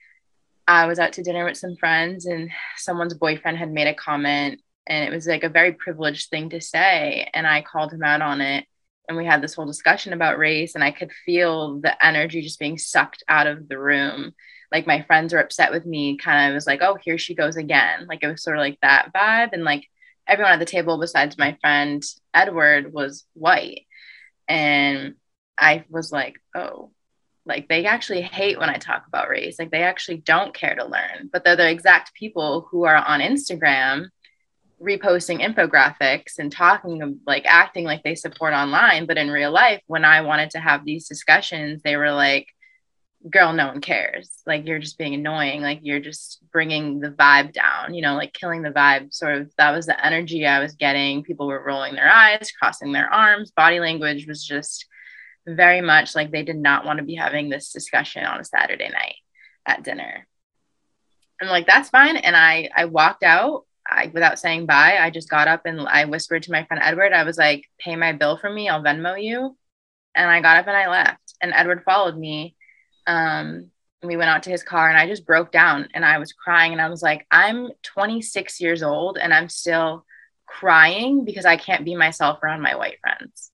I 0.66 0.87
was 0.87 0.99
out 0.99 1.12
to 1.14 1.22
dinner 1.22 1.45
with 1.45 1.59
some 1.59 1.76
friends 1.76 2.26
and 2.26 2.51
someone's 2.76 3.14
boyfriend 3.14 3.59
had 3.59 3.70
made 3.70 3.89
a 3.89 3.95
comment 3.95 4.61
and 4.87 5.05
it 5.05 5.14
was 5.14 5.26
like 5.26 5.45
a 5.45 5.49
very 5.49 5.72
privileged 5.72 6.30
thing 6.30 6.51
to 6.51 6.61
say. 6.61 7.28
And 7.33 7.47
I 7.47 7.62
called 7.62 7.93
him 7.93 8.03
out 8.03 8.22
on 8.22 8.41
it. 8.41 8.66
And 9.09 9.16
we 9.16 9.26
had 9.26 9.43
this 9.43 9.55
whole 9.55 9.66
discussion 9.66 10.12
about 10.12 10.39
race, 10.39 10.76
and 10.76 10.85
I 10.85 10.93
could 10.93 11.11
feel 11.26 11.80
the 11.80 12.05
energy 12.05 12.41
just 12.41 12.61
being 12.61 12.78
sucked 12.78 13.24
out 13.28 13.49
of 13.49 13.68
the 13.68 13.78
room 13.78 14.33
like 14.73 14.87
my 14.87 15.03
friends 15.03 15.35
are 15.35 15.39
upset 15.39 15.70
with 15.70 15.87
me 15.87 16.16
kind 16.16 16.49
of 16.51 16.55
was 16.55 16.66
like 16.66 16.81
oh 16.83 16.97
here 17.05 17.18
she 17.18 17.35
goes 17.35 17.57
again. 17.57 18.07
Like 18.09 18.23
it 18.23 18.29
was 18.29 18.43
sort 18.43 18.57
of 18.57 18.62
like 18.62 18.79
that 18.83 19.12
vibe 19.14 19.51
and 19.53 19.64
like 19.64 19.87
everyone 20.27 20.53
at 20.53 20.59
the 20.59 20.64
table 20.64 20.99
besides 20.99 21.39
my 21.39 21.57
friend 21.61 22.03
edward 22.35 22.93
was 22.93 23.25
white. 23.35 23.83
And 24.49 25.14
i 25.59 25.85
was 25.89 26.11
like 26.11 26.41
oh. 26.57 26.91
Like 27.45 27.68
they 27.68 27.87
actually 27.87 28.23
hate 28.23 28.59
when 28.59 28.70
i 28.70 28.77
talk 28.77 29.05
about 29.07 29.29
race. 29.29 29.59
Like 29.59 29.70
they 29.70 29.83
actually 29.83 30.18
don't 30.18 30.55
care 30.55 30.75
to 30.75 30.85
learn 30.85 31.29
but 31.33 31.45
they're 31.45 31.57
the 31.57 31.70
exact 31.70 32.14
people 32.14 32.66
who 32.70 32.85
are 32.85 32.97
on 32.97 33.20
instagram 33.20 34.07
reposting 34.81 35.41
infographics 35.41 36.39
and 36.39 36.51
talking 36.51 37.20
like 37.27 37.45
acting 37.47 37.85
like 37.85 38.03
they 38.03 38.14
support 38.16 38.53
online. 38.53 39.07
But 39.07 39.18
in 39.18 39.31
real 39.31 39.53
life 39.53 39.83
when 39.87 40.05
i 40.05 40.23
wanted 40.23 40.51
to 40.51 40.61
have 40.61 40.85
these 40.85 41.09
discussions 41.09 41.83
they 41.83 41.97
were 41.97 42.12
like 42.12 42.47
girl, 43.31 43.53
no 43.53 43.68
one 43.68 43.81
cares. 43.81 44.31
Like 44.47 44.66
you're 44.66 44.79
just 44.79 44.99
being 44.99 45.14
annoying. 45.14 45.62
Like 45.62 45.81
you're 45.83 46.01
just 46.01 46.43
bringing 46.51 47.01
the 47.01 47.11
vibe 47.11 47.53
down, 47.53 47.95
you 47.95 48.03
know, 48.03 48.14
like 48.14 48.33
killing 48.33 48.62
the 48.62 48.70
vibe. 48.70 49.12
Sort 49.12 49.37
of 49.37 49.53
that 49.59 49.73
was 49.73 49.87
the 49.87 50.05
energy 50.05 50.47
I 50.47 50.61
was 50.61 50.75
getting. 50.75 51.23
People 51.23 51.47
were 51.47 51.64
rolling 51.64 51.95
their 51.95 52.11
eyes, 52.11 52.51
crossing 52.53 52.93
their 52.93 53.12
arms. 53.12 53.53
Body 53.53 53.81
language 53.81 54.27
was 54.27 54.45
just 54.45 54.87
very 55.47 55.81
much 55.81 56.14
like 56.14 56.31
they 56.31 56.43
did 56.43 56.57
not 56.57 56.85
want 56.85 56.99
to 56.99 57.05
be 57.05 57.14
having 57.14 57.49
this 57.49 57.73
discussion 57.73 58.25
on 58.25 58.41
a 58.41 58.45
Saturday 58.45 58.89
night 58.89 59.16
at 59.66 59.83
dinner. 59.83 60.27
I'm 61.41 61.49
like, 61.49 61.66
that's 61.66 61.91
fine. 61.91 62.16
And 62.16 62.37
I, 62.37 62.70
I 62.75 62.85
walked 62.85 63.25
out 63.25 63.64
I, 63.89 64.11
without 64.12 64.39
saying 64.39 64.66
bye. 64.66 64.99
I 65.01 65.11
just 65.11 65.29
got 65.29 65.49
up 65.49 65.66
and 65.66 65.81
I 65.81 66.05
whispered 66.05 66.45
to 66.45 66.53
my 66.53 66.64
friend 66.64 66.83
Edward, 66.83 67.12
I 67.12 67.25
was 67.25 67.37
like, 67.37 67.68
pay 67.79 67.97
my 67.97 68.12
bill 68.12 68.37
for 68.37 68.49
me. 68.49 68.68
I'll 68.68 68.83
Venmo 68.83 69.20
you. 69.20 69.57
And 70.14 70.31
I 70.31 70.41
got 70.41 70.59
up 70.59 70.68
and 70.68 70.77
I 70.77 70.89
left. 70.89 71.35
And 71.41 71.53
Edward 71.53 71.83
followed 71.85 72.16
me 72.16 72.55
um, 73.07 73.71
we 74.03 74.17
went 74.17 74.31
out 74.31 74.45
to 74.45 74.51
his 74.51 74.63
car 74.63 74.89
and 74.89 74.99
I 74.99 75.07
just 75.07 75.27
broke 75.27 75.53
down 75.53 75.89
and 75.95 76.05
I 76.05 76.19
was 76.19 76.33
crying 76.33 76.73
and 76.73 76.81
I 76.81 76.89
was 76.89 77.03
like, 77.03 77.27
I'm 77.31 77.71
26 77.83 78.61
years 78.61 78.83
old 78.83 79.19
and 79.19 79.33
I'm 79.33 79.49
still 79.49 80.05
crying 80.47 81.25
because 81.25 81.47
I 81.47 81.57
can't 81.57 81.85
be 81.85 81.95
myself 81.95 82.43
around 82.43 82.63
my 82.63 82.75
white 82.75 82.99
friends. 83.01 83.51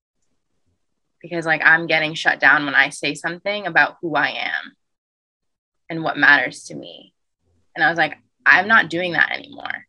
Because 1.20 1.44
like 1.44 1.62
I'm 1.64 1.86
getting 1.86 2.14
shut 2.14 2.40
down 2.40 2.64
when 2.64 2.74
I 2.74 2.88
say 2.90 3.14
something 3.14 3.66
about 3.66 3.96
who 4.00 4.14
I 4.14 4.28
am 4.28 4.76
and 5.90 6.02
what 6.02 6.16
matters 6.16 6.64
to 6.64 6.74
me. 6.74 7.12
And 7.74 7.84
I 7.84 7.90
was 7.90 7.98
like, 7.98 8.16
I'm 8.46 8.68
not 8.68 8.88
doing 8.88 9.12
that 9.12 9.32
anymore. 9.32 9.86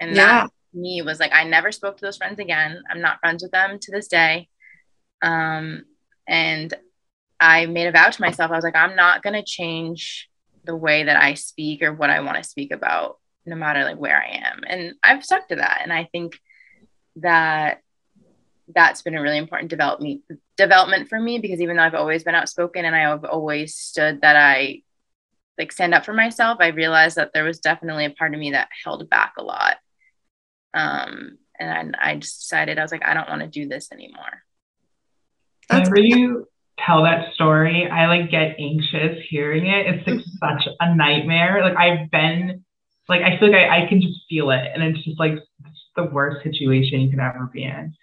And 0.00 0.16
yeah. 0.16 0.44
that 0.44 0.50
me 0.72 1.02
was 1.02 1.20
like, 1.20 1.32
I 1.32 1.44
never 1.44 1.70
spoke 1.70 1.96
to 1.96 2.04
those 2.04 2.16
friends 2.16 2.38
again. 2.38 2.82
I'm 2.90 3.00
not 3.00 3.20
friends 3.20 3.42
with 3.42 3.52
them 3.52 3.78
to 3.78 3.92
this 3.92 4.08
day. 4.08 4.48
Um, 5.22 5.84
and 6.26 6.74
I 7.40 7.66
made 7.66 7.86
a 7.86 7.92
vow 7.92 8.10
to 8.10 8.20
myself. 8.20 8.50
I 8.50 8.56
was 8.56 8.64
like, 8.64 8.76
I'm 8.76 8.96
not 8.96 9.22
going 9.22 9.34
to 9.34 9.42
change 9.42 10.28
the 10.64 10.76
way 10.76 11.04
that 11.04 11.22
I 11.22 11.34
speak 11.34 11.82
or 11.82 11.92
what 11.92 12.10
I 12.10 12.20
want 12.20 12.38
to 12.38 12.48
speak 12.48 12.72
about, 12.72 13.18
no 13.44 13.56
matter 13.56 13.84
like 13.84 13.98
where 13.98 14.20
I 14.20 14.40
am. 14.46 14.62
And 14.66 14.94
I've 15.02 15.24
stuck 15.24 15.48
to 15.48 15.56
that. 15.56 15.80
And 15.82 15.92
I 15.92 16.08
think 16.10 16.38
that 17.16 17.80
that's 18.74 19.02
been 19.02 19.14
a 19.14 19.22
really 19.22 19.38
important 19.38 19.68
development 19.68 20.22
development 20.56 21.08
for 21.08 21.20
me 21.20 21.38
because 21.38 21.60
even 21.60 21.76
though 21.76 21.82
I've 21.82 21.94
always 21.94 22.24
been 22.24 22.34
outspoken 22.34 22.84
and 22.84 22.96
I 22.96 23.00
have 23.00 23.24
always 23.24 23.74
stood 23.74 24.22
that 24.22 24.36
I 24.36 24.82
like 25.58 25.70
stand 25.70 25.94
up 25.94 26.04
for 26.04 26.14
myself, 26.14 26.58
I 26.60 26.68
realized 26.68 27.16
that 27.16 27.32
there 27.34 27.44
was 27.44 27.60
definitely 27.60 28.06
a 28.06 28.10
part 28.10 28.34
of 28.34 28.40
me 28.40 28.52
that 28.52 28.68
held 28.84 29.08
back 29.10 29.34
a 29.38 29.42
lot. 29.42 29.76
Um, 30.72 31.38
and 31.58 31.94
I, 32.00 32.12
I 32.12 32.16
decided 32.16 32.78
I 32.78 32.82
was 32.82 32.90
like, 32.90 33.04
I 33.04 33.14
don't 33.14 33.28
want 33.28 33.42
to 33.42 33.46
do 33.46 33.68
this 33.68 33.92
anymore. 33.92 34.42
Whenever 35.68 36.00
you 36.00 36.48
tell 36.78 37.04
that 37.04 37.34
story, 37.34 37.88
I 37.88 38.06
like 38.06 38.30
get 38.30 38.56
anxious 38.58 39.18
hearing 39.28 39.66
it. 39.66 39.86
It's 39.86 40.06
like 40.06 40.20
such 40.40 40.68
a 40.80 40.94
nightmare. 40.94 41.60
Like 41.62 41.76
I've 41.76 42.10
been, 42.10 42.64
like 43.08 43.22
I 43.22 43.38
feel 43.38 43.50
like 43.50 43.58
I, 43.58 43.84
I 43.84 43.88
can 43.88 44.00
just 44.00 44.20
feel 44.28 44.50
it, 44.50 44.70
and 44.74 44.82
it's 44.82 45.04
just 45.04 45.18
like 45.18 45.38
the 45.96 46.04
worst 46.04 46.42
situation 46.42 47.00
you 47.00 47.10
could 47.10 47.20
ever 47.20 47.50
be 47.52 47.64
in. 47.64 47.94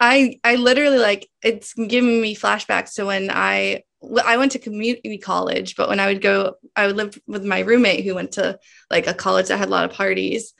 I 0.00 0.38
I 0.44 0.56
literally 0.56 0.98
like 0.98 1.28
it's 1.42 1.72
giving 1.74 2.20
me 2.20 2.36
flashbacks 2.36 2.94
to 2.94 3.06
when 3.06 3.30
I 3.30 3.82
I 4.24 4.36
went 4.36 4.52
to 4.52 4.58
community 4.58 5.18
college, 5.18 5.74
but 5.76 5.88
when 5.88 6.00
I 6.00 6.06
would 6.06 6.20
go, 6.20 6.54
I 6.74 6.86
would 6.86 6.96
live 6.96 7.18
with 7.26 7.44
my 7.44 7.60
roommate 7.60 8.04
who 8.04 8.14
went 8.14 8.32
to 8.32 8.58
like 8.90 9.06
a 9.06 9.14
college 9.14 9.48
that 9.48 9.58
had 9.58 9.68
a 9.68 9.70
lot 9.70 9.88
of 9.88 9.96
parties. 9.96 10.52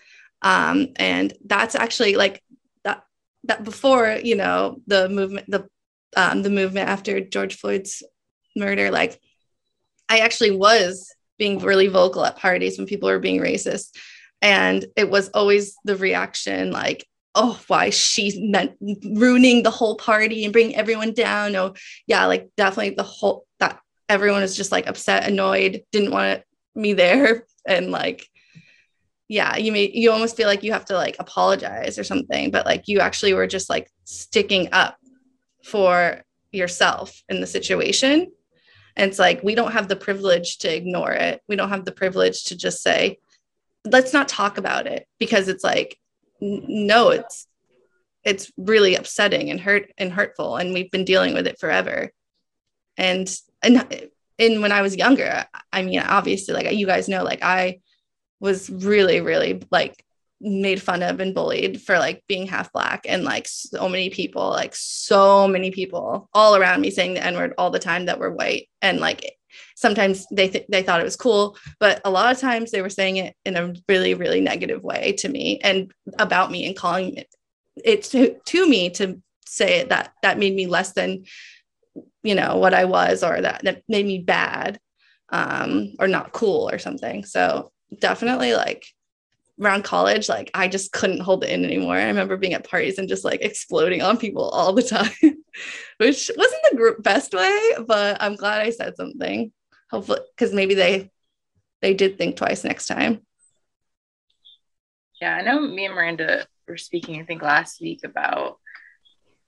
Um, 0.43 0.89
and 0.97 1.35
that's 1.45 1.75
actually 1.75 2.17
like 2.17 2.43
that 2.85 3.05
that 3.45 3.65
before, 3.65 4.19
you 4.23 4.37
know, 4.37 4.81
the 4.87 5.09
movement, 5.09 5.51
the 5.51 5.69
um, 6.15 6.43
the 6.43 6.51
movement 6.51 6.89
after 6.89 7.21
George 7.21 7.57
Floyd's 7.57 8.03
murder, 8.55 8.91
like 8.91 9.21
I 10.09 10.19
actually 10.21 10.53
was 10.53 11.13
being 11.39 11.59
really 11.59 11.89
vocal 11.89 12.25
at 12.25 12.37
parties 12.37 12.79
when 12.79 12.87
people 12.87 13.09
were 13.09 13.19
being 13.19 13.41
racist. 13.41 13.97
And 14.43 14.85
it 14.97 15.11
was 15.11 15.29
always 15.31 15.77
the 15.85 15.97
reaction 15.97 16.71
like, 16.71 17.07
oh, 17.35 17.61
why 17.67 17.91
she's 17.91 18.39
ruining 19.05 19.63
the 19.63 19.71
whole 19.71 19.97
party 19.97 20.45
and 20.45 20.53
bringing 20.53 20.77
everyone 20.77 21.13
down. 21.13 21.55
Oh, 21.57 21.75
yeah, 22.07 22.27
like 22.27 22.49
definitely 22.57 22.95
the 22.95 23.03
whole 23.03 23.47
that 23.61 23.79
everyone 24.09 24.43
is 24.43 24.57
just 24.57 24.73
like 24.73 24.87
upset, 24.87 25.29
annoyed, 25.29 25.83
didn't 25.93 26.13
want 26.13 26.43
me 26.75 26.93
there. 26.93 27.45
And 27.69 27.91
like, 27.91 28.25
yeah, 29.27 29.57
you 29.57 29.73
may 29.73 29.91
you 29.93 30.13
almost 30.13 30.37
feel 30.37 30.47
like 30.47 30.63
you 30.63 30.71
have 30.71 30.85
to 30.85 30.95
like 30.95 31.17
apologize 31.19 31.99
or 31.99 32.05
something, 32.05 32.53
but 32.53 32.65
like 32.65 32.87
you 32.87 33.01
actually 33.01 33.35
were 33.35 33.49
just 33.49 33.69
like 33.69 33.91
sticking 34.05 34.69
up 34.71 34.97
for 35.67 36.23
yourself 36.53 37.23
in 37.29 37.41
the 37.41 37.47
situation. 37.47 38.31
And 38.97 39.11
it's 39.11 39.19
like 39.19 39.43
we 39.43 39.55
don't 39.55 39.73
have 39.73 39.89
the 39.89 39.97
privilege 39.97 40.59
to 40.59 40.75
ignore 40.75 41.13
it. 41.13 41.43
We 41.49 41.57
don't 41.57 41.69
have 41.69 41.85
the 41.85 41.93
privilege 41.93 42.45
to 42.45 42.57
just 42.57 42.83
say, 42.83 43.19
let's 43.85 44.13
not 44.13 44.29
talk 44.29 44.59
about 44.59 44.87
it 44.87 45.07
because 45.19 45.49
it's 45.49 45.65
like 45.65 45.99
no 46.41 47.11
it's 47.11 47.47
it's 48.25 48.51
really 48.57 48.97
upsetting 48.97 49.51
and 49.51 49.61
hurt 49.61 49.93
and 49.97 50.13
hurtful 50.13 50.57
and 50.57 50.73
we've 50.73 50.91
been 50.91 51.05
dealing 51.05 51.35
with 51.35 51.47
it 51.47 51.59
forever 51.59 52.11
and 52.97 53.35
and 53.63 54.09
and 54.39 54.61
when 54.61 54.73
i 54.73 54.83
was 54.83 54.97
younger 54.97 55.45
i 55.73 55.83
mean 55.83 56.01
obviously 56.01 56.53
like 56.53 56.71
you 56.73 56.87
guys 56.87 57.09
know 57.09 57.23
like 57.23 57.43
i 57.43 57.79
was 58.41 58.69
really 58.69 59.21
really 59.21 59.63
like 59.71 60.05
made 60.41 60.83
fun 60.83 61.03
of 61.03 61.21
and 61.21 61.35
bullied 61.35 61.81
for 61.81 61.99
like 61.99 62.23
being 62.29 62.47
half 62.47 62.71
black 62.73 63.07
and 63.09 63.25
like 63.25 63.49
so 63.49 63.89
many 63.89 64.11
people 64.11 64.51
like 64.51 64.75
so 64.75 65.49
many 65.49 65.71
people 65.71 66.29
all 66.35 66.57
around 66.57 66.81
me 66.81 66.91
saying 66.91 67.15
the 67.15 67.25
n 67.25 67.35
word 67.35 67.55
all 67.57 67.71
the 67.71 67.79
time 67.79 68.07
that 68.07 68.19
were 68.19 68.31
white. 68.31 68.69
And 68.83 69.01
like 69.01 69.37
sometimes 69.75 70.27
they 70.31 70.49
th- 70.49 70.67
they 70.69 70.83
thought 70.83 71.01
it 71.01 71.05
was 71.05 71.17
cool 71.17 71.57
but 71.81 72.01
a 72.05 72.11
lot 72.11 72.31
of 72.31 72.39
times 72.41 72.71
they 72.71 72.83
were 72.83 72.91
saying 72.91 73.17
it 73.17 73.35
in 73.47 73.57
a 73.57 73.73
really 73.89 74.13
really 74.13 74.41
negative 74.41 74.83
way 74.83 75.13
to 75.13 75.29
me 75.29 75.59
and 75.63 75.91
about 76.19 76.51
me 76.51 76.67
and 76.67 76.77
calling 76.77 77.17
it, 77.17 77.35
it 77.83 78.03
to, 78.03 78.37
to 78.45 78.69
me 78.69 78.91
to 78.91 79.21
say 79.47 79.81
it 79.81 79.89
that 79.89 80.13
that 80.23 80.39
made 80.39 80.55
me 80.55 80.67
less 80.67 80.93
than 80.93 81.25
you 82.23 82.35
know 82.35 82.57
what 82.59 82.75
I 82.75 82.85
was 82.85 83.23
or 83.23 83.41
that 83.41 83.63
that 83.65 83.83
made 83.89 84.05
me 84.05 84.19
bad 84.19 84.79
um 85.31 85.95
or 85.99 86.09
not 86.09 86.33
cool 86.33 86.69
or 86.71 86.79
something. 86.79 87.25
So 87.25 87.73
definitely 87.99 88.55
like 88.55 88.87
around 89.61 89.85
college, 89.85 90.29
like 90.29 90.51
I 90.55 90.69
just 90.69 90.93
couldn't 90.93 91.21
hold 91.21 91.45
it 91.45 91.51
in 91.51 91.65
anymore. 91.65 91.97
I 91.97 92.07
remember 92.07 92.37
being 92.37 92.55
at 92.55 92.69
parties 92.69 92.99
and 92.99 93.09
just 93.09 93.25
like 93.25 93.43
exploding 93.43 94.03
on 94.03 94.19
people 94.19 94.49
all 94.49 94.73
the 94.73 94.83
time, 94.83 95.11
which 95.99 96.31
wasn't 96.37 96.63
the 96.71 96.77
group 96.77 97.03
best 97.03 97.33
way, 97.33 97.61
but 97.87 98.19
I'm 98.21 98.37
glad 98.37 98.63
I 98.63 98.71
said 98.71 98.97
something. 98.97 99.53
Hopefully, 99.91 100.21
because 100.37 100.53
maybe 100.53 100.75
they 100.75 101.11
they 101.81 101.95
did 101.95 102.19
think 102.19 102.37
twice 102.37 102.65
next 102.65 102.87
time. 102.87 103.23
Yeah, 105.21 105.37
I 105.37 105.43
know 105.43 105.61
me 105.61 105.87
and 105.87 105.95
Miranda 105.95 106.47
were 106.69 106.77
speaking, 106.77 107.21
I 107.21 107.25
think 107.25 107.43
last 107.43 107.81
week 107.81 108.01
about 108.05 108.59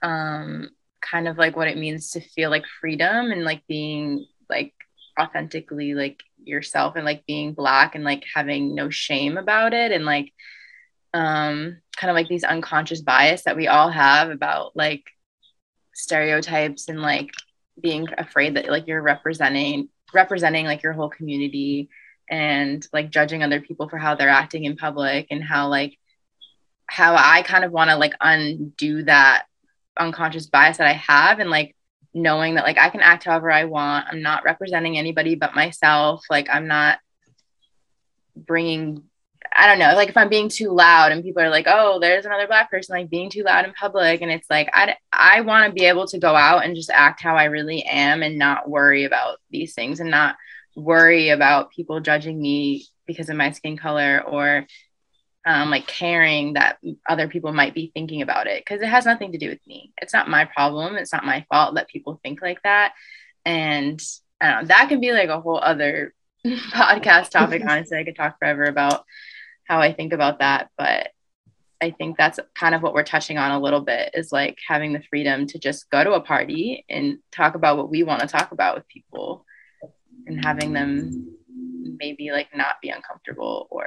um 0.00 0.70
kind 1.00 1.28
of 1.28 1.38
like 1.38 1.56
what 1.56 1.68
it 1.68 1.76
means 1.76 2.10
to 2.12 2.20
feel 2.20 2.50
like 2.50 2.64
freedom 2.80 3.30
and 3.30 3.44
like 3.44 3.62
being 3.66 4.26
like 4.48 4.72
authentically 5.18 5.94
like 5.94 6.22
yourself 6.44 6.96
and 6.96 7.04
like 7.04 7.26
being 7.26 7.52
black 7.52 7.94
and 7.94 8.04
like 8.04 8.24
having 8.34 8.74
no 8.74 8.90
shame 8.90 9.36
about 9.36 9.74
it 9.74 9.92
and 9.92 10.04
like 10.04 10.32
um 11.14 11.78
kind 11.96 12.10
of 12.10 12.14
like 12.14 12.28
these 12.28 12.44
unconscious 12.44 13.00
bias 13.00 13.42
that 13.44 13.56
we 13.56 13.66
all 13.66 13.90
have 13.90 14.30
about 14.30 14.76
like 14.76 15.04
stereotypes 15.94 16.88
and 16.88 17.02
like 17.02 17.30
being 17.80 18.06
afraid 18.16 18.54
that 18.54 18.68
like 18.68 18.86
you're 18.86 19.02
representing 19.02 19.88
representing 20.14 20.64
like 20.64 20.82
your 20.82 20.92
whole 20.92 21.10
community 21.10 21.88
and 22.30 22.86
like 22.92 23.10
judging 23.10 23.42
other 23.42 23.60
people 23.60 23.88
for 23.88 23.98
how 23.98 24.14
they're 24.14 24.28
acting 24.28 24.64
in 24.64 24.76
public 24.76 25.26
and 25.30 25.42
how 25.42 25.68
like 25.68 25.98
how 26.86 27.14
I 27.16 27.42
kind 27.42 27.64
of 27.64 27.72
want 27.72 27.90
to 27.90 27.96
like 27.96 28.14
undo 28.20 29.02
that 29.04 29.44
unconscious 29.98 30.46
bias 30.46 30.78
that 30.78 30.86
I 30.86 30.94
have 30.94 31.38
and 31.38 31.50
like 31.50 31.74
knowing 32.22 32.54
that 32.54 32.64
like 32.64 32.78
I 32.78 32.90
can 32.90 33.00
act 33.00 33.24
however 33.24 33.50
I 33.50 33.64
want. 33.64 34.06
I'm 34.10 34.22
not 34.22 34.44
representing 34.44 34.98
anybody 34.98 35.34
but 35.34 35.54
myself. 35.54 36.24
Like 36.30 36.48
I'm 36.50 36.66
not 36.66 36.98
bringing 38.36 39.02
I 39.54 39.66
don't 39.66 39.78
know, 39.78 39.94
like 39.94 40.08
if 40.08 40.16
I'm 40.16 40.28
being 40.28 40.48
too 40.48 40.70
loud 40.70 41.10
and 41.10 41.22
people 41.22 41.42
are 41.42 41.50
like, 41.50 41.66
"Oh, 41.68 41.98
there's 41.98 42.24
another 42.24 42.46
black 42.46 42.70
person 42.70 42.94
like 42.96 43.10
being 43.10 43.30
too 43.30 43.42
loud 43.42 43.64
in 43.64 43.72
public." 43.72 44.20
And 44.20 44.30
it's 44.30 44.48
like 44.50 44.68
I 44.72 44.96
I 45.12 45.40
want 45.40 45.66
to 45.66 45.72
be 45.72 45.86
able 45.86 46.06
to 46.08 46.18
go 46.18 46.34
out 46.34 46.64
and 46.64 46.76
just 46.76 46.90
act 46.90 47.22
how 47.22 47.36
I 47.36 47.44
really 47.44 47.82
am 47.84 48.22
and 48.22 48.38
not 48.38 48.68
worry 48.68 49.04
about 49.04 49.38
these 49.50 49.74
things 49.74 50.00
and 50.00 50.10
not 50.10 50.36
worry 50.76 51.30
about 51.30 51.70
people 51.72 52.00
judging 52.00 52.40
me 52.40 52.86
because 53.06 53.30
of 53.30 53.36
my 53.36 53.50
skin 53.50 53.76
color 53.76 54.22
or 54.26 54.66
um, 55.48 55.70
like 55.70 55.86
caring 55.86 56.52
that 56.52 56.76
other 57.08 57.26
people 57.26 57.54
might 57.54 57.74
be 57.74 57.90
thinking 57.94 58.20
about 58.20 58.46
it 58.46 58.62
because 58.62 58.82
it 58.82 58.88
has 58.88 59.06
nothing 59.06 59.32
to 59.32 59.38
do 59.38 59.48
with 59.48 59.66
me. 59.66 59.94
It's 59.96 60.12
not 60.12 60.28
my 60.28 60.44
problem. 60.44 60.96
It's 60.96 61.12
not 61.12 61.24
my 61.24 61.46
fault 61.50 61.76
that 61.76 61.88
people 61.88 62.20
think 62.22 62.42
like 62.42 62.62
that. 62.64 62.92
And 63.46 63.98
I 64.42 64.50
don't 64.50 64.62
know, 64.62 64.68
that 64.68 64.90
could 64.90 65.00
be 65.00 65.12
like 65.12 65.30
a 65.30 65.40
whole 65.40 65.58
other 65.58 66.12
podcast 66.46 67.30
topic. 67.30 67.62
Honestly, 67.68 67.96
I 67.96 68.04
could 68.04 68.14
talk 68.14 68.38
forever 68.38 68.64
about 68.64 69.06
how 69.64 69.80
I 69.80 69.94
think 69.94 70.12
about 70.12 70.40
that. 70.40 70.68
But 70.76 71.12
I 71.80 71.92
think 71.92 72.18
that's 72.18 72.38
kind 72.54 72.74
of 72.74 72.82
what 72.82 72.92
we're 72.92 73.02
touching 73.02 73.38
on 73.38 73.50
a 73.50 73.60
little 73.60 73.80
bit 73.80 74.10
is 74.12 74.30
like 74.30 74.58
having 74.68 74.92
the 74.92 75.02
freedom 75.08 75.46
to 75.46 75.58
just 75.58 75.88
go 75.88 76.04
to 76.04 76.12
a 76.12 76.20
party 76.20 76.84
and 76.90 77.20
talk 77.32 77.54
about 77.54 77.78
what 77.78 77.90
we 77.90 78.02
want 78.02 78.20
to 78.20 78.26
talk 78.26 78.52
about 78.52 78.76
with 78.76 78.86
people 78.88 79.46
and 80.26 80.44
having 80.44 80.74
them 80.74 81.34
maybe 81.98 82.32
like 82.32 82.54
not 82.54 82.82
be 82.82 82.90
uncomfortable 82.90 83.66
or 83.70 83.86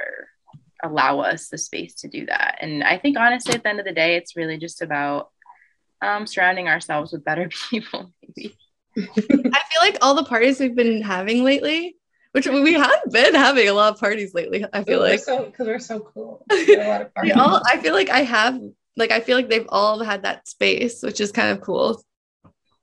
allow 0.84 1.19
us 1.19 1.49
the 1.49 1.57
space 1.57 1.95
to 1.95 2.07
do 2.07 2.25
that. 2.25 2.57
And 2.61 2.84
I 2.84 2.97
think 2.97 3.17
honestly, 3.17 3.53
at 3.53 3.63
the 3.63 3.69
end 3.69 3.79
of 3.79 3.86
the 3.86 3.93
day, 3.93 4.15
it's 4.15 4.36
really 4.36 4.57
just 4.57 4.82
about 4.82 5.29
um, 6.01 6.25
surrounding 6.27 6.67
ourselves 6.67 7.11
with 7.11 7.23
better 7.23 7.49
people. 7.69 8.13
Maybe. 8.21 8.57
I 8.97 9.01
feel 9.15 9.82
like 9.82 9.97
all 10.01 10.15
the 10.15 10.23
parties 10.23 10.59
we've 10.59 10.75
been 10.75 11.01
having 11.01 11.43
lately, 11.43 11.95
which 12.34 12.47
we 12.47 12.73
have 12.73 13.01
been 13.09 13.36
having 13.36 13.67
a 13.67 13.73
lot 13.73 13.93
of 13.93 13.99
parties 13.99 14.34
lately. 14.34 14.65
I 14.73 14.84
feel 14.84 14.99
like 14.99 15.21
so 15.21 15.45
because 15.45 15.67
we're 15.67 15.79
so 15.79 15.99
cool. 15.99 16.45
a 16.51 16.88
lot 16.88 17.01
of 17.01 17.13
parties. 17.13 17.34
all, 17.38 17.61
I 17.65 17.77
feel 17.77 17.93
like 17.93 18.09
I 18.09 18.23
have 18.23 18.59
like 18.97 19.11
I 19.11 19.21
feel 19.21 19.38
like 19.38 19.49
they've 19.49 19.67
all 19.69 20.03
had 20.03 20.23
that 20.23 20.47
space, 20.47 21.01
which 21.01 21.21
is 21.21 21.32
kind 21.32 21.51
of 21.57 21.61
cool. 21.61 22.03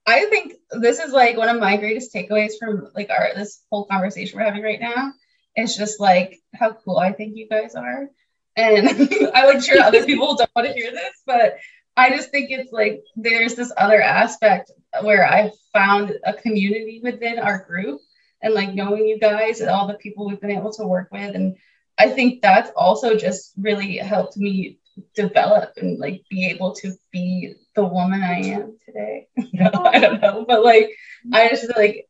I 0.06 0.24
think 0.30 0.54
this 0.70 0.98
is 0.98 1.12
like 1.12 1.36
one 1.36 1.50
of 1.50 1.60
my 1.60 1.76
greatest 1.76 2.14
takeaways 2.14 2.52
from 2.58 2.88
like 2.94 3.10
our 3.10 3.32
this 3.34 3.62
whole 3.70 3.84
conversation 3.84 4.38
we're 4.38 4.46
having 4.46 4.62
right 4.62 4.80
now 4.80 5.12
it's 5.58 5.76
just 5.76 6.00
like 6.00 6.40
how 6.54 6.72
cool 6.72 6.98
I 6.98 7.12
think 7.12 7.36
you 7.36 7.48
guys 7.48 7.74
are. 7.74 8.08
And 8.56 8.88
I'm 9.34 9.60
sure 9.60 9.80
other 9.80 10.04
people 10.04 10.36
don't 10.36 10.50
want 10.54 10.68
to 10.68 10.74
hear 10.74 10.90
this, 10.90 11.22
but 11.26 11.58
I 11.96 12.10
just 12.10 12.30
think 12.30 12.50
it's 12.50 12.72
like 12.72 13.02
there's 13.16 13.54
this 13.54 13.72
other 13.76 14.00
aspect 14.00 14.70
where 15.02 15.26
I've 15.26 15.52
found 15.72 16.14
a 16.24 16.32
community 16.32 17.00
within 17.02 17.38
our 17.38 17.64
group 17.64 18.00
and 18.40 18.54
like 18.54 18.72
knowing 18.72 19.06
you 19.06 19.18
guys 19.18 19.60
and 19.60 19.68
all 19.68 19.88
the 19.88 19.94
people 19.94 20.26
we've 20.26 20.40
been 20.40 20.52
able 20.52 20.72
to 20.74 20.86
work 20.86 21.08
with. 21.10 21.34
And 21.34 21.56
I 21.98 22.08
think 22.10 22.40
that's 22.40 22.70
also 22.76 23.16
just 23.16 23.52
really 23.56 23.96
helped 23.96 24.36
me 24.36 24.78
develop 25.14 25.72
and 25.76 25.98
like 25.98 26.22
be 26.30 26.46
able 26.46 26.74
to 26.76 26.92
be 27.12 27.54
the 27.74 27.84
woman 27.84 28.22
I 28.22 28.40
am 28.40 28.76
today. 28.84 29.26
no, 29.52 29.70
I 29.74 29.98
don't 29.98 30.20
know, 30.20 30.44
but 30.46 30.64
like 30.64 30.90
I 31.32 31.48
just 31.48 31.76
like 31.76 32.08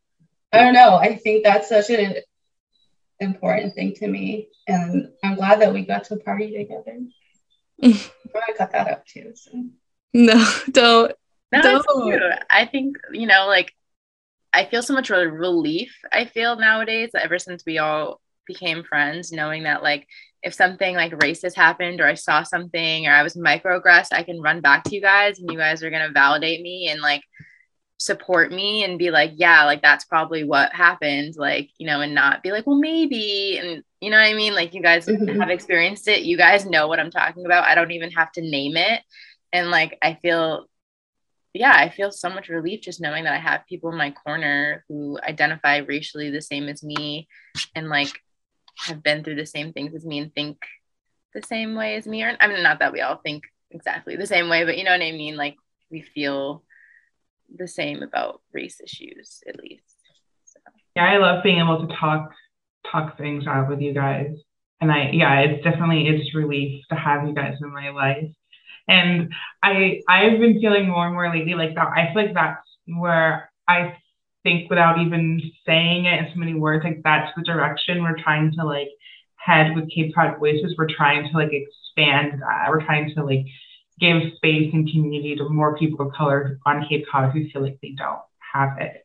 I 0.52 0.64
don't 0.64 0.74
know. 0.74 0.96
I 0.96 1.16
think 1.16 1.44
that's 1.44 1.68
such 1.68 1.90
an 1.90 2.16
important 3.20 3.74
thing 3.74 3.94
to 3.94 4.08
me. 4.08 4.48
And 4.66 5.10
I'm 5.24 5.36
glad 5.36 5.60
that 5.60 5.72
we 5.72 5.84
got 5.84 6.04
to 6.04 6.16
party 6.16 6.56
together. 6.56 6.98
I'm 7.82 8.54
cut 8.56 8.72
that 8.72 8.88
up 8.88 9.06
too. 9.06 9.32
So. 9.34 9.64
No, 10.14 10.52
don't. 10.70 11.12
No, 11.52 11.62
don't. 11.62 12.42
I 12.50 12.66
think, 12.66 12.96
you 13.12 13.26
know, 13.26 13.46
like 13.46 13.72
I 14.52 14.64
feel 14.64 14.82
so 14.82 14.94
much 14.94 15.10
relief. 15.10 15.96
I 16.12 16.24
feel 16.24 16.56
nowadays 16.56 17.10
ever 17.14 17.38
since 17.38 17.62
we 17.66 17.78
all 17.78 18.20
became 18.46 18.82
friends, 18.82 19.32
knowing 19.32 19.64
that 19.64 19.82
like 19.82 20.06
if 20.42 20.54
something 20.54 20.94
like 20.94 21.12
racist 21.12 21.56
happened 21.56 22.00
or 22.00 22.06
I 22.06 22.14
saw 22.14 22.42
something 22.42 23.06
or 23.06 23.12
I 23.12 23.22
was 23.22 23.36
microaggressed, 23.36 24.12
I 24.12 24.22
can 24.22 24.40
run 24.40 24.60
back 24.60 24.84
to 24.84 24.94
you 24.94 25.00
guys 25.00 25.38
and 25.38 25.50
you 25.50 25.58
guys 25.58 25.82
are 25.82 25.90
gonna 25.90 26.10
validate 26.12 26.62
me 26.62 26.88
and 26.88 27.00
like 27.00 27.22
support 27.98 28.52
me 28.52 28.84
and 28.84 28.98
be 28.98 29.10
like, 29.10 29.32
yeah, 29.34 29.64
like 29.64 29.82
that's 29.82 30.04
probably 30.04 30.44
what 30.44 30.72
happened, 30.72 31.34
like, 31.36 31.70
you 31.78 31.86
know, 31.86 32.00
and 32.00 32.14
not 32.14 32.42
be 32.42 32.52
like, 32.52 32.66
well, 32.66 32.78
maybe. 32.78 33.58
And 33.58 33.82
you 34.00 34.10
know 34.10 34.16
what 34.16 34.30
I 34.30 34.34
mean? 34.34 34.54
Like, 34.54 34.72
you 34.72 34.80
guys 34.80 35.06
mm-hmm. 35.06 35.40
have 35.40 35.50
experienced 35.50 36.06
it. 36.06 36.22
You 36.22 36.36
guys 36.36 36.64
know 36.64 36.86
what 36.86 37.00
I'm 37.00 37.10
talking 37.10 37.44
about. 37.44 37.64
I 37.64 37.74
don't 37.74 37.90
even 37.90 38.12
have 38.12 38.30
to 38.32 38.40
name 38.40 38.76
it. 38.76 39.02
And 39.52 39.70
like, 39.70 39.98
I 40.00 40.14
feel, 40.22 40.66
yeah, 41.52 41.72
I 41.74 41.88
feel 41.88 42.12
so 42.12 42.30
much 42.30 42.48
relief 42.48 42.82
just 42.82 43.00
knowing 43.00 43.24
that 43.24 43.34
I 43.34 43.38
have 43.38 43.66
people 43.68 43.90
in 43.90 43.98
my 43.98 44.12
corner 44.12 44.84
who 44.88 45.18
identify 45.20 45.78
racially 45.78 46.30
the 46.30 46.40
same 46.40 46.68
as 46.68 46.84
me 46.84 47.26
and 47.74 47.88
like 47.88 48.12
have 48.76 49.02
been 49.02 49.24
through 49.24 49.36
the 49.36 49.46
same 49.46 49.72
things 49.72 49.92
as 49.94 50.04
me 50.04 50.20
and 50.20 50.32
think 50.32 50.58
the 51.34 51.42
same 51.42 51.74
way 51.74 51.96
as 51.96 52.06
me. 52.06 52.22
Or, 52.22 52.36
I 52.38 52.46
mean, 52.46 52.62
not 52.62 52.78
that 52.78 52.92
we 52.92 53.00
all 53.00 53.16
think 53.16 53.42
exactly 53.72 54.14
the 54.14 54.26
same 54.26 54.48
way, 54.48 54.64
but 54.64 54.78
you 54.78 54.84
know 54.84 54.92
what 54.92 55.02
I 55.02 55.10
mean? 55.10 55.36
Like, 55.36 55.56
we 55.90 56.02
feel 56.02 56.62
the 57.56 57.68
same 57.68 58.02
about 58.02 58.40
race 58.52 58.80
issues 58.82 59.42
at 59.48 59.58
least. 59.58 59.96
So. 60.44 60.60
yeah 60.96 61.10
i 61.12 61.18
love 61.18 61.42
being 61.42 61.58
able 61.58 61.86
to 61.86 61.94
talk 61.94 62.32
talk 62.90 63.18
things 63.18 63.46
out 63.46 63.68
with 63.68 63.80
you 63.80 63.92
guys. 63.92 64.34
And 64.80 64.90
i 64.92 65.10
yeah 65.12 65.40
it's 65.40 65.64
definitely 65.64 66.08
it's 66.08 66.34
relief 66.34 66.84
to 66.90 66.96
have 66.96 67.26
you 67.26 67.34
guys 67.34 67.56
in 67.60 67.72
my 67.72 67.90
life. 67.90 68.30
And 68.86 69.32
i 69.62 70.00
i've 70.08 70.38
been 70.38 70.60
feeling 70.60 70.88
more 70.88 71.06
and 71.06 71.14
more 71.14 71.30
lately 71.30 71.54
like 71.54 71.74
that 71.74 71.88
i 71.88 72.12
feel 72.12 72.24
like 72.24 72.34
that's 72.34 72.68
where 72.86 73.50
i 73.66 73.96
think 74.42 74.70
without 74.70 74.98
even 74.98 75.42
saying 75.66 76.06
it 76.06 76.20
in 76.20 76.28
so 76.32 76.38
many 76.38 76.54
words 76.54 76.84
like 76.84 77.02
that's 77.02 77.30
the 77.36 77.42
direction 77.42 78.02
we're 78.02 78.16
trying 78.16 78.52
to 78.52 78.64
like 78.64 78.88
head 79.48 79.74
with 79.74 79.90
cape 79.90 80.14
cod 80.14 80.38
voices. 80.38 80.74
We're 80.76 80.88
trying 80.94 81.30
to 81.30 81.36
like 81.36 81.52
expand 81.52 82.40
that. 82.42 82.66
We're 82.68 82.84
trying 82.84 83.12
to 83.14 83.24
like 83.24 83.46
give 83.98 84.34
space 84.36 84.72
and 84.72 84.90
community 84.90 85.36
to 85.36 85.48
more 85.48 85.76
people 85.76 86.06
of 86.06 86.12
color 86.12 86.58
on 86.66 86.86
Cape 86.88 87.06
Cod 87.10 87.32
who 87.32 87.48
feel 87.48 87.62
like 87.62 87.78
they 87.82 87.94
don't 87.96 88.20
have 88.52 88.78
it. 88.78 89.04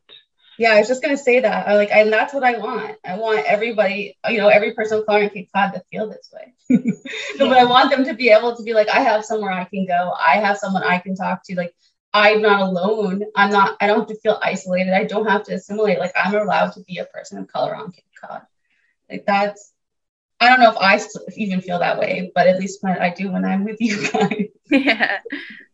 Yeah, 0.58 0.74
I 0.74 0.80
was 0.80 0.88
just 0.88 1.02
gonna 1.02 1.18
say 1.18 1.40
that. 1.40 1.68
I 1.68 1.76
like, 1.76 1.90
and 1.92 2.14
that's 2.14 2.34
what 2.34 2.44
I 2.44 2.60
want. 2.60 2.98
I 3.04 3.18
want 3.18 3.46
everybody, 3.46 4.18
you 4.30 4.38
know, 4.38 4.50
every 4.50 4.74
person 4.74 5.00
of 5.00 5.06
color 5.06 5.24
in 5.24 5.30
Cape 5.32 5.50
Cod 5.54 5.74
to 5.74 5.84
feel 5.92 6.10
this 6.10 6.32
way. 6.32 6.54
But 7.40 7.58
I 7.58 7.66
want 7.66 7.90
them 7.90 8.06
to 8.06 8.14
be 8.14 8.30
able 8.30 8.56
to 8.56 8.64
be 8.64 8.74
like, 8.74 8.90
I 8.90 9.00
have 9.00 9.26
somewhere 9.26 9.52
I 9.52 9.66
can 9.66 9.86
go. 9.86 10.14
I 10.18 10.38
have 10.38 10.58
someone 10.58 10.84
I 10.84 11.00
can 11.00 11.16
talk 11.16 11.42
to. 11.46 11.56
Like, 11.56 11.74
I'm 12.14 12.42
not 12.42 12.62
alone. 12.62 13.24
I'm 13.36 13.50
not. 13.50 13.78
I 13.82 13.88
don't 13.88 14.00
have 14.00 14.08
to 14.10 14.20
feel 14.20 14.40
isolated. 14.42 14.94
I 14.94 15.06
don't 15.06 15.28
have 15.28 15.44
to 15.46 15.56
assimilate. 15.56 15.98
Like, 15.98 16.14
I'm 16.16 16.36
allowed 16.36 16.74
to 16.74 16.82
be 16.82 17.00
a 17.00 17.06
person 17.06 17.40
of 17.40 17.48
color 17.48 17.76
on 17.76 17.92
Cape 17.92 18.06
Cod. 18.22 18.44
Like 19.10 19.26
that's 19.26 19.73
I 20.44 20.50
don't 20.50 20.60
know 20.60 20.72
if 20.72 20.78
I 20.78 21.00
even 21.38 21.62
feel 21.62 21.80
that 21.80 21.98
way, 21.98 22.32
but 22.36 22.48
at 22.48 22.60
least 22.60 22.84
when 22.84 22.98
I 22.98 23.14
do 23.14 23.32
when 23.32 23.46
I'm 23.46 23.64
with 23.64 23.78
you 23.80 24.10
guys. 24.12 24.48
yeah. 24.70 25.20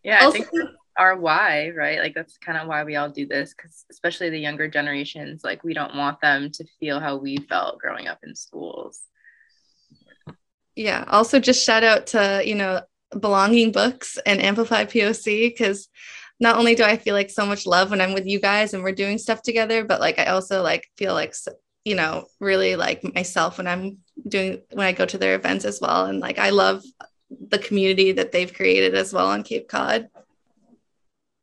Yeah. 0.03 0.23
Also, 0.23 0.39
I 0.39 0.43
think 0.43 0.69
our 0.97 1.17
why, 1.17 1.71
right? 1.71 1.99
Like 1.99 2.13
that's 2.13 2.37
kind 2.37 2.57
of 2.57 2.67
why 2.67 2.83
we 2.83 2.95
all 2.95 3.09
do 3.09 3.25
this 3.25 3.53
because 3.55 3.85
especially 3.89 4.29
the 4.29 4.37
younger 4.37 4.67
generations, 4.67 5.43
like 5.43 5.63
we 5.63 5.73
don't 5.73 5.95
want 5.95 6.21
them 6.21 6.51
to 6.51 6.65
feel 6.79 6.99
how 6.99 7.15
we 7.15 7.37
felt 7.37 7.79
growing 7.79 8.07
up 8.07 8.19
in 8.23 8.35
schools. 8.35 9.01
Yeah. 10.75 11.05
Also 11.07 11.39
just 11.39 11.65
shout 11.65 11.83
out 11.83 12.07
to, 12.07 12.41
you 12.45 12.55
know, 12.55 12.81
belonging 13.19 13.71
books 13.71 14.17
and 14.25 14.41
amplify 14.41 14.85
POC 14.85 15.49
because 15.49 15.87
not 16.39 16.57
only 16.57 16.75
do 16.75 16.83
I 16.83 16.97
feel 16.97 17.15
like 17.15 17.29
so 17.29 17.45
much 17.45 17.65
love 17.65 17.89
when 17.89 18.01
I'm 18.01 18.13
with 18.13 18.25
you 18.25 18.39
guys 18.39 18.73
and 18.73 18.83
we're 18.83 18.91
doing 18.91 19.17
stuff 19.17 19.41
together, 19.41 19.83
but 19.83 19.99
like 19.99 20.19
I 20.19 20.25
also 20.25 20.61
like 20.61 20.87
feel 20.97 21.13
like 21.13 21.33
you 21.89 21.95
know 21.95 22.27
really 22.39 22.75
like 22.75 23.01
myself 23.15 23.57
when 23.57 23.65
i'm 23.65 23.97
doing 24.27 24.61
when 24.73 24.85
i 24.85 24.91
go 24.91 25.05
to 25.07 25.17
their 25.17 25.33
events 25.33 25.65
as 25.65 25.81
well. 25.81 26.05
And 26.05 26.19
like 26.19 26.37
i 26.37 26.51
love 26.51 26.83
the 27.31 27.57
community 27.57 28.11
that 28.11 28.31
they've 28.31 28.53
created 28.53 28.93
as 28.93 29.11
well 29.11 29.27
on 29.27 29.41
cape 29.41 29.67
cod. 29.67 30.07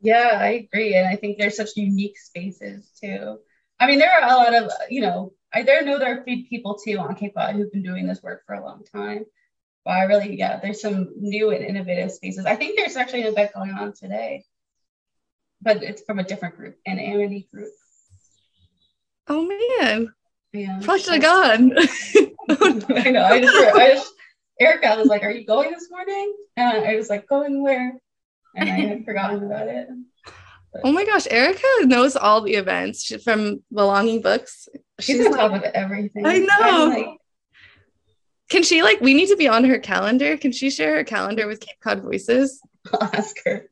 Yeah 0.00 0.38
i 0.40 0.68
agree. 0.70 0.94
And 0.94 1.08
i 1.08 1.16
think 1.16 1.36
there's 1.36 1.56
such 1.56 1.76
unique 1.76 2.16
spaces 2.16 2.88
too. 3.02 3.38
I 3.80 3.88
mean 3.88 3.98
there 3.98 4.12
are 4.12 4.30
a 4.30 4.36
lot 4.36 4.54
of 4.54 4.70
you 4.88 5.00
know 5.00 5.32
i 5.52 5.62
there 5.62 5.84
know 5.84 5.98
there 5.98 6.20
are 6.20 6.24
people 6.24 6.78
too 6.78 6.98
on 6.98 7.16
cape 7.16 7.34
cod 7.34 7.56
who've 7.56 7.72
been 7.72 7.82
doing 7.82 8.06
this 8.06 8.22
work 8.22 8.42
for 8.46 8.54
a 8.54 8.64
long 8.64 8.84
time. 8.84 9.24
But 9.84 9.94
i 9.94 10.04
really 10.04 10.38
yeah 10.38 10.60
there's 10.60 10.80
some 10.80 11.10
new 11.16 11.50
and 11.50 11.64
innovative 11.64 12.12
spaces. 12.12 12.46
I 12.46 12.54
think 12.54 12.78
there's 12.78 12.96
actually 12.96 13.22
an 13.22 13.32
event 13.32 13.52
going 13.52 13.72
on 13.72 13.94
today 13.94 14.44
but 15.60 15.82
it's 15.82 16.02
from 16.02 16.20
a 16.20 16.24
different 16.24 16.56
group 16.56 16.76
an 16.86 17.00
amity 17.00 17.48
group. 17.50 17.72
Oh 19.26 19.42
man 19.42 20.12
yeah. 20.56 20.80
Probably 20.82 21.02
should 21.02 21.22
have 21.22 21.22
gone. 21.22 21.72
I 22.98 23.10
know. 23.10 23.24
I 23.24 23.40
just, 23.40 23.56
I 23.56 23.88
just, 23.94 24.12
Erica 24.60 24.96
was 24.96 25.06
like, 25.06 25.22
"Are 25.22 25.30
you 25.30 25.46
going 25.46 25.70
this 25.70 25.90
morning?" 25.90 26.34
And 26.56 26.84
I 26.84 26.96
was 26.96 27.10
like, 27.10 27.28
"Going 27.28 27.62
where?" 27.62 27.94
And 28.54 28.68
I 28.68 28.72
had 28.72 29.04
forgotten 29.04 29.44
about 29.44 29.68
it. 29.68 29.88
But. 30.72 30.82
Oh 30.84 30.92
my 30.92 31.04
gosh, 31.04 31.26
Erica 31.30 31.66
knows 31.82 32.16
all 32.16 32.40
the 32.40 32.54
events 32.54 33.04
She's 33.04 33.22
from 33.22 33.62
Belonging 33.72 34.22
Books. 34.22 34.68
She's, 35.00 35.16
She's 35.16 35.26
on 35.26 35.32
top 35.32 35.52
of 35.52 35.62
everything. 35.62 36.24
I 36.26 36.38
know. 36.38 36.86
Like, 36.88 37.18
can 38.48 38.62
she 38.62 38.82
like? 38.82 39.00
We 39.00 39.14
need 39.14 39.28
to 39.28 39.36
be 39.36 39.48
on 39.48 39.64
her 39.64 39.78
calendar. 39.78 40.36
Can 40.36 40.52
she 40.52 40.70
share 40.70 40.96
her 40.96 41.04
calendar 41.04 41.46
with 41.46 41.60
Cape 41.60 41.80
Cod 41.80 42.02
Voices? 42.02 42.60
I'll 42.92 43.10
ask 43.12 43.36
her. 43.44 43.68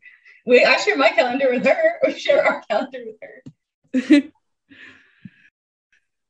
We 0.46 0.64
I 0.64 0.76
share 0.78 0.96
my 0.96 1.08
calendar 1.10 1.50
with 1.50 1.64
her. 1.64 2.00
We 2.06 2.18
share 2.18 2.44
our 2.44 2.62
calendar 2.68 2.98
with 3.06 3.16
her. 3.22 4.22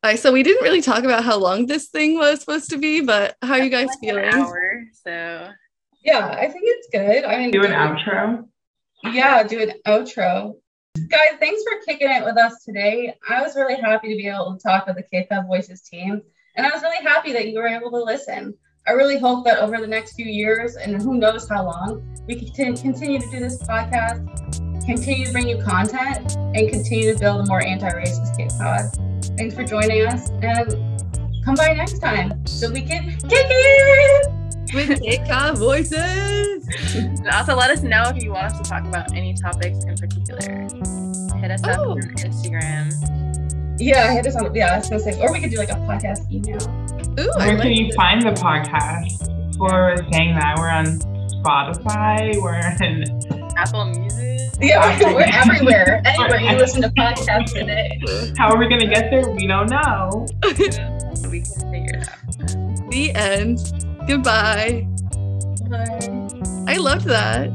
Right, 0.05 0.19
so 0.19 0.33
we 0.33 0.43
didn't 0.43 0.63
really 0.63 0.83
talk 0.83 1.03
about 1.03 1.25
how 1.25 1.39
long 1.39 1.65
this 1.65 1.89
thing 1.89 2.19
was 2.19 2.41
supposed 2.41 2.69
to 2.69 2.77
be, 2.77 3.01
but 3.01 3.39
how 3.41 3.55
are 3.55 3.63
you 3.63 3.71
guys 3.71 3.87
like 3.87 4.01
feeling? 4.01 4.25
An 4.27 4.35
hour, 4.35 4.83
so 4.93 5.49
yeah, 6.05 6.37
I 6.39 6.47
think 6.47 6.65
it's 6.67 6.89
good. 6.93 7.25
I 7.25 7.39
mean, 7.39 7.51
do 7.51 7.65
an 7.65 7.71
outro. 7.71 8.47
Yeah, 9.03 9.43
do 9.45 9.63
an 9.63 9.73
outro. 9.87 10.57
Guys, 11.09 11.39
thanks 11.41 11.63
for 11.63 11.81
kicking 11.87 12.11
it 12.11 12.23
with 12.23 12.37
us 12.37 12.63
today. 12.65 13.15
I 13.31 13.41
was 13.41 13.57
really 13.57 13.77
happy 13.77 14.11
to 14.11 14.15
be 14.15 14.29
able 14.29 14.55
to 14.55 14.63
talk 14.63 14.87
with 14.87 14.97
the 14.97 15.05
Cape 15.05 15.31
Cod 15.31 15.47
Voices 15.47 15.81
team, 15.81 16.21
and 16.55 16.67
I 16.67 16.71
was 16.71 16.83
really 16.83 17.03
happy 17.03 17.33
that 17.33 17.49
you 17.49 17.59
were 17.59 17.67
able 17.67 17.91
to 17.91 18.05
listen. 18.05 18.53
I 18.87 18.91
really 18.91 19.19
hope 19.19 19.47
that 19.47 19.57
over 19.61 19.81
the 19.81 19.87
next 19.87 20.17
few 20.17 20.27
years, 20.27 20.77
and 20.77 21.01
who 21.01 21.15
knows 21.15 21.49
how 21.49 21.65
long, 21.65 22.23
we 22.29 22.35
can 22.51 22.77
continue 22.77 23.21
to 23.21 23.31
do 23.31 23.41
this 23.41 23.63
podcast, 23.63 24.85
continue 24.85 25.25
to 25.25 25.33
bring 25.33 25.49
you 25.49 25.63
content, 25.63 26.37
and 26.37 26.69
continue 26.69 27.11
to 27.11 27.19
build 27.19 27.41
a 27.41 27.47
more 27.47 27.65
anti-racist 27.65 28.37
Cape 28.37 28.51
Cod. 28.61 29.14
Thanks 29.37 29.55
for 29.55 29.65
joining 29.65 30.07
us 30.07 30.31
and 30.43 30.71
come 31.45 31.57
by 31.57 31.73
next 31.73 31.99
time 31.99 32.47
so 32.47 32.71
we 32.71 32.83
can 32.83 33.11
kick 33.29 33.47
it 33.51 34.31
with 34.73 35.03
Cape 35.03 35.27
Cod 35.27 35.59
voices. 35.59 36.69
And 36.95 37.29
also 37.33 37.57
let 37.57 37.71
us 37.71 37.83
know 37.83 38.13
if 38.15 38.23
you 38.23 38.31
want 38.31 38.47
us 38.47 38.61
to 38.61 38.69
talk 38.69 38.85
about 38.87 39.13
any 39.15 39.35
topics 39.35 39.85
in 39.85 39.97
particular. 39.97 40.41
Hit 41.41 41.51
us 41.51 41.65
up 41.65 41.81
oh. 41.81 41.91
on 41.93 42.01
Instagram. 42.01 42.93
Yeah, 43.81 44.13
hit 44.13 44.27
us 44.27 44.37
on 44.37 44.55
yeah, 44.55 44.75
I 44.75 44.95
was 44.95 45.05
gonna 45.05 45.19
or 45.19 45.33
we 45.33 45.41
could 45.41 45.51
do 45.51 45.57
like 45.57 45.71
a 45.71 45.75
podcast 45.75 46.31
email. 46.31 46.63
Ooh, 47.19 47.31
Where 47.39 47.59
can 47.59 47.73
you 47.73 47.93
find 47.95 48.23
the 48.23 48.31
podcast? 48.31 49.31
For 49.57 49.97
saying 50.13 50.35
that 50.35 50.59
we're 50.59 50.69
on 50.69 50.87
Spotify, 51.43 52.41
we're 52.41 52.59
in 52.85 53.05
Apple 53.57 53.87
Music. 53.87 54.34
Yeah, 54.61 54.99
we're 55.13 55.27
everywhere. 55.33 56.01
Anywhere 56.05 56.41
you 56.41 56.57
listen 56.57 56.83
to 56.83 56.89
podcasts 56.91 57.53
today. 57.53 58.01
How 58.39 58.53
are 58.53 58.57
we 58.57 58.69
gonna 58.69 58.87
get 58.87 59.11
there? 59.11 59.29
We 59.29 59.47
don't 59.49 59.69
know. 59.69 60.27
we 61.29 61.41
can 61.41 61.71
figure 61.73 61.99
it 61.99 62.09
out. 62.09 62.91
The 62.91 63.13
end. 63.15 63.59
Goodbye. 64.07 64.87
Bye. 65.69 66.73
I 66.73 66.77
loved 66.77 67.07
that. 67.07 67.51